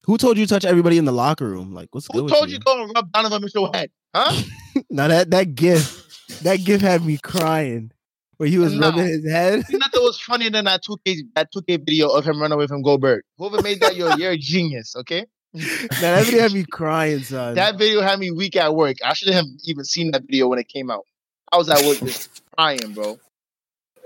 Who 0.05 0.19
told 0.19 0.37
you 0.37 0.47
touch 0.47 0.65
everybody 0.65 0.99
in 0.99 1.05
the 1.05 1.13
locker 1.13 1.47
room? 1.49 1.73
Like, 1.75 1.89
what's 1.93 2.09
good 2.09 2.19
Who 2.19 2.25
with 2.25 2.33
told 2.33 2.49
you? 2.49 2.55
you 2.55 2.61
go 2.61 2.83
and 2.83 2.93
rub 2.95 3.13
Donovan 3.13 3.41
Mitchell's 3.43 3.71
head? 3.73 3.91
Huh? 4.15 4.43
now 4.91 5.07
that 5.07 5.31
that 5.31 5.55
gift, 5.55 6.43
that 6.43 6.57
gift 6.65 6.83
had 6.83 7.05
me 7.05 7.19
crying. 7.23 7.93
Where 8.39 8.49
he 8.49 8.59
was 8.59 8.73
Nah. 8.75 8.89
rubbing 8.89 9.07
his 9.07 9.25
head. 9.31 9.65
Nothing 9.71 10.01
was 10.03 10.19
funnier 10.21 10.51
than 10.51 10.65
that 10.65 10.83
2K 10.85 11.23
that 11.35 11.53
2K 11.53 11.85
video 11.85 12.09
of 12.09 12.25
him 12.25 12.41
running 12.41 12.55
away 12.55 12.67
from 12.67 12.83
Gobert. 12.83 13.25
Whoever 13.37 13.61
made 13.63 13.81
that, 13.81 13.95
you're 13.97 14.11
you're 14.19 14.33
a 14.33 14.39
genius, 14.39 14.95
okay? 14.97 15.27
Now 15.55 15.61
that 16.01 16.25
video 16.27 16.43
had 16.43 16.53
me 16.53 16.65
crying, 16.65 17.21
son. 17.21 17.55
That 17.55 17.79
video 17.79 18.01
had 18.01 18.19
me 18.19 18.31
weak 18.31 18.55
at 18.57 18.75
work. 18.75 18.97
I 19.05 19.13
shouldn't 19.15 19.37
have 19.37 19.47
even 19.65 19.85
seen 19.85 20.11
that 20.13 20.23
video 20.23 20.47
when 20.49 20.59
it 20.59 20.69
came 20.69 20.91
out. 20.91 21.05
I 21.51 21.57
was 21.57 21.69
at 21.69 21.85
work 21.85 21.99
just 21.99 22.43
crying, 22.57 22.93
bro. 22.93 23.19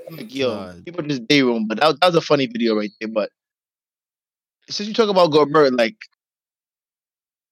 I'm 0.08 0.16
like, 0.16 0.34
yo, 0.34 0.48
God. 0.48 0.84
people 0.84 1.02
just 1.04 1.26
day 1.28 1.42
room, 1.42 1.66
but 1.68 1.80
that, 1.80 2.00
that 2.00 2.06
was 2.06 2.14
a 2.16 2.20
funny 2.20 2.46
video 2.46 2.74
right 2.76 2.90
there. 3.00 3.08
But 3.08 3.30
since 4.70 4.88
you 4.88 4.94
talk 4.94 5.10
about 5.10 5.30
Gobert, 5.32 5.74
like 5.74 5.96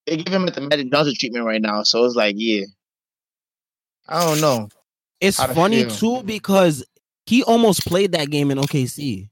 they 0.06 0.16
give 0.16 0.32
him 0.32 0.46
the 0.46 0.60
Magic 0.62 0.90
Johnson 0.90 1.14
treatment 1.18 1.44
right 1.44 1.60
now, 1.60 1.82
so 1.82 2.04
it's 2.06 2.14
like, 2.14 2.36
yeah, 2.38 2.64
I 4.08 4.24
don't 4.24 4.40
know. 4.40 4.68
It's 5.20 5.38
How'd 5.38 5.54
funny 5.54 5.84
feel? 5.84 5.90
too 5.90 6.22
because 6.24 6.84
he 7.26 7.42
almost 7.42 7.86
played 7.86 8.12
that 8.12 8.30
game 8.30 8.50
in 8.50 8.58
OKC 8.58 9.28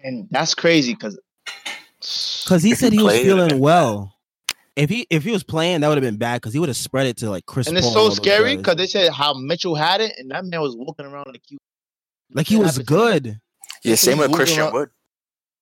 And 0.00 0.26
that's 0.30 0.54
crazy 0.54 0.94
because 0.94 1.18
because 2.44 2.62
he 2.62 2.74
said 2.74 2.92
he 2.92 2.98
he 2.98 3.04
was 3.04 3.12
played, 3.12 3.26
it 3.26 3.32
would've 3.32 3.48
feeling 3.48 3.62
well. 3.62 4.14
If 4.76 4.90
he 4.90 5.06
if 5.08 5.22
he 5.22 5.30
was 5.30 5.44
playing, 5.44 5.80
that 5.80 5.88
would 5.88 5.96
have 5.96 6.02
been 6.02 6.16
bad 6.16 6.36
because 6.36 6.52
he 6.52 6.58
would 6.58 6.68
have 6.68 6.76
spread 6.76 7.06
it 7.06 7.16
to 7.18 7.30
like 7.30 7.46
Chris. 7.46 7.68
and 7.68 7.76
it's 7.78 7.86
Paul 7.86 7.94
so 7.94 8.00
all 8.00 8.10
scary 8.10 8.56
because 8.56 8.76
they 8.76 8.86
said 8.86 9.12
how 9.12 9.34
Mitchell 9.34 9.74
had 9.74 10.00
it, 10.00 10.12
and 10.18 10.30
that 10.30 10.44
man 10.44 10.60
was 10.60 10.76
walking 10.76 11.06
around 11.06 11.26
like 11.28 11.48
you. 11.48 11.58
like 12.32 12.46
he 12.46 12.56
was 12.56 12.78
good. 12.78 13.40
Yeah, 13.84 13.94
same 13.94 14.18
with 14.18 14.32
Christian 14.32 14.72
Wood. 14.72 14.90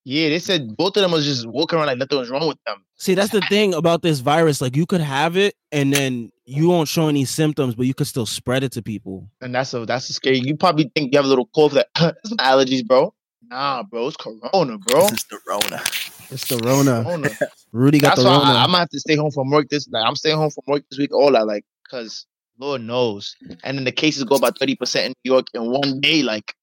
Yeah, 0.05 0.31
they 0.31 0.39
said 0.39 0.77
both 0.77 0.97
of 0.97 1.03
them 1.03 1.13
was 1.13 1.25
just 1.25 1.47
walking 1.47 1.79
around 1.79 1.87
like 1.87 1.99
nothing 1.99 2.19
was 2.19 2.31
wrong 2.31 2.49
with 2.49 2.59
them. 2.67 2.85
See, 2.97 3.15
that's 3.15 3.31
the 3.31 3.41
thing 3.43 3.75
about 3.75 4.03
this 4.03 4.19
virus. 4.21 4.61
Like 4.61 4.77
you 4.77 4.87
could 4.87 5.01
have 5.01 5.37
it 5.37 5.55
and 5.71 5.93
then 5.93 6.32
you 6.45 6.69
won't 6.69 6.89
show 6.89 7.09
any 7.09 7.25
symptoms, 7.25 7.75
but 7.75 7.87
you 7.87 7.95
could 7.95 8.07
still 8.07 8.27
spread 8.27 8.65
it 8.65 8.73
to 8.73 8.83
people. 8.83 9.29
And 9.41 9.55
that's 9.55 9.75
a 9.75 9.87
that's 9.87 10.09
a 10.11 10.13
scary. 10.13 10.39
You 10.39 10.57
probably 10.57 10.91
think 10.95 11.13
you 11.13 11.19
have 11.19 11.25
a 11.25 11.29
little 11.29 11.49
cold 11.55 11.73
that 11.73 11.89
it's 11.97 12.35
allergies, 12.35 12.87
bro. 12.87 13.15
Nah, 13.49 13.83
bro, 13.83 14.09
it's 14.09 14.17
corona, 14.17 14.79
bro. 14.79 15.09
This 15.09 15.13
is 15.13 15.25
the 15.25 15.39
Rona. 15.47 15.83
It's 16.31 16.49
the 16.49 16.59
Rona. 16.59 17.03
Corona. 17.05 17.31
Rudy 17.73 17.99
got 17.99 18.17
That's 18.17 18.23
the 18.23 18.29
Rona. 18.29 18.45
I, 18.45 18.63
I'm 18.63 18.69
gonna 18.69 18.79
have 18.79 18.89
to 18.91 19.01
stay 19.01 19.17
home 19.17 19.31
from 19.31 19.51
work 19.51 19.69
this. 19.69 19.89
Like, 19.89 20.05
I'm 20.07 20.17
staying 20.17 20.37
home 20.37 20.51
from 20.51 20.65
work 20.67 20.85
this 20.91 20.99
week. 20.99 21.15
All 21.15 21.33
that, 21.33 21.47
like, 21.47 21.65
cause 21.91 22.27
Lord 22.59 22.81
knows. 22.81 23.37
And 23.63 23.77
then 23.77 23.85
the 23.85 23.93
cases 23.93 24.25
go 24.25 24.37
about 24.37 24.59
thirty 24.59 24.75
percent 24.75 25.07
in 25.07 25.15
New 25.25 25.33
York 25.35 25.47
in 25.55 25.71
one 25.71 26.01
day. 26.01 26.23
Like, 26.23 26.55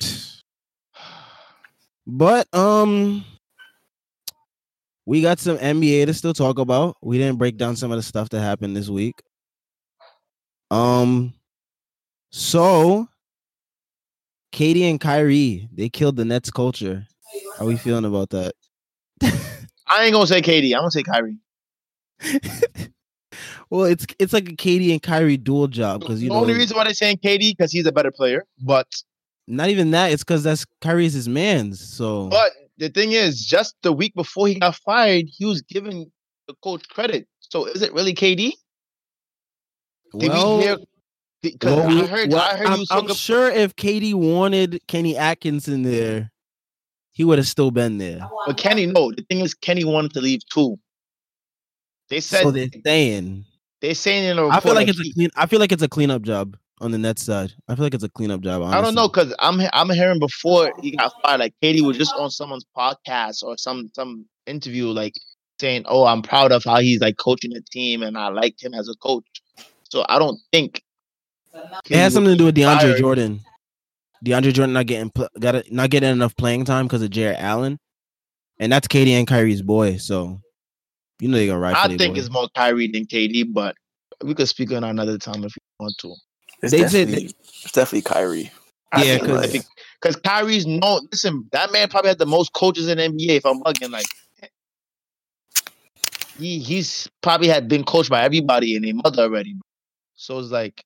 But 2.06 2.52
um, 2.52 3.24
we 5.06 5.20
got 5.20 5.38
some 5.38 5.58
NBA 5.58 6.06
to 6.06 6.14
still 6.14 6.34
talk 6.34 6.58
about. 6.58 6.96
We 7.02 7.18
didn't 7.18 7.38
break 7.38 7.56
down 7.56 7.76
some 7.76 7.90
of 7.92 7.96
the 7.96 8.02
stuff 8.02 8.30
that 8.30 8.40
happened 8.40 8.76
this 8.76 8.88
week. 8.88 9.22
Um, 10.70 11.34
so 12.30 13.06
KD 14.52 14.90
and 14.90 15.00
Kyrie 15.00 15.68
they 15.72 15.88
killed 15.88 16.16
the 16.16 16.24
Nets 16.24 16.50
culture. 16.50 17.06
How 17.58 17.66
we 17.66 17.76
feeling 17.76 18.04
about 18.04 18.30
that? 18.30 18.54
I 19.86 20.04
ain't 20.04 20.12
gonna 20.12 20.26
say 20.26 20.40
KD. 20.40 20.74
I'm 20.74 20.80
gonna 20.80 20.90
say 20.90 21.02
Kyrie. 21.02 21.38
well, 23.70 23.84
it's 23.84 24.06
it's 24.18 24.32
like 24.32 24.48
a 24.48 24.52
KD 24.52 24.92
and 24.92 25.02
Kyrie 25.02 25.36
dual 25.36 25.68
job 25.68 26.00
because 26.00 26.22
you 26.22 26.28
the 26.28 26.34
know 26.34 26.40
only 26.40 26.54
reason 26.54 26.76
why 26.76 26.84
they're 26.84 26.94
saying 26.94 27.18
KD 27.18 27.50
because 27.50 27.70
he's 27.70 27.86
a 27.86 27.92
better 27.92 28.10
player. 28.10 28.44
But 28.62 28.86
not 29.46 29.68
even 29.68 29.90
that. 29.90 30.12
It's 30.12 30.24
because 30.24 30.42
that's 30.42 30.64
Kyrie's 30.80 31.12
his 31.12 31.28
man's. 31.28 31.80
So 31.80 32.28
but 32.28 32.52
the 32.78 32.88
thing 32.88 33.12
is, 33.12 33.44
just 33.44 33.74
the 33.82 33.92
week 33.92 34.14
before 34.14 34.48
he 34.48 34.58
got 34.58 34.76
fired, 34.76 35.26
he 35.28 35.44
was 35.44 35.62
giving 35.62 36.10
the 36.48 36.54
coach 36.62 36.88
credit. 36.88 37.26
So 37.40 37.66
is 37.66 37.82
it 37.82 37.92
really 37.92 38.14
KD? 38.14 38.52
Did 40.18 40.30
well, 40.30 40.58
we 40.58 40.64
hear? 40.64 40.76
Because 41.42 41.76
well, 41.76 42.02
I 42.02 42.06
heard, 42.06 42.32
well, 42.32 42.40
I 42.40 42.56
heard 42.56 42.66
I'm, 42.68 42.80
you 42.80 42.86
I'm 42.90 43.08
sure 43.08 43.50
if 43.50 43.76
KD 43.76 44.14
wanted 44.14 44.80
Kenny 44.88 45.16
Atkinson 45.16 45.82
there, 45.82 46.30
he 47.12 47.22
would 47.22 47.38
have 47.38 47.46
still 47.46 47.70
been 47.70 47.98
there. 47.98 48.28
But 48.46 48.56
Kenny, 48.56 48.86
no. 48.86 49.12
The 49.12 49.24
thing 49.28 49.40
is, 49.40 49.54
Kenny 49.54 49.84
wanted 49.84 50.12
to 50.14 50.20
leave 50.20 50.40
too. 50.52 50.78
They 52.08 52.20
said 52.20 52.42
so 52.42 52.50
they're 52.50 52.68
saying. 52.84 53.44
they're 53.80 53.94
saying 53.94 54.24
in 54.24 54.38
a. 54.38 54.48
I 54.48 54.60
feel 54.60 54.74
like 54.74 54.88
it's 54.88 55.00
he- 55.00 55.10
a 55.10 55.14
clean. 55.14 55.30
I 55.36 55.46
feel 55.46 55.60
like 55.60 55.72
it's 55.72 55.82
a 55.82 55.88
cleanup 55.88 56.22
job 56.22 56.56
on 56.80 56.90
the 56.90 56.98
Nets 56.98 57.22
side. 57.22 57.52
I 57.68 57.74
feel 57.74 57.84
like 57.84 57.94
it's 57.94 58.04
a 58.04 58.08
cleanup 58.08 58.40
job. 58.40 58.62
Honestly. 58.62 58.78
I 58.78 58.82
don't 58.82 58.94
know 58.94 59.08
because 59.08 59.34
I'm 59.38 59.60
I'm 59.72 59.90
hearing 59.90 60.18
before 60.18 60.72
he 60.80 60.96
got 60.96 61.12
fired, 61.22 61.40
like 61.40 61.54
KD 61.62 61.82
was 61.82 61.96
just 61.96 62.14
on 62.14 62.30
someone's 62.30 62.66
podcast 62.76 63.42
or 63.42 63.56
some 63.56 63.90
some 63.94 64.26
interview, 64.46 64.88
like 64.88 65.14
saying, 65.60 65.84
"Oh, 65.86 66.04
I'm 66.06 66.22
proud 66.22 66.52
of 66.52 66.64
how 66.64 66.80
he's 66.80 67.00
like 67.00 67.16
coaching 67.16 67.52
the 67.52 67.62
team, 67.70 68.02
and 68.02 68.18
I 68.18 68.28
liked 68.28 68.62
him 68.62 68.74
as 68.74 68.88
a 68.88 68.94
coach." 68.96 69.24
So 69.88 70.04
I 70.08 70.18
don't 70.18 70.40
think 70.52 70.82
It 71.88 71.96
has 71.96 72.14
something 72.14 72.32
to 72.32 72.36
do 72.36 72.46
with 72.46 72.56
DeAndre 72.56 72.80
fired. 72.80 72.98
Jordan. 72.98 73.40
DeAndre 74.24 74.52
Jordan 74.52 74.72
not 74.72 74.86
getting 74.86 75.12
got 75.38 75.54
it, 75.54 75.72
not 75.72 75.90
getting 75.90 76.10
enough 76.10 76.36
playing 76.36 76.64
time 76.64 76.86
because 76.86 77.02
of 77.02 77.10
Jarrett 77.10 77.38
Allen, 77.38 77.78
and 78.58 78.72
that's 78.72 78.88
KD 78.88 79.08
and 79.10 79.26
Kyrie's 79.26 79.62
boy. 79.62 79.98
So 79.98 80.40
you 81.20 81.28
know 81.28 81.36
they're 81.36 81.46
gonna 81.46 81.58
ride. 81.58 81.76
I 81.76 81.96
think 81.96 82.14
boy. 82.14 82.20
it's 82.20 82.30
more 82.30 82.48
Kyrie 82.56 82.88
than 82.88 83.06
KD, 83.06 83.52
but 83.52 83.76
we 84.22 84.34
could 84.34 84.48
speak 84.48 84.72
on 84.72 84.82
another 84.82 85.18
time 85.18 85.44
if 85.44 85.54
you 85.54 85.62
want 85.78 85.94
to. 86.00 86.14
It's 86.64 86.70
They 86.72 86.78
said 86.88 87.08
definitely, 87.08 87.24
it's 87.62 87.72
definitely 87.72 88.02
Kyrie. 88.02 88.50
I 88.92 89.04
Yeah, 89.04 89.18
feel 89.18 89.26
'cause- 89.26 89.54
like- 89.54 89.66
Because 90.00 90.16
Kyrie's 90.16 90.66
no 90.66 91.00
listen, 91.10 91.48
that 91.52 91.72
man 91.72 91.88
probably 91.88 92.08
had 92.10 92.18
the 92.18 92.26
most 92.26 92.52
coaches 92.52 92.88
in 92.88 92.98
the 92.98 93.04
NBA. 93.04 93.36
If 93.36 93.46
I'm 93.46 93.62
bugging, 93.62 93.90
like 93.90 94.04
he 96.38 96.58
he's 96.58 97.08
probably 97.22 97.48
had 97.48 97.68
been 97.68 97.84
coached 97.84 98.10
by 98.10 98.22
everybody 98.22 98.76
and 98.76 98.84
their 98.84 98.94
mother 98.94 99.22
already. 99.22 99.54
So 100.14 100.38
it's 100.40 100.50
like, 100.50 100.84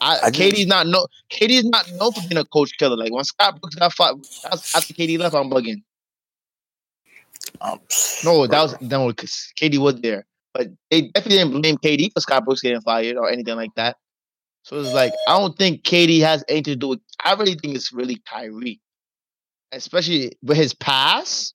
I, 0.00 0.18
I 0.24 0.30
KD's 0.30 0.66
not 0.66 0.86
no 0.86 1.06
KD's 1.30 1.64
not 1.66 1.90
known 1.92 2.12
for 2.12 2.20
being 2.28 2.38
a 2.40 2.44
coach 2.46 2.72
killer. 2.78 2.96
Like 2.96 3.12
when 3.12 3.24
Scott 3.24 3.60
Brooks 3.60 3.74
got 3.74 3.92
fired 3.92 4.16
that's 4.44 4.74
after 4.74 4.94
KD 4.94 5.18
left, 5.18 5.34
I'm 5.34 5.50
bugging. 5.50 5.82
um, 7.60 7.80
No, 8.24 8.46
that 8.46 8.62
was 8.62 8.80
no 8.80 9.08
because 9.08 9.52
KD 9.60 9.78
was 9.78 10.00
there, 10.00 10.24
but 10.54 10.68
they 10.90 11.02
definitely 11.08 11.38
didn't 11.38 11.60
blame 11.60 11.76
KD 11.78 12.12
for 12.12 12.20
Scott 12.20 12.44
Brooks 12.44 12.60
getting 12.62 12.80
fired 12.80 13.16
or 13.16 13.28
anything 13.30 13.56
like 13.56 13.74
that. 13.76 13.96
So 14.68 14.78
it's 14.78 14.92
like 14.92 15.14
I 15.26 15.38
don't 15.38 15.56
think 15.56 15.82
KD 15.82 16.20
has 16.20 16.44
anything 16.46 16.74
to 16.74 16.76
do 16.76 16.88
with. 16.88 17.00
I 17.24 17.32
really 17.32 17.54
think 17.54 17.74
it's 17.74 17.90
really 17.90 18.20
Kyrie, 18.28 18.82
especially 19.72 20.36
with 20.42 20.58
his 20.58 20.74
past 20.74 21.54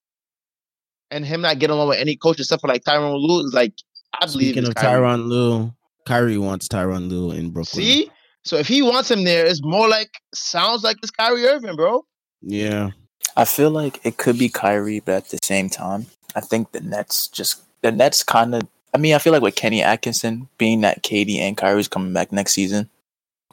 and 1.11 1.23
him 1.23 1.41
not 1.41 1.59
getting 1.59 1.75
along 1.75 1.89
with 1.89 1.99
any 1.99 2.15
coach 2.15 2.39
except 2.39 2.61
for 2.61 2.67
like 2.67 2.83
Tyronn 2.83 3.15
Lue. 3.21 3.45
Is 3.45 3.53
like 3.53 3.73
I 4.19 4.25
believe 4.25 4.53
Speaking 4.55 4.63
it's 4.63 4.69
of 4.69 4.75
Kyrie. 4.75 4.99
Tyronn 4.99 5.27
Lue, 5.27 5.71
Kyrie 6.07 6.39
wants 6.39 6.67
Tyronn 6.67 7.07
Lue 7.07 7.29
in 7.29 7.51
Brooklyn. 7.51 7.83
See, 7.83 8.09
so 8.45 8.55
if 8.55 8.67
he 8.67 8.81
wants 8.81 9.11
him 9.11 9.25
there, 9.25 9.45
it's 9.45 9.63
more 9.63 9.87
like 9.87 10.09
sounds 10.33 10.83
like 10.83 10.97
it's 11.03 11.11
Kyrie 11.11 11.45
Irving, 11.45 11.75
bro. 11.75 12.03
Yeah, 12.41 12.89
I 13.37 13.45
feel 13.45 13.69
like 13.69 14.03
it 14.03 14.17
could 14.17 14.39
be 14.39 14.49
Kyrie, 14.49 15.01
but 15.01 15.13
at 15.13 15.29
the 15.29 15.37
same 15.43 15.69
time, 15.69 16.07
I 16.35 16.41
think 16.41 16.71
the 16.71 16.81
Nets 16.81 17.27
just 17.27 17.61
the 17.83 17.91
Nets 17.91 18.23
kind 18.23 18.55
of. 18.55 18.63
I 18.91 18.97
mean, 18.97 19.13
I 19.13 19.19
feel 19.19 19.33
like 19.33 19.43
with 19.43 19.55
Kenny 19.55 19.83
Atkinson 19.83 20.49
being 20.57 20.81
that 20.81 21.03
KD 21.03 21.37
and 21.37 21.55
Kyrie's 21.55 21.87
coming 21.87 22.13
back 22.13 22.31
next 22.31 22.53
season, 22.53 22.89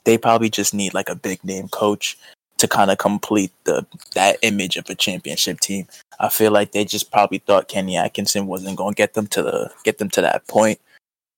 they 0.05 0.19
probably 0.19 0.51
just 0.51 0.75
need 0.75 0.95
like 0.95 1.09
a 1.09 1.15
big 1.15 1.43
name 1.45 1.69
coach 1.69 2.19
to 2.59 2.69
kind 2.69 2.91
of 2.91 2.99
complete 2.99 3.53
the 3.65 3.87
that 4.15 4.37
image 4.43 4.77
of 4.77 4.89
a 4.91 4.95
championship 4.95 5.61
team. 5.61 5.87
I 6.19 6.29
feel 6.29 6.53
like 6.53 6.73
they 6.73 6.85
just 6.85 7.11
probably 7.11 7.39
thought 7.39 7.69
Kenny 7.69 7.97
Atkinson 7.97 8.47
wasn't 8.47 8.77
going 8.77 8.95
to 8.95 8.99
get 8.99 9.15
them 9.15 9.27
to 9.29 9.43
the 9.43 9.71
get 9.85 9.99
them 9.99 10.11
to 10.11 10.21
that 10.21 10.47
point, 10.47 10.79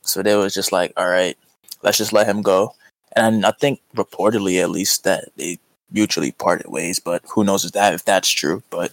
so 0.02 0.22
they 0.22 0.34
was 0.36 0.54
just 0.54 0.72
like, 0.72 0.92
all 0.96 1.08
right, 1.08 1.36
let's 1.82 1.98
just 1.98 2.12
let 2.12 2.26
him 2.26 2.42
go. 2.42 2.74
And 3.14 3.46
I 3.46 3.52
think 3.52 3.80
reportedly, 3.94 4.60
at 4.60 4.70
least, 4.70 5.04
that 5.04 5.28
they 5.36 5.58
mutually 5.92 6.32
parted 6.32 6.68
ways, 6.68 6.98
but 6.98 7.22
who 7.28 7.44
knows 7.44 7.64
if 7.64 7.72
that 7.72 7.94
if 7.94 8.04
that's 8.04 8.28
true. 8.28 8.62
But 8.70 8.92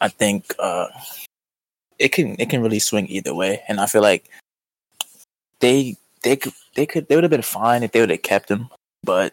I 0.00 0.08
think 0.08 0.54
uh, 0.58 0.86
it 1.98 2.12
can 2.12 2.36
it 2.38 2.48
can 2.50 2.62
really 2.62 2.78
swing 2.78 3.08
either 3.08 3.34
way, 3.34 3.62
and 3.68 3.80
I 3.80 3.86
feel 3.86 4.02
like 4.02 4.30
they 5.60 5.96
they 6.22 6.36
could 6.36 6.52
they 6.74 6.86
could 6.86 7.08
they 7.08 7.16
would 7.16 7.24
have 7.24 7.30
been 7.30 7.42
fine 7.42 7.82
if 7.82 7.92
they 7.92 8.00
would 8.00 8.10
have 8.10 8.22
kept 8.22 8.50
him, 8.50 8.68
but 9.02 9.32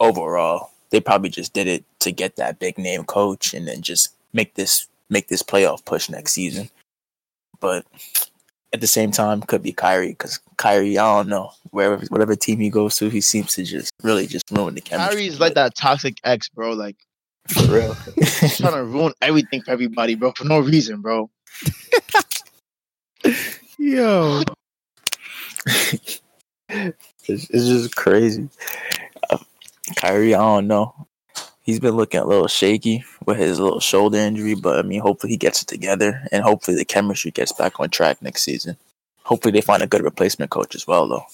overall 0.00 0.70
they 0.90 1.00
probably 1.00 1.30
just 1.30 1.52
did 1.52 1.66
it 1.66 1.84
to 2.00 2.12
get 2.12 2.36
that 2.36 2.58
big 2.58 2.78
name 2.78 3.04
coach 3.04 3.52
and 3.54 3.66
then 3.66 3.82
just 3.82 4.14
make 4.32 4.54
this 4.54 4.86
make 5.10 5.28
this 5.28 5.42
playoff 5.42 5.84
push 5.84 6.08
next 6.08 6.32
season. 6.32 6.70
But 7.60 7.84
at 8.72 8.80
the 8.80 8.86
same 8.86 9.10
time, 9.10 9.40
could 9.42 9.62
be 9.62 9.72
Kyrie 9.72 10.08
because 10.08 10.40
Kyrie, 10.56 10.98
I 10.98 11.16
don't 11.16 11.28
know, 11.28 11.50
wherever 11.70 12.04
whatever 12.08 12.36
team 12.36 12.58
he 12.60 12.70
goes 12.70 12.96
to, 12.98 13.08
he 13.08 13.20
seems 13.20 13.54
to 13.54 13.64
just 13.64 13.90
really 14.02 14.26
just 14.26 14.44
ruin 14.50 14.74
the 14.74 14.80
chemistry. 14.80 15.16
Kyrie's 15.16 15.40
like 15.40 15.54
that 15.54 15.74
toxic 15.74 16.18
ex, 16.24 16.48
bro. 16.48 16.72
Like 16.72 16.96
for 17.48 17.72
real. 17.72 17.94
he's 18.16 18.58
trying 18.58 18.74
to 18.74 18.84
ruin 18.84 19.12
everything 19.20 19.62
for 19.62 19.70
everybody, 19.70 20.14
bro, 20.14 20.32
for 20.36 20.44
no 20.44 20.60
reason, 20.60 21.00
bro. 21.00 21.30
Yo, 23.78 24.42
it's, 27.28 27.48
it's 27.50 27.66
just 27.66 27.96
crazy. 27.96 28.48
Uh, 29.30 29.38
Kyrie, 29.96 30.34
I 30.34 30.38
don't 30.38 30.66
know. 30.66 30.94
He's 31.62 31.80
been 31.80 31.96
looking 31.96 32.20
a 32.20 32.26
little 32.26 32.48
shaky 32.48 33.04
with 33.24 33.38
his 33.38 33.58
little 33.58 33.80
shoulder 33.80 34.18
injury, 34.18 34.54
but 34.54 34.78
I 34.78 34.82
mean, 34.82 35.00
hopefully 35.00 35.32
he 35.32 35.38
gets 35.38 35.62
it 35.62 35.68
together, 35.68 36.26
and 36.30 36.42
hopefully 36.42 36.76
the 36.76 36.84
chemistry 36.84 37.30
gets 37.30 37.52
back 37.52 37.80
on 37.80 37.88
track 37.88 38.20
next 38.20 38.42
season. 38.42 38.76
Hopefully 39.22 39.52
they 39.52 39.62
find 39.62 39.82
a 39.82 39.86
good 39.86 40.02
replacement 40.02 40.50
coach 40.50 40.74
as 40.74 40.86
well, 40.86 41.08
though. 41.08 41.24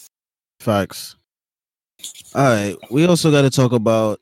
facts. 0.61 1.17
All 2.35 2.45
right, 2.45 2.77
we 2.91 3.07
also 3.07 3.31
got 3.31 3.43
to 3.43 3.51
talk 3.51 3.73
about 3.73 4.21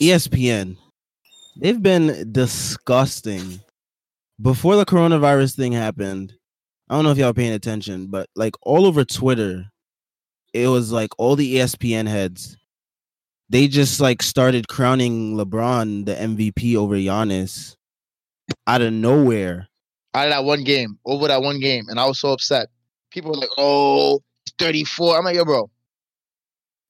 ESPN. 0.00 0.76
They've 1.56 1.82
been 1.82 2.32
disgusting. 2.32 3.60
Before 4.40 4.76
the 4.76 4.86
coronavirus 4.86 5.56
thing 5.56 5.72
happened, 5.72 6.32
I 6.88 6.94
don't 6.94 7.04
know 7.04 7.10
if 7.10 7.18
y'all 7.18 7.34
paying 7.34 7.52
attention, 7.52 8.06
but 8.06 8.28
like 8.34 8.54
all 8.62 8.86
over 8.86 9.04
Twitter, 9.04 9.70
it 10.52 10.68
was 10.68 10.92
like 10.92 11.10
all 11.18 11.36
the 11.36 11.56
ESPN 11.56 12.08
heads. 12.08 12.56
They 13.48 13.66
just 13.66 14.00
like 14.00 14.22
started 14.22 14.68
crowning 14.68 15.36
LeBron 15.36 16.06
the 16.06 16.14
MVP 16.14 16.76
over 16.76 16.94
Giannis 16.94 17.74
out 18.66 18.82
of 18.82 18.92
nowhere. 18.92 19.68
Out 20.14 20.26
of 20.26 20.30
that 20.30 20.44
one 20.44 20.64
game, 20.64 20.98
over 21.04 21.28
that 21.28 21.42
one 21.42 21.60
game, 21.60 21.84
and 21.88 21.98
I 22.00 22.06
was 22.06 22.18
so 22.18 22.32
upset. 22.32 22.68
People 23.10 23.32
were 23.32 23.38
like, 23.38 23.50
"Oh, 23.58 24.20
he's 24.44 24.54
34." 24.58 25.18
I'm 25.18 25.24
like, 25.24 25.36
"Yo, 25.36 25.44
bro, 25.44 25.70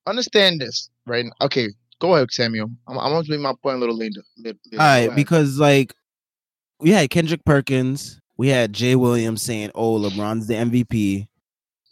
understand 0.06 0.61
this, 0.61 0.90
right?" 1.06 1.26
Okay, 1.42 1.68
go 1.98 2.14
ahead, 2.14 2.30
Samuel. 2.30 2.70
I'm, 2.86 2.98
I'm 2.98 3.12
gonna 3.12 3.24
make 3.28 3.40
my 3.40 3.54
point 3.62 3.76
a 3.76 3.80
little 3.80 3.96
later. 3.96 4.22
later 4.38 4.58
All 4.72 4.78
right, 4.78 5.14
because 5.14 5.58
like 5.58 5.94
we 6.78 6.90
had 6.90 7.11
Kendrick 7.11 7.44
Perkins, 7.44 8.20
we 8.38 8.48
had 8.48 8.72
Jay 8.72 8.96
Williams 8.96 9.42
saying, 9.42 9.70
"Oh, 9.74 9.98
LeBron's 9.98 10.46
the 10.46 10.54
MVP," 10.54 11.28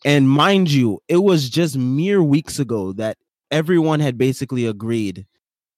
and 0.05 0.29
mind 0.29 0.71
you, 0.71 1.01
it 1.09 1.19
was 1.19 1.49
just 1.51 1.77
mere 1.77 2.23
weeks 2.23 2.59
ago 2.59 2.93
that 2.95 3.19
everyone 3.51 4.01
had 4.01 4.19
basically 4.19 4.67
agreed 4.67 5.27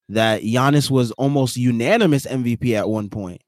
that 0.09 0.43
Giannis 0.43 0.91
was 0.91 1.12
almost 1.12 1.57
unanimous 1.57 2.27
MVP 2.27 2.75
at 2.75 2.89
one 2.89 3.09
point, 3.09 3.43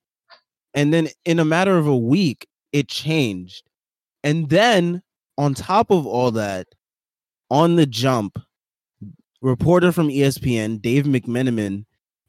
and 0.75 0.93
then 0.93 1.09
in 1.25 1.39
a 1.39 1.45
matter 1.45 1.77
of 1.77 1.87
a 1.87 1.97
week, 1.97 2.47
it 2.73 2.89
changed, 2.89 3.69
and 4.23 4.49
then 4.49 5.03
on 5.39 5.55
top 5.55 5.91
of 5.91 6.07
all 6.07 6.31
that, 6.33 6.69
on 7.51 7.77
the 7.77 7.87
jump, 7.87 8.39
reporter 9.43 9.93
from 9.93 10.09
ESPN, 10.09 10.81
Dave 10.81 11.05
McMenamin, 11.05 11.85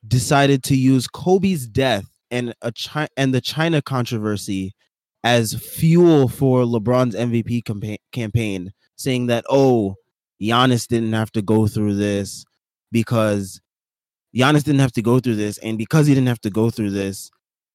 decided 0.08 0.64
to 0.64 0.76
use 0.76 1.08
Kobe's 1.08 1.68
death 1.68 2.06
and 2.32 2.54
a 2.62 2.72
Chi- 2.72 3.08
and 3.16 3.34
the 3.34 3.42
China 3.42 3.82
controversy 3.82 4.74
as 5.24 5.54
fuel 5.54 6.28
for 6.28 6.64
LeBron's 6.64 7.16
MVP 7.16 7.64
campa- 7.64 7.98
campaign, 8.12 8.72
saying 8.96 9.28
that 9.28 9.46
oh, 9.50 9.96
Giannis 10.42 10.88
didn't 10.88 11.14
have 11.14 11.32
to 11.32 11.42
go 11.42 11.68
through 11.68 11.96
this 11.96 12.46
because 12.92 13.62
Giannis 14.36 14.64
didn't 14.64 14.82
have 14.82 14.92
to 14.94 15.02
go 15.02 15.20
through 15.20 15.36
this, 15.36 15.58
and 15.60 15.78
because 15.78 16.08
he 16.08 16.14
didn't 16.14 16.28
have 16.28 16.42
to 16.42 16.50
go 16.50 16.70
through 16.70 16.92
this, 16.92 17.30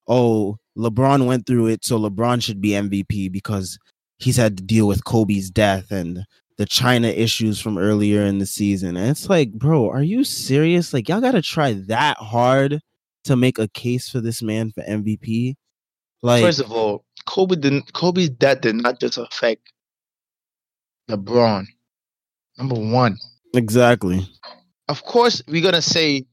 oh, 0.08 0.58
LeBron 0.76 1.26
went 1.26 1.46
through 1.46 1.66
it, 1.68 1.84
so 1.84 1.98
LeBron 1.98 2.42
should 2.42 2.60
be 2.60 2.70
MVP 2.70 3.30
because 3.30 3.78
he's 4.18 4.36
had 4.36 4.56
to 4.56 4.62
deal 4.62 4.86
with 4.86 5.04
Kobe's 5.04 5.50
death 5.50 5.90
and 5.90 6.24
the 6.56 6.66
China 6.66 7.08
issues 7.08 7.60
from 7.60 7.78
earlier 7.78 8.22
in 8.22 8.38
the 8.38 8.46
season. 8.46 8.96
And 8.96 9.10
it's 9.10 9.30
like, 9.30 9.52
bro, 9.52 9.88
are 9.90 10.02
you 10.02 10.24
serious? 10.24 10.92
Like, 10.92 11.08
y'all 11.08 11.20
got 11.20 11.32
to 11.32 11.42
try 11.42 11.74
that 11.86 12.16
hard 12.18 12.80
to 13.24 13.36
make 13.36 13.58
a 13.58 13.68
case 13.68 14.08
for 14.08 14.20
this 14.20 14.42
man 14.42 14.72
for 14.72 14.82
MVP. 14.82 15.54
Like, 16.22 16.42
First 16.42 16.60
of 16.60 16.72
all, 16.72 17.04
Kobe 17.28 17.56
didn't. 17.56 17.92
Kobe's 17.92 18.30
death 18.30 18.62
did 18.62 18.76
not 18.76 18.98
just 19.00 19.18
affect 19.18 19.70
LeBron. 21.10 21.66
Number 22.56 22.74
one, 22.74 23.18
exactly. 23.54 24.26
of 24.88 25.04
course, 25.04 25.42
we're 25.46 25.62
gonna 25.62 25.82
say 25.82 26.24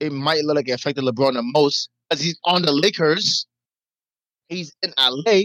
it 0.00 0.10
might 0.10 0.42
look 0.44 0.56
like 0.56 0.68
it 0.68 0.72
affected 0.72 1.04
LeBron 1.04 1.34
the 1.34 1.42
most 1.42 1.90
because 2.08 2.24
he's 2.24 2.38
on 2.44 2.62
the 2.62 2.72
Lakers. 2.72 3.46
He's 4.48 4.74
in 4.82 4.94
LA, 4.98 5.42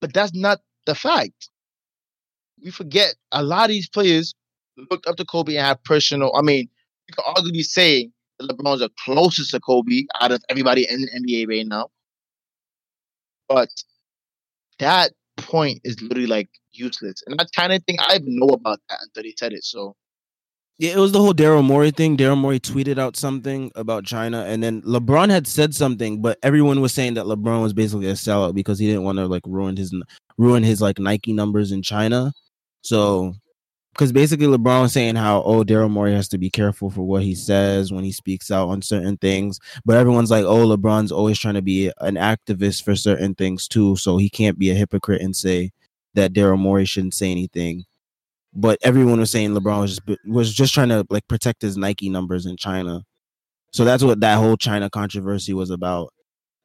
but 0.00 0.14
that's 0.14 0.34
not 0.34 0.60
the 0.86 0.94
fact. 0.94 1.50
We 2.64 2.70
forget 2.70 3.14
a 3.32 3.42
lot 3.42 3.64
of 3.64 3.70
these 3.70 3.90
players 3.90 4.34
looked 4.90 5.06
up 5.06 5.16
to 5.16 5.24
Kobe 5.26 5.56
and 5.56 5.66
have 5.66 5.84
personal. 5.84 6.34
I 6.34 6.40
mean, 6.40 6.66
you 7.08 7.14
could 7.14 7.24
arguably 7.26 7.62
say 7.62 8.10
that 8.38 8.48
LeBron's 8.48 8.80
the 8.80 8.90
closest 9.04 9.50
to 9.50 9.60
Kobe 9.60 10.04
out 10.22 10.32
of 10.32 10.42
everybody 10.48 10.86
in 10.88 11.02
the 11.02 11.08
NBA 11.08 11.46
right 11.46 11.66
now. 11.66 11.90
But 13.48 13.68
that 14.78 15.12
point 15.36 15.80
is 15.84 16.00
literally 16.02 16.26
like 16.26 16.48
useless. 16.72 17.22
And 17.26 17.38
that 17.38 17.48
kind 17.54 17.72
of 17.72 17.82
thing, 17.84 17.96
I 18.00 18.20
know 18.24 18.48
about 18.48 18.80
that 18.88 18.98
until 19.02 19.24
he 19.24 19.34
said 19.38 19.52
it. 19.52 19.64
So 19.64 19.94
Yeah, 20.78 20.92
it 20.92 20.98
was 20.98 21.12
the 21.12 21.18
whole 21.20 21.34
Daryl 21.34 21.64
Morey 21.64 21.90
thing. 21.90 22.16
Daryl 22.16 22.38
Morey 22.38 22.60
tweeted 22.60 22.98
out 22.98 23.16
something 23.16 23.72
about 23.74 24.04
China, 24.04 24.44
and 24.44 24.62
then 24.62 24.82
LeBron 24.82 25.30
had 25.30 25.46
said 25.46 25.74
something, 25.74 26.22
but 26.22 26.38
everyone 26.42 26.80
was 26.80 26.92
saying 26.94 27.14
that 27.14 27.26
LeBron 27.26 27.62
was 27.62 27.72
basically 27.72 28.08
a 28.08 28.12
sellout 28.12 28.54
because 28.54 28.78
he 28.78 28.86
didn't 28.86 29.02
want 29.02 29.18
to 29.18 29.26
like 29.26 29.42
ruin 29.46 29.76
his 29.76 29.92
ruin 30.38 30.62
his 30.62 30.80
like 30.80 30.98
Nike 31.00 31.32
numbers 31.32 31.72
in 31.72 31.82
China. 31.82 32.32
So, 32.82 33.34
because 33.98 34.12
basically 34.12 34.46
LeBron 34.46 34.88
saying 34.88 35.16
how 35.16 35.42
oh 35.42 35.64
Daryl 35.64 35.90
Morey 35.90 36.14
has 36.14 36.28
to 36.28 36.38
be 36.38 36.48
careful 36.50 36.88
for 36.88 37.02
what 37.02 37.24
he 37.24 37.34
says 37.34 37.92
when 37.92 38.04
he 38.04 38.12
speaks 38.12 38.50
out 38.50 38.68
on 38.68 38.80
certain 38.80 39.16
things, 39.16 39.58
but 39.84 39.96
everyone's 39.96 40.30
like 40.30 40.44
oh 40.44 40.66
LeBron's 40.66 41.12
always 41.12 41.38
trying 41.38 41.54
to 41.54 41.62
be 41.62 41.90
an 42.00 42.14
activist 42.14 42.84
for 42.84 42.94
certain 42.94 43.34
things 43.34 43.66
too, 43.66 43.96
so 43.96 44.16
he 44.16 44.30
can't 44.30 44.58
be 44.58 44.70
a 44.70 44.74
hypocrite 44.74 45.20
and 45.20 45.34
say 45.34 45.72
that 46.14 46.32
Daryl 46.32 46.58
Morey 46.58 46.84
shouldn't 46.84 47.14
say 47.14 47.30
anything 47.30 47.84
but 48.54 48.78
everyone 48.82 49.20
was 49.20 49.30
saying 49.30 49.50
LeBron 49.50 49.80
was 49.80 49.98
just 49.98 50.20
was 50.26 50.54
just 50.54 50.74
trying 50.74 50.88
to 50.88 51.06
like 51.10 51.26
protect 51.28 51.62
his 51.62 51.76
Nike 51.76 52.08
numbers 52.08 52.46
in 52.46 52.56
China. 52.56 53.04
So 53.72 53.84
that's 53.84 54.02
what 54.02 54.20
that 54.20 54.38
whole 54.38 54.56
China 54.56 54.90
controversy 54.90 55.54
was 55.54 55.70
about. 55.70 56.12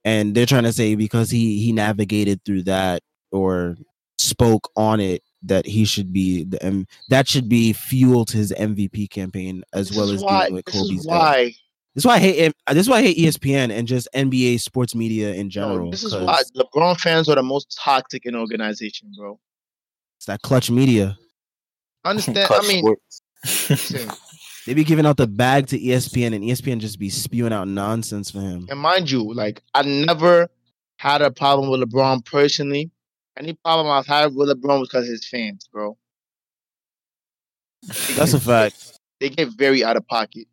And 0.05 0.33
they're 0.35 0.45
trying 0.45 0.63
to 0.63 0.73
say 0.73 0.95
because 0.95 1.29
he 1.29 1.59
he 1.59 1.71
navigated 1.71 2.43
through 2.45 2.63
that 2.63 3.01
or 3.31 3.77
spoke 4.17 4.69
on 4.75 4.99
it 4.99 5.21
that 5.43 5.65
he 5.65 5.85
should 5.85 6.11
be 6.13 6.43
the 6.43 6.61
M- 6.63 6.87
that 7.09 7.27
should 7.27 7.49
be 7.49 7.73
fuel 7.73 8.25
to 8.25 8.37
his 8.37 8.51
MVP 8.53 9.09
campaign 9.09 9.63
as 9.73 9.89
this 9.89 9.97
well 9.97 10.09
as 10.11 10.23
why, 10.23 10.39
dealing 10.41 10.53
with 10.55 10.65
this 10.65 10.75
is 10.75 10.81
Kobe's 10.89 11.05
death. 11.05 11.11
why 11.11 11.55
That's 11.95 12.05
why 12.05 12.13
I 12.15 12.19
hate 12.19 12.39
M- 12.45 12.53
this 12.75 12.85
is 12.85 12.89
why 12.89 12.97
I 12.97 13.01
hate 13.03 13.17
ESPN 13.17 13.71
and 13.71 13.87
just 13.87 14.07
NBA 14.15 14.59
sports 14.59 14.95
media 14.95 15.33
in 15.33 15.47
No, 15.47 15.49
general. 15.49 15.91
this 15.91 16.03
is 16.03 16.13
why 16.15 16.41
LeBron 16.55 16.99
fans 16.99 17.27
are 17.29 17.35
the 17.35 17.43
most 17.43 17.77
toxic 17.83 18.25
in 18.25 18.35
organization, 18.35 19.11
bro. 19.17 19.39
it's 20.17 20.25
that 20.27 20.41
Klutch 20.41 20.71
media. 20.71 21.17
I 22.05 22.09
Understand? 22.11 22.37
Klutch 22.47 22.63
I 22.65 22.67
mean, 22.67 22.95
They 24.65 24.73
be 24.73 24.85
giving 24.85 25.05
out 25.05 25.17
the 25.17 25.27
bag 25.27 25.67
to 25.67 25.79
ESPN 25.79 26.33
and 26.33 26.41
ESPN 26.43 26.79
just 26.79 26.97
be 26.97 27.09
spewing 27.09 27.51
out 27.51 27.67
nonsense 27.67 28.31
for 28.31 28.39
him. 28.39 28.65
and 28.69 28.79
mind 28.79 29.11
you, 29.11 29.33
like 29.33 29.61
I 29.73 29.81
never 29.81 30.47
had 30.97 31.21
a 31.21 31.31
problem 31.31 31.69
with 31.69 31.81
LeBron 31.81 32.23
personally. 32.25 32.89
Any 33.37 33.53
problem 33.53 33.87
I've 33.87 34.05
had 34.05 34.35
with 34.35 34.49
LeBron 34.49 34.79
was 34.79 34.89
because 34.89 35.07
his 35.07 35.27
fans, 35.27 35.67
bro. 35.71 35.97
That's 38.15 38.33
a 38.33 38.39
fact. 38.39 38.99
They 39.19 39.29
get 39.29 39.49
very 39.49 39.83
out 39.83 39.97
of 39.97 40.07
pocket. 40.07 40.47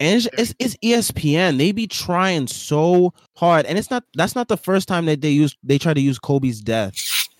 And 0.00 0.16
it's, 0.16 0.28
it's, 0.38 0.54
it's 0.58 0.76
ESPN. 1.10 1.58
They 1.58 1.72
be 1.72 1.86
trying 1.86 2.46
so 2.46 3.12
hard, 3.36 3.66
and 3.66 3.76
it's 3.76 3.90
not. 3.90 4.04
That's 4.14 4.36
not 4.36 4.46
the 4.46 4.56
first 4.56 4.86
time 4.86 5.06
that 5.06 5.20
they 5.20 5.30
use. 5.30 5.56
They 5.64 5.76
try 5.76 5.92
to 5.92 6.00
use 6.00 6.18
Kobe's 6.20 6.60
death 6.60 6.94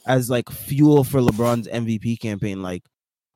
as 0.06 0.28
like 0.28 0.50
fuel 0.50 1.04
for 1.04 1.20
LeBron's 1.20 1.68
MVP 1.68 2.18
campaign. 2.18 2.60
Like, 2.60 2.82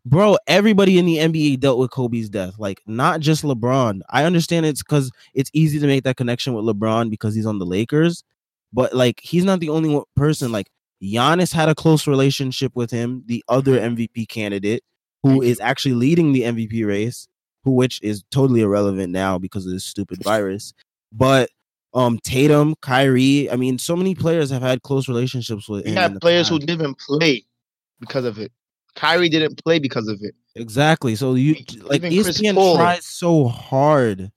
bro, 0.04 0.38
everybody 0.48 0.98
in 0.98 1.06
the 1.06 1.18
NBA 1.18 1.60
dealt 1.60 1.78
with 1.78 1.92
Kobe's 1.92 2.28
death. 2.28 2.58
Like, 2.58 2.80
not 2.86 3.20
just 3.20 3.44
LeBron. 3.44 4.00
I 4.10 4.24
understand 4.24 4.66
it's 4.66 4.82
because 4.82 5.12
it's 5.34 5.50
easy 5.52 5.78
to 5.78 5.86
make 5.86 6.02
that 6.02 6.16
connection 6.16 6.54
with 6.54 6.64
LeBron 6.64 7.08
because 7.08 7.34
he's 7.34 7.46
on 7.46 7.60
the 7.60 7.66
Lakers, 7.66 8.24
but 8.72 8.92
like, 8.92 9.20
he's 9.22 9.44
not 9.44 9.60
the 9.60 9.68
only 9.68 9.90
one 9.90 10.04
person. 10.16 10.50
Like, 10.50 10.68
Giannis 11.02 11.52
had 11.52 11.68
a 11.68 11.74
close 11.74 12.06
relationship 12.06 12.72
with 12.74 12.90
him, 12.90 13.24
the 13.26 13.44
other 13.48 13.78
MVP 13.78 14.28
candidate, 14.28 14.84
who 15.22 15.42
is 15.42 15.60
actually 15.60 15.94
leading 15.94 16.32
the 16.32 16.42
MVP 16.42 16.86
race 16.86 17.28
who 17.64 17.72
which 17.72 18.00
is 18.02 18.24
totally 18.30 18.60
irrelevant 18.60 19.12
now 19.12 19.38
because 19.38 19.66
of 19.66 19.72
this 19.72 19.84
stupid 19.84 20.22
virus. 20.22 20.72
But 21.12 21.50
um 21.94 22.18
Tatum, 22.22 22.74
Kyrie, 22.80 23.50
I 23.50 23.56
mean, 23.56 23.78
so 23.78 23.96
many 23.96 24.14
players 24.14 24.50
have 24.50 24.62
had 24.62 24.82
close 24.82 25.08
relationships 25.08 25.68
with 25.68 25.84
in 25.86 25.94
had 25.94 26.20
players 26.20 26.48
who 26.48 26.58
didn't 26.58 26.98
play 26.98 27.44
because 28.00 28.24
of 28.24 28.38
it. 28.38 28.52
Kyrie 28.94 29.28
didn't 29.28 29.62
play 29.62 29.78
because 29.78 30.08
of 30.08 30.18
it. 30.22 30.34
exactly. 30.54 31.16
So 31.16 31.34
you 31.34 31.56
like 31.82 32.02
Even 32.04 32.32
ESPN 32.32 32.76
tries 32.76 33.06
so 33.06 33.46
hard 33.48 34.32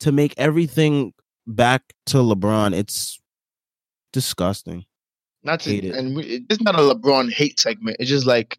to 0.00 0.12
make 0.12 0.34
everything 0.36 1.12
back 1.46 1.82
to 2.06 2.18
LeBron. 2.18 2.72
It's 2.74 3.20
disgusting. 4.12 4.86
Not 5.42 5.60
to, 5.60 5.70
Hate 5.70 5.84
it. 5.84 5.94
and 5.94 6.16
we, 6.16 6.44
it's 6.50 6.60
not 6.60 6.74
a 6.74 6.78
LeBron 6.82 7.32
hate 7.32 7.58
segment. 7.58 7.96
It's 7.98 8.10
just 8.10 8.26
like 8.26 8.58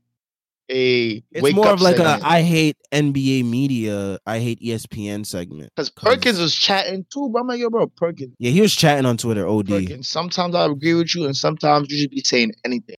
a 0.69 1.21
It's 1.31 1.53
more 1.53 1.67
of 1.69 1.81
like 1.81 1.97
segment. 1.97 2.23
a 2.23 2.27
I 2.27 2.41
hate 2.41 2.77
NBA 2.91 3.45
media, 3.45 4.17
I 4.25 4.39
hate 4.39 4.59
ESPN 4.61 5.25
segment. 5.25 5.69
Because 5.75 5.89
Perkins 5.91 6.39
was 6.39 6.55
chatting 6.55 7.05
too, 7.13 7.29
bro. 7.29 7.41
I'm 7.41 7.47
like, 7.47 7.59
yo, 7.59 7.69
bro, 7.69 7.87
Perkins. 7.87 8.33
Yeah, 8.39 8.51
he 8.51 8.61
was 8.61 8.73
chatting 8.73 9.05
on 9.05 9.17
Twitter. 9.17 9.47
Od. 9.47 9.67
Perkins. 9.67 10.07
Sometimes 10.07 10.55
I 10.55 10.65
agree 10.65 10.93
with 10.95 11.13
you, 11.13 11.25
and 11.25 11.35
sometimes 11.35 11.91
you 11.91 11.97
should 11.99 12.09
be 12.11 12.21
saying 12.21 12.53
anything. 12.65 12.95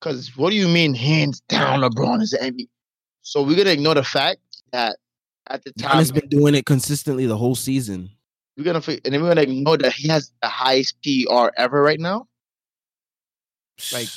Because 0.00 0.36
what 0.36 0.50
do 0.50 0.56
you 0.56 0.68
mean, 0.68 0.94
hands 0.94 1.40
down, 1.48 1.80
LeBron 1.80 2.20
is 2.22 2.30
the 2.30 2.38
NBA? 2.38 2.68
So 3.22 3.42
we're 3.42 3.56
gonna 3.56 3.70
ignore 3.70 3.94
the 3.94 4.02
fact 4.04 4.40
that 4.72 4.96
at 5.48 5.64
the 5.64 5.72
time 5.74 6.02
Giannis 6.04 6.12
been 6.12 6.28
doing 6.28 6.54
it 6.54 6.66
consistently 6.66 7.26
the 7.26 7.36
whole 7.36 7.54
season. 7.54 8.10
we're 8.56 8.64
gonna 8.64 8.82
and 8.86 9.14
then 9.14 9.22
we're 9.22 9.28
gonna 9.28 9.42
ignore 9.42 9.78
that 9.78 9.92
he 9.92 10.08
has 10.08 10.32
the 10.42 10.48
highest 10.48 10.96
PR 11.02 11.48
ever 11.56 11.80
right 11.82 12.00
now. 12.00 12.26
Like, 13.90 14.08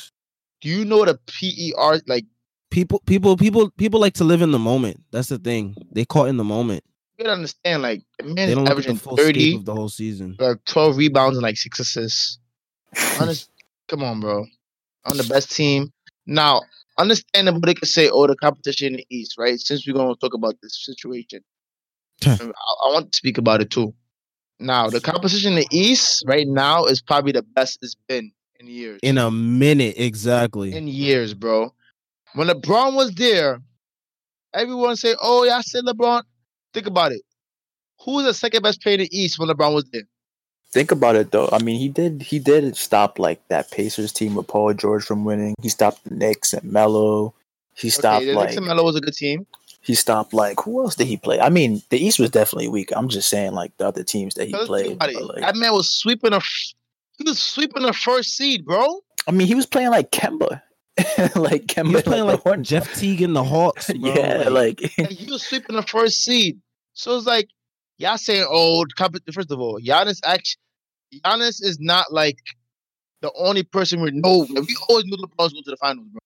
Do 0.62 0.70
you 0.70 0.86
know 0.86 1.06
the 1.06 1.18
PER? 1.28 2.02
Like, 2.08 2.26
people, 2.72 3.02
people, 3.06 3.38
people, 3.38 3.70
people 3.72 4.00
like 4.00 4.14
to 4.16 4.24
live 4.24 4.42
in 4.42 4.52
the 4.52 4.60
moment. 4.60 5.02
That's 5.12 5.30
the 5.30 5.38
thing. 5.40 5.76
They 5.92 6.06
caught 6.06 6.28
in 6.30 6.38
the 6.38 6.44
moment. 6.44 6.84
you 7.18 7.24
gotta 7.26 7.36
understand, 7.36 7.82
like, 7.82 8.04
the 8.20 8.26
They 8.26 8.34
man's 8.34 8.56
don't 8.56 8.64
look 8.66 8.72
averaging 8.72 8.96
the 8.96 9.00
full 9.02 9.18
30, 9.18 9.56
of 9.56 9.66
the 9.66 9.74
whole 9.76 9.90
season. 9.90 10.36
like 10.40 10.64
12 10.66 10.98
rebounds 10.98 11.38
and 11.38 11.44
like 11.44 11.58
six 11.58 11.80
assists. 11.80 12.40
Honest, 13.20 13.50
come 13.88 14.04
on, 14.04 14.20
bro. 14.20 14.46
On 15.06 15.18
the 15.18 15.24
best 15.24 15.52
team. 15.56 15.92
Now, 16.26 16.62
understandable 16.98 17.62
they 17.62 17.74
could 17.76 17.88
say, 17.88 18.10
oh, 18.10 18.26
the 18.28 18.36
competition 18.36 18.88
in 18.88 18.94
the 18.98 19.06
East, 19.10 19.36
right? 19.38 19.60
Since 19.60 19.86
we're 19.88 19.94
gonna 19.94 20.16
talk 20.16 20.34
about 20.34 20.56
this 20.62 20.84
situation. 20.84 21.42
Um, 22.26 22.38
I, 22.42 22.88
I 22.90 22.94
want 22.94 23.12
to 23.12 23.16
speak 23.18 23.38
about 23.38 23.62
it 23.62 23.70
too. 23.70 23.94
Now, 24.60 24.90
the 24.90 25.02
competition 25.02 25.54
in 25.54 25.60
the 25.60 25.68
East 25.70 26.24
right 26.26 26.48
now 26.48 26.86
is 26.86 27.02
probably 27.02 27.34
the 27.34 27.44
best 27.44 27.80
it's 27.82 27.96
been 28.08 28.32
in 28.68 28.74
years. 28.74 29.00
In 29.04 29.18
a 29.18 29.32
minute, 29.32 29.96
exactly. 29.98 30.74
in 30.76 30.88
years, 30.88 31.34
bro. 31.34 31.74
When 32.34 32.48
LeBron 32.48 32.96
was 32.96 33.14
there, 33.16 33.62
everyone 34.54 34.96
say, 34.96 35.16
"Oh, 35.22 35.44
yeah, 35.44 35.58
I 35.58 35.62
said 35.62 35.86
LeBron." 35.86 36.24
Think 36.74 36.88
about 36.88 37.12
it. 37.12 37.22
Who 38.04 38.16
was 38.16 38.26
the 38.26 38.34
second 38.34 38.62
best 38.64 38.82
player 38.82 38.96
in 38.96 39.02
the 39.02 39.18
East 39.18 39.40
when 39.40 39.48
LeBron 39.50 39.74
was 39.74 39.86
there? 39.92 40.04
Think 40.72 40.92
about 40.92 41.16
it 41.16 41.32
though. 41.32 41.48
I 41.54 41.64
mean, 41.64 41.80
he 41.80 41.88
did 41.88 42.22
he 42.22 42.38
did 42.40 42.76
stop 42.76 43.18
like 43.18 43.40
that 43.48 43.72
Pacers 43.72 44.12
team 44.12 44.36
with 44.36 44.48
Paul 44.48 44.74
George 44.74 45.06
from 45.06 45.24
winning. 45.24 45.56
He 45.62 45.70
stopped 45.70 46.04
the 46.04 46.14
Knicks 46.14 46.52
and 46.54 46.70
Melo. 46.70 47.34
He 47.76 47.90
stopped 47.90 48.24
okay, 48.24 48.32
the 48.32 48.34
like 48.38 48.48
Knicks 48.50 48.58
and 48.58 48.66
Melo 48.68 48.84
was 48.84 48.98
a 48.98 49.02
good 49.02 49.14
team. 49.14 49.48
he 49.82 49.96
stopped 49.96 50.34
like 50.34 50.60
who 50.60 50.82
else 50.84 50.96
did 50.96 51.08
he 51.08 51.16
play? 51.16 51.40
I 51.40 51.48
mean, 51.50 51.82
the 51.92 51.98
East 51.98 52.20
was 52.20 52.30
definitely 52.30 52.68
weak. 52.68 52.92
I'm 52.94 53.08
just 53.08 53.30
saying 53.30 53.54
like 53.54 53.72
the 53.78 53.88
other 53.88 54.04
teams 54.04 54.34
that 54.34 54.48
he 54.48 54.52
But 54.52 54.68
let's 54.70 54.88
think 54.88 55.00
played. 55.00 55.16
but, 55.16 55.36
like, 55.36 55.42
that 55.42 55.56
man 55.56 55.72
was 55.72 55.90
sweeping 55.90 56.34
a, 56.34 56.38
f- 56.38 56.74
he 57.18 57.24
was 57.24 57.40
sweeping 57.40 57.84
the 57.84 57.94
first 57.94 58.36
seed, 58.36 58.66
bro. 58.66 59.02
I 59.28 59.32
mean, 59.32 59.48
he 59.48 59.56
was 59.56 59.66
playing 59.66 59.90
like 59.90 60.12
Kemba, 60.12 60.62
like 61.36 61.66
Kemba 61.68 61.88
He 61.88 61.94
was 61.96 62.04
playing 62.04 62.26
the 62.26 62.34
like 62.34 62.42
Hornets. 62.42 62.70
Jeff 62.70 62.94
Teague 62.96 63.22
in 63.22 63.34
the 63.34 63.44
Hawks. 63.44 63.92
Bro. 63.94 64.14
yeah, 64.14 64.50
like 64.50 64.82
Like, 64.98 65.10
he 65.10 65.32
was 65.32 65.44
sweeping 65.44 65.76
the 65.76 65.84
first 65.84 66.24
seed. 66.24 66.60
So 66.94 67.18
it's 67.18 67.26
like 67.26 67.50
y'all 67.98 68.18
saying, 68.18 68.46
"Oh, 68.50 68.86
the 68.86 69.32
first 69.34 69.52
of 69.52 69.60
all, 69.60 69.80
Giannis 69.80 70.20
actually, 70.24 70.62
Giannis 71.24 71.64
is 71.64 71.80
not 71.80 72.14
like 72.14 72.38
the 73.22 73.32
only 73.38 73.64
person 73.64 74.02
we 74.02 74.12
know. 74.12 74.46
We 74.50 74.78
always 74.90 75.06
knew 75.06 75.18
LeBron 75.18 75.38
was 75.38 75.54
going 75.54 75.64
to 75.64 75.72
the 75.72 75.78
finals, 75.78 76.08
bro. 76.10 76.20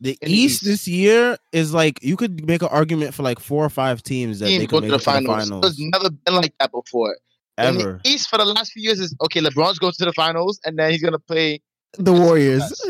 the 0.00 0.18
East 0.22 0.62
East. 0.62 0.64
this 0.64 0.88
year 0.88 1.38
is 1.52 1.72
like 1.72 2.02
you 2.02 2.16
could 2.16 2.46
make 2.46 2.62
an 2.62 2.68
argument 2.68 3.14
for 3.14 3.22
like 3.22 3.38
four 3.38 3.64
or 3.64 3.70
five 3.70 4.02
teams 4.02 4.40
that 4.40 4.46
Team 4.46 4.60
they 4.60 4.66
go 4.66 4.80
could 4.80 4.86
to 4.88 4.90
make 4.92 5.02
the 5.04 5.10
it 5.10 5.16
to 5.16 5.20
the 5.22 5.26
finals. 5.26 5.48
finals 5.48 5.66
It's 5.66 5.78
never 5.78 6.10
been 6.10 6.34
like 6.34 6.52
that 6.58 6.72
before. 6.72 7.16
Ever. 7.58 8.00
East 8.04 8.28
for 8.28 8.36
the 8.38 8.44
last 8.44 8.72
few 8.72 8.82
years 8.82 9.00
is 9.00 9.14
okay. 9.22 9.40
LeBron's 9.40 9.78
going 9.78 9.92
to 9.92 10.04
the 10.04 10.12
finals, 10.12 10.60
and 10.64 10.78
then 10.78 10.90
he's 10.90 11.02
gonna 11.02 11.18
play. 11.18 11.60
The 11.98 12.12
Warriors. 12.12 12.84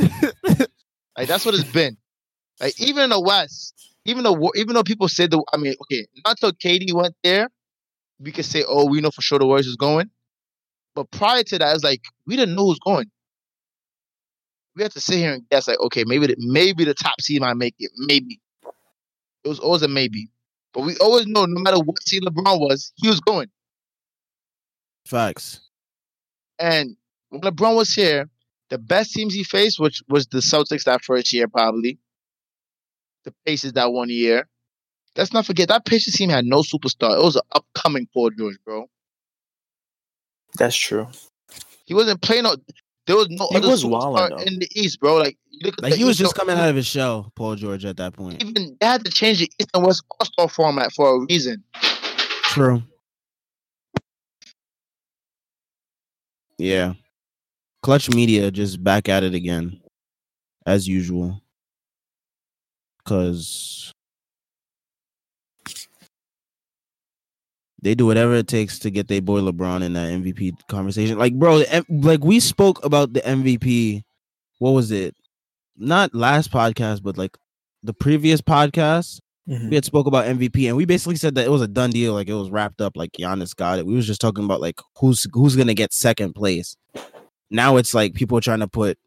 Like 1.17 1.29
that's 1.29 1.45
what 1.45 1.55
it's 1.55 1.65
been. 1.65 1.97
Like 2.61 2.81
even 2.81 3.05
in 3.05 3.11
the 3.11 3.21
West, 3.21 3.75
even 4.05 4.25
though 4.25 4.51
even 4.55 4.75
though 4.75 4.83
people 4.83 5.09
said 5.09 5.31
the, 5.31 5.43
I 5.53 5.57
mean, 5.57 5.75
okay, 5.83 6.07
not 6.25 6.39
till 6.39 6.53
KD 6.53 6.93
went 6.93 7.15
there, 7.23 7.49
we 8.19 8.33
could 8.33 8.45
say, 8.45 8.65
oh, 8.67 8.87
we 8.87 9.01
know 9.01 9.11
for 9.11 9.23
sure 9.23 9.39
the 9.39 9.47
Warriors 9.47 9.67
is 9.67 9.77
going. 9.77 10.11
But 10.95 11.11
prior 11.11 11.43
to 11.43 11.59
that, 11.59 11.75
it's 11.75 11.85
like 11.85 12.03
we 12.27 12.37
didn't 12.37 12.55
know 12.55 12.67
who's 12.67 12.79
going. 12.79 13.11
We 14.75 14.83
had 14.83 14.93
to 14.93 15.01
sit 15.01 15.17
here 15.17 15.33
and 15.33 15.49
guess, 15.51 15.69
like, 15.69 15.81
okay, 15.81 16.05
maybe 16.07 16.27
the, 16.27 16.37
maybe 16.39 16.85
the 16.85 16.93
top 16.93 17.19
seed 17.21 17.41
might 17.41 17.57
make 17.57 17.75
it, 17.79 17.91
maybe. 17.97 18.41
It 19.43 19.49
was 19.49 19.59
always 19.59 19.83
a 19.83 19.89
maybe, 19.89 20.29
but 20.75 20.83
we 20.83 20.97
always 20.99 21.27
know 21.27 21.47
no 21.47 21.61
matter 21.61 21.79
what 21.79 22.03
seed 22.03 22.25
LeBron 22.25 22.61
was, 22.61 22.93
he 22.97 23.09
was 23.09 23.21
going. 23.21 23.49
Facts. 25.07 25.61
And 26.59 26.97
when 27.31 27.43
LeBron 27.43 27.77
was 27.77 27.93
here, 27.95 28.29
the 28.71 28.79
best 28.79 29.13
teams 29.13 29.33
he 29.35 29.45
faced, 29.45 29.79
which 29.79 30.03
was 30.09 30.27
the 30.27 30.39
Celtics 30.39 30.85
that 30.85 31.05
first 31.05 31.33
year, 31.33 31.47
probably. 31.49 31.99
The 33.25 33.33
Pacers 33.45 33.73
that 33.75 33.93
one 33.93 34.09
year. 34.09 34.49
Let's 35.17 35.33
not 35.33 35.47
forget 35.47 35.69
that 35.69 35.85
Pacers 35.87 36.15
team 36.15 36.31
had 36.31 36.45
no 36.45 36.59
superstar. 36.63 37.17
It 37.19 37.23
was 37.23 37.37
an 37.37 37.43
upcoming 37.53 38.07
Paul 38.13 38.31
George, 38.37 38.57
bro. 38.65 38.87
that's 40.59 40.77
true. 40.77 41.09
He 41.85 41.95
wasn't 41.95 42.21
playing. 42.23 42.43
No, 42.45 42.57
there 43.07 43.17
was 43.17 43.29
no 43.31 43.47
He 43.51 43.57
other 43.57 43.69
was 43.69 43.85
superstar 43.85 44.31
wildin', 44.31 44.39
though. 44.39 44.45
in 44.45 44.59
the 44.59 44.69
East, 44.75 45.01
bro. 45.01 45.17
Like, 45.17 45.39
look 45.63 45.75
at 45.75 45.83
Like 45.83 45.93
the 45.93 45.99
he 45.99 46.05
was 46.05 46.13
East, 46.17 46.21
just 46.21 46.37
no- 46.37 46.41
coming 46.41 46.57
out 46.61 46.69
of 46.69 46.77
his 46.77 46.87
shell, 46.87 47.33
Paul 47.35 47.55
George, 47.57 47.85
at 47.85 47.97
that 47.99 48.13
point. 48.15 48.43
Even 48.43 48.77
they 48.81 48.87
had 48.87 49.05
to 49.05 49.11
change 49.11 49.39
the 49.39 49.51
East 49.59 49.71
and 49.75 49.85
West 49.87 50.03
All 50.19 50.27
Star 50.27 50.49
format 50.49 50.93
for 50.93 51.17
a 51.17 51.27
reason. 51.27 51.63
True. 52.43 52.83
Yeah. 56.59 56.95
Klutch 57.83 58.11
Media 58.11 58.51
just 58.51 58.83
back 58.83 59.09
at 59.09 59.23
it 59.23 59.35
again, 59.35 59.81
as 60.67 60.89
usual. 60.89 61.41
Cause 63.05 63.93
they 67.83 67.95
do 67.95 68.07
whatever 68.07 68.35
it 68.35 68.49
takes 68.49 68.81
to 68.81 68.91
get 68.91 69.07
their 69.07 69.23
boy 69.23 69.41
LeBron 69.41 69.83
in 69.83 69.93
that 69.93 70.09
MVP 70.09 70.55
conversation. 70.69 71.19
Like, 71.19 71.35
bro, 71.35 71.63
like 71.89 72.25
we 72.25 72.41
spoke 72.41 72.85
about 72.85 73.13
the 73.13 73.21
MVP. 73.21 74.03
What 74.59 74.73
was 74.73 74.91
it? 74.91 75.15
Not 75.77 76.15
last 76.15 76.51
podcast, 76.51 77.03
but 77.03 77.17
like 77.17 77.37
the 77.83 77.93
previous 77.93 78.41
podcast 78.41 79.21
Mhm. 79.49 79.71
we 79.71 79.75
had 79.77 79.85
spoke 79.85 80.07
about 80.07 80.27
MVP 80.27 80.67
and 80.67 80.77
we 80.77 80.85
basically 80.85 81.17
said 81.17 81.37
that 81.37 81.47
it 81.47 81.51
was 81.51 81.63
a 81.63 81.69
done 81.69 81.91
deal, 81.91 82.15
like 82.15 82.29
it 82.29 82.35
was 82.35 82.51
wrapped 82.51 82.81
up, 82.81 82.97
like 82.97 83.13
Giannis 83.13 83.55
got 83.55 83.79
it. 83.79 83.87
We 83.87 83.95
was 83.95 84.07
just 84.07 84.21
talking 84.21 84.45
about 84.45 84.61
like 84.61 84.81
who's 84.99 85.27
who's 85.33 85.55
gonna 85.57 85.75
get 85.75 85.93
second 85.93 86.35
place. 86.35 86.77
Now 87.51 87.77
it's 87.77 87.95
like 87.95 88.15
people 88.15 88.37
are 88.37 88.43
trying 88.43 88.61
to 88.61 88.69
put 88.69 88.99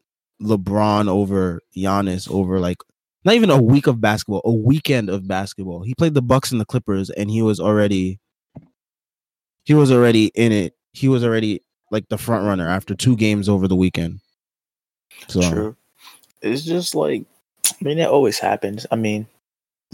LeBron 0.42 1.08
over 1.08 1.60
Giannis 1.76 2.30
over 2.30 2.58
like 2.58 2.78
not 3.24 3.34
even 3.34 3.50
a 3.50 3.60
week 3.60 3.86
of 3.86 4.00
basketball, 4.00 4.40
a 4.44 4.52
weekend 4.52 5.10
of 5.10 5.28
basketball. 5.28 5.82
He 5.82 5.94
played 5.94 6.14
the 6.14 6.22
Bucks 6.22 6.52
and 6.52 6.60
the 6.60 6.64
Clippers 6.64 7.10
and 7.10 7.30
he 7.30 7.42
was 7.42 7.60
already 7.60 8.18
he 9.64 9.74
was 9.74 9.92
already 9.92 10.26
in 10.34 10.52
it. 10.52 10.74
He 10.92 11.08
was 11.08 11.22
already 11.22 11.62
like 11.90 12.08
the 12.08 12.16
front 12.18 12.46
runner 12.46 12.68
after 12.68 12.94
two 12.94 13.16
games 13.16 13.48
over 13.48 13.68
the 13.68 13.76
weekend. 13.76 14.20
So 15.28 15.42
True. 15.42 15.76
It's 16.40 16.62
just 16.62 16.94
like, 16.94 17.24
I 17.66 17.74
mean, 17.82 17.98
it 17.98 18.08
always 18.08 18.38
happens. 18.38 18.86
I 18.90 18.96
mean, 18.96 19.26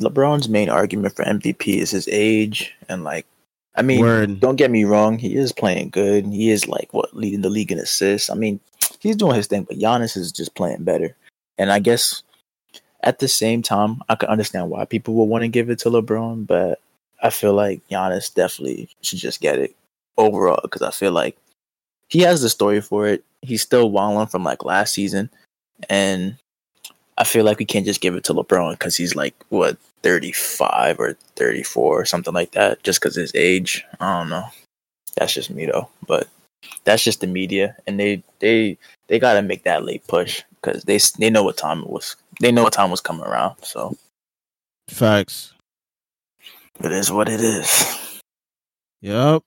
LeBron's 0.01 0.49
main 0.49 0.69
argument 0.69 1.15
for 1.15 1.25
MVP 1.25 1.79
is 1.79 1.91
his 1.91 2.09
age, 2.09 2.75
and 2.89 3.05
like, 3.05 3.27
I 3.75 3.83
mean, 3.83 4.01
word. 4.01 4.41
don't 4.41 4.57
get 4.57 4.71
me 4.71 4.85
wrong, 4.85 5.19
he 5.19 5.37
is 5.37 5.53
playing 5.53 5.91
good. 5.91 6.27
He 6.27 6.51
is 6.51 6.69
like 6.69 6.93
what 6.93 7.17
leading 7.17 7.43
the 7.43 7.51
league 7.51 7.73
in 7.73 7.79
assists. 7.79 8.31
I 8.31 8.35
mean, 8.35 8.61
he's 9.01 9.17
doing 9.17 9.35
his 9.35 9.47
thing, 9.47 9.65
but 9.65 9.79
Giannis 9.79 10.17
is 10.17 10.33
just 10.33 10.55
playing 10.55 10.85
better. 10.85 11.17
And 11.59 11.73
I 11.73 11.79
guess 11.79 12.23
at 13.03 13.19
the 13.19 13.29
same 13.29 13.63
time, 13.63 14.03
I 14.09 14.15
can 14.15 14.29
understand 14.29 14.71
why 14.71 14.85
people 14.85 15.15
would 15.15 15.25
want 15.25 15.43
to 15.43 15.49
give 15.49 15.71
it 15.71 15.79
to 15.81 15.91
LeBron, 15.91 16.47
but 16.47 16.81
I 17.23 17.31
feel 17.31 17.55
like 17.55 17.87
Giannis 17.89 18.35
definitely 18.35 18.89
should 19.01 19.19
just 19.19 19.41
get 19.41 19.59
it 19.59 19.75
overall 20.19 20.61
because 20.63 20.83
I 20.83 20.91
feel 20.91 21.13
like 21.13 21.37
he 22.09 22.21
has 22.21 22.43
the 22.43 22.49
story 22.49 22.81
for 22.81 23.07
it. 23.07 23.25
He's 23.43 23.63
still 23.63 23.91
wilding 23.91 24.27
from 24.27 24.45
like 24.45 24.65
last 24.65 24.95
season, 24.95 25.31
and 25.89 26.37
I 27.19 27.25
feel 27.25 27.45
like 27.45 27.59
we 27.59 27.65
can't 27.65 27.87
just 27.87 28.01
give 28.01 28.15
it 28.15 28.25
to 28.25 28.35
LeBron 28.35 28.73
because 28.73 28.97
he's 28.97 29.17
like 29.17 29.35
what 29.49 29.79
thirty 30.03 30.33
five 30.33 31.01
or 31.01 31.15
thirty 31.37 31.63
four 31.63 32.01
or 32.01 32.05
something 32.05 32.35
like 32.35 32.53
that, 32.53 32.83
just 32.83 33.01
because 33.01 33.17
his 33.17 33.33
age. 33.35 33.85
I 34.01 34.19
don't 34.19 34.29
know. 34.29 34.47
That's 35.17 35.33
just 35.33 35.51
me 35.51 35.67
though, 35.67 35.89
but 36.07 36.29
that's 36.85 37.03
just 37.03 37.21
the 37.21 37.27
media, 37.27 37.77
and 37.87 37.99
they 37.99 38.23
they 38.41 38.79
they 39.09 39.19
gotta 39.19 39.43
make 39.43 39.65
that 39.65 39.85
late 39.85 40.07
push 40.07 40.43
because 40.61 40.85
they 40.85 40.99
they 41.19 41.31
know 41.31 41.43
what 41.43 41.57
time 41.57 41.81
it 41.81 41.89
was. 41.91 42.17
They 42.41 42.53
know 42.53 42.65
what 42.65 42.73
time 42.73 42.91
was 42.91 43.01
coming 43.01 43.25
around, 43.25 43.57
so 43.63 43.97
Facts. 44.89 45.55
it 46.81 46.93
is 46.93 47.11
what 47.11 47.29
it 47.29 47.41
is. 47.41 48.21
Yep. 49.01 49.43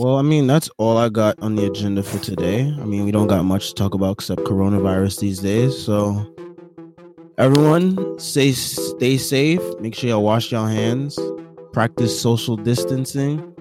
Well, 0.00 0.16
I 0.16 0.22
mean, 0.22 0.46
that's 0.46 0.70
all 0.78 0.96
I 0.96 1.10
got 1.10 1.38
on 1.42 1.56
the 1.56 1.66
agenda 1.66 2.02
for 2.02 2.18
today. 2.20 2.62
I 2.62 2.84
mean, 2.86 3.04
we 3.04 3.10
don't 3.10 3.26
got 3.26 3.44
much 3.44 3.68
to 3.68 3.74
talk 3.74 3.92
about 3.92 4.12
except 4.12 4.44
coronavirus 4.44 5.20
these 5.20 5.40
days. 5.40 5.76
So, 5.76 6.26
everyone, 7.36 8.18
stay 8.18 8.52
stay 8.52 9.18
safe. 9.18 9.60
Make 9.78 9.94
sure 9.94 10.08
y'all 10.08 10.22
wash 10.22 10.50
your 10.50 10.66
hands. 10.66 11.18
Practice 11.74 12.18
social 12.18 12.56
distancing, 12.56 13.54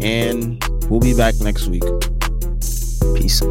and 0.00 0.64
we'll 0.88 1.00
be 1.00 1.14
back 1.14 1.34
next 1.40 1.66
week. 1.68 1.84
Peace. 3.14 3.42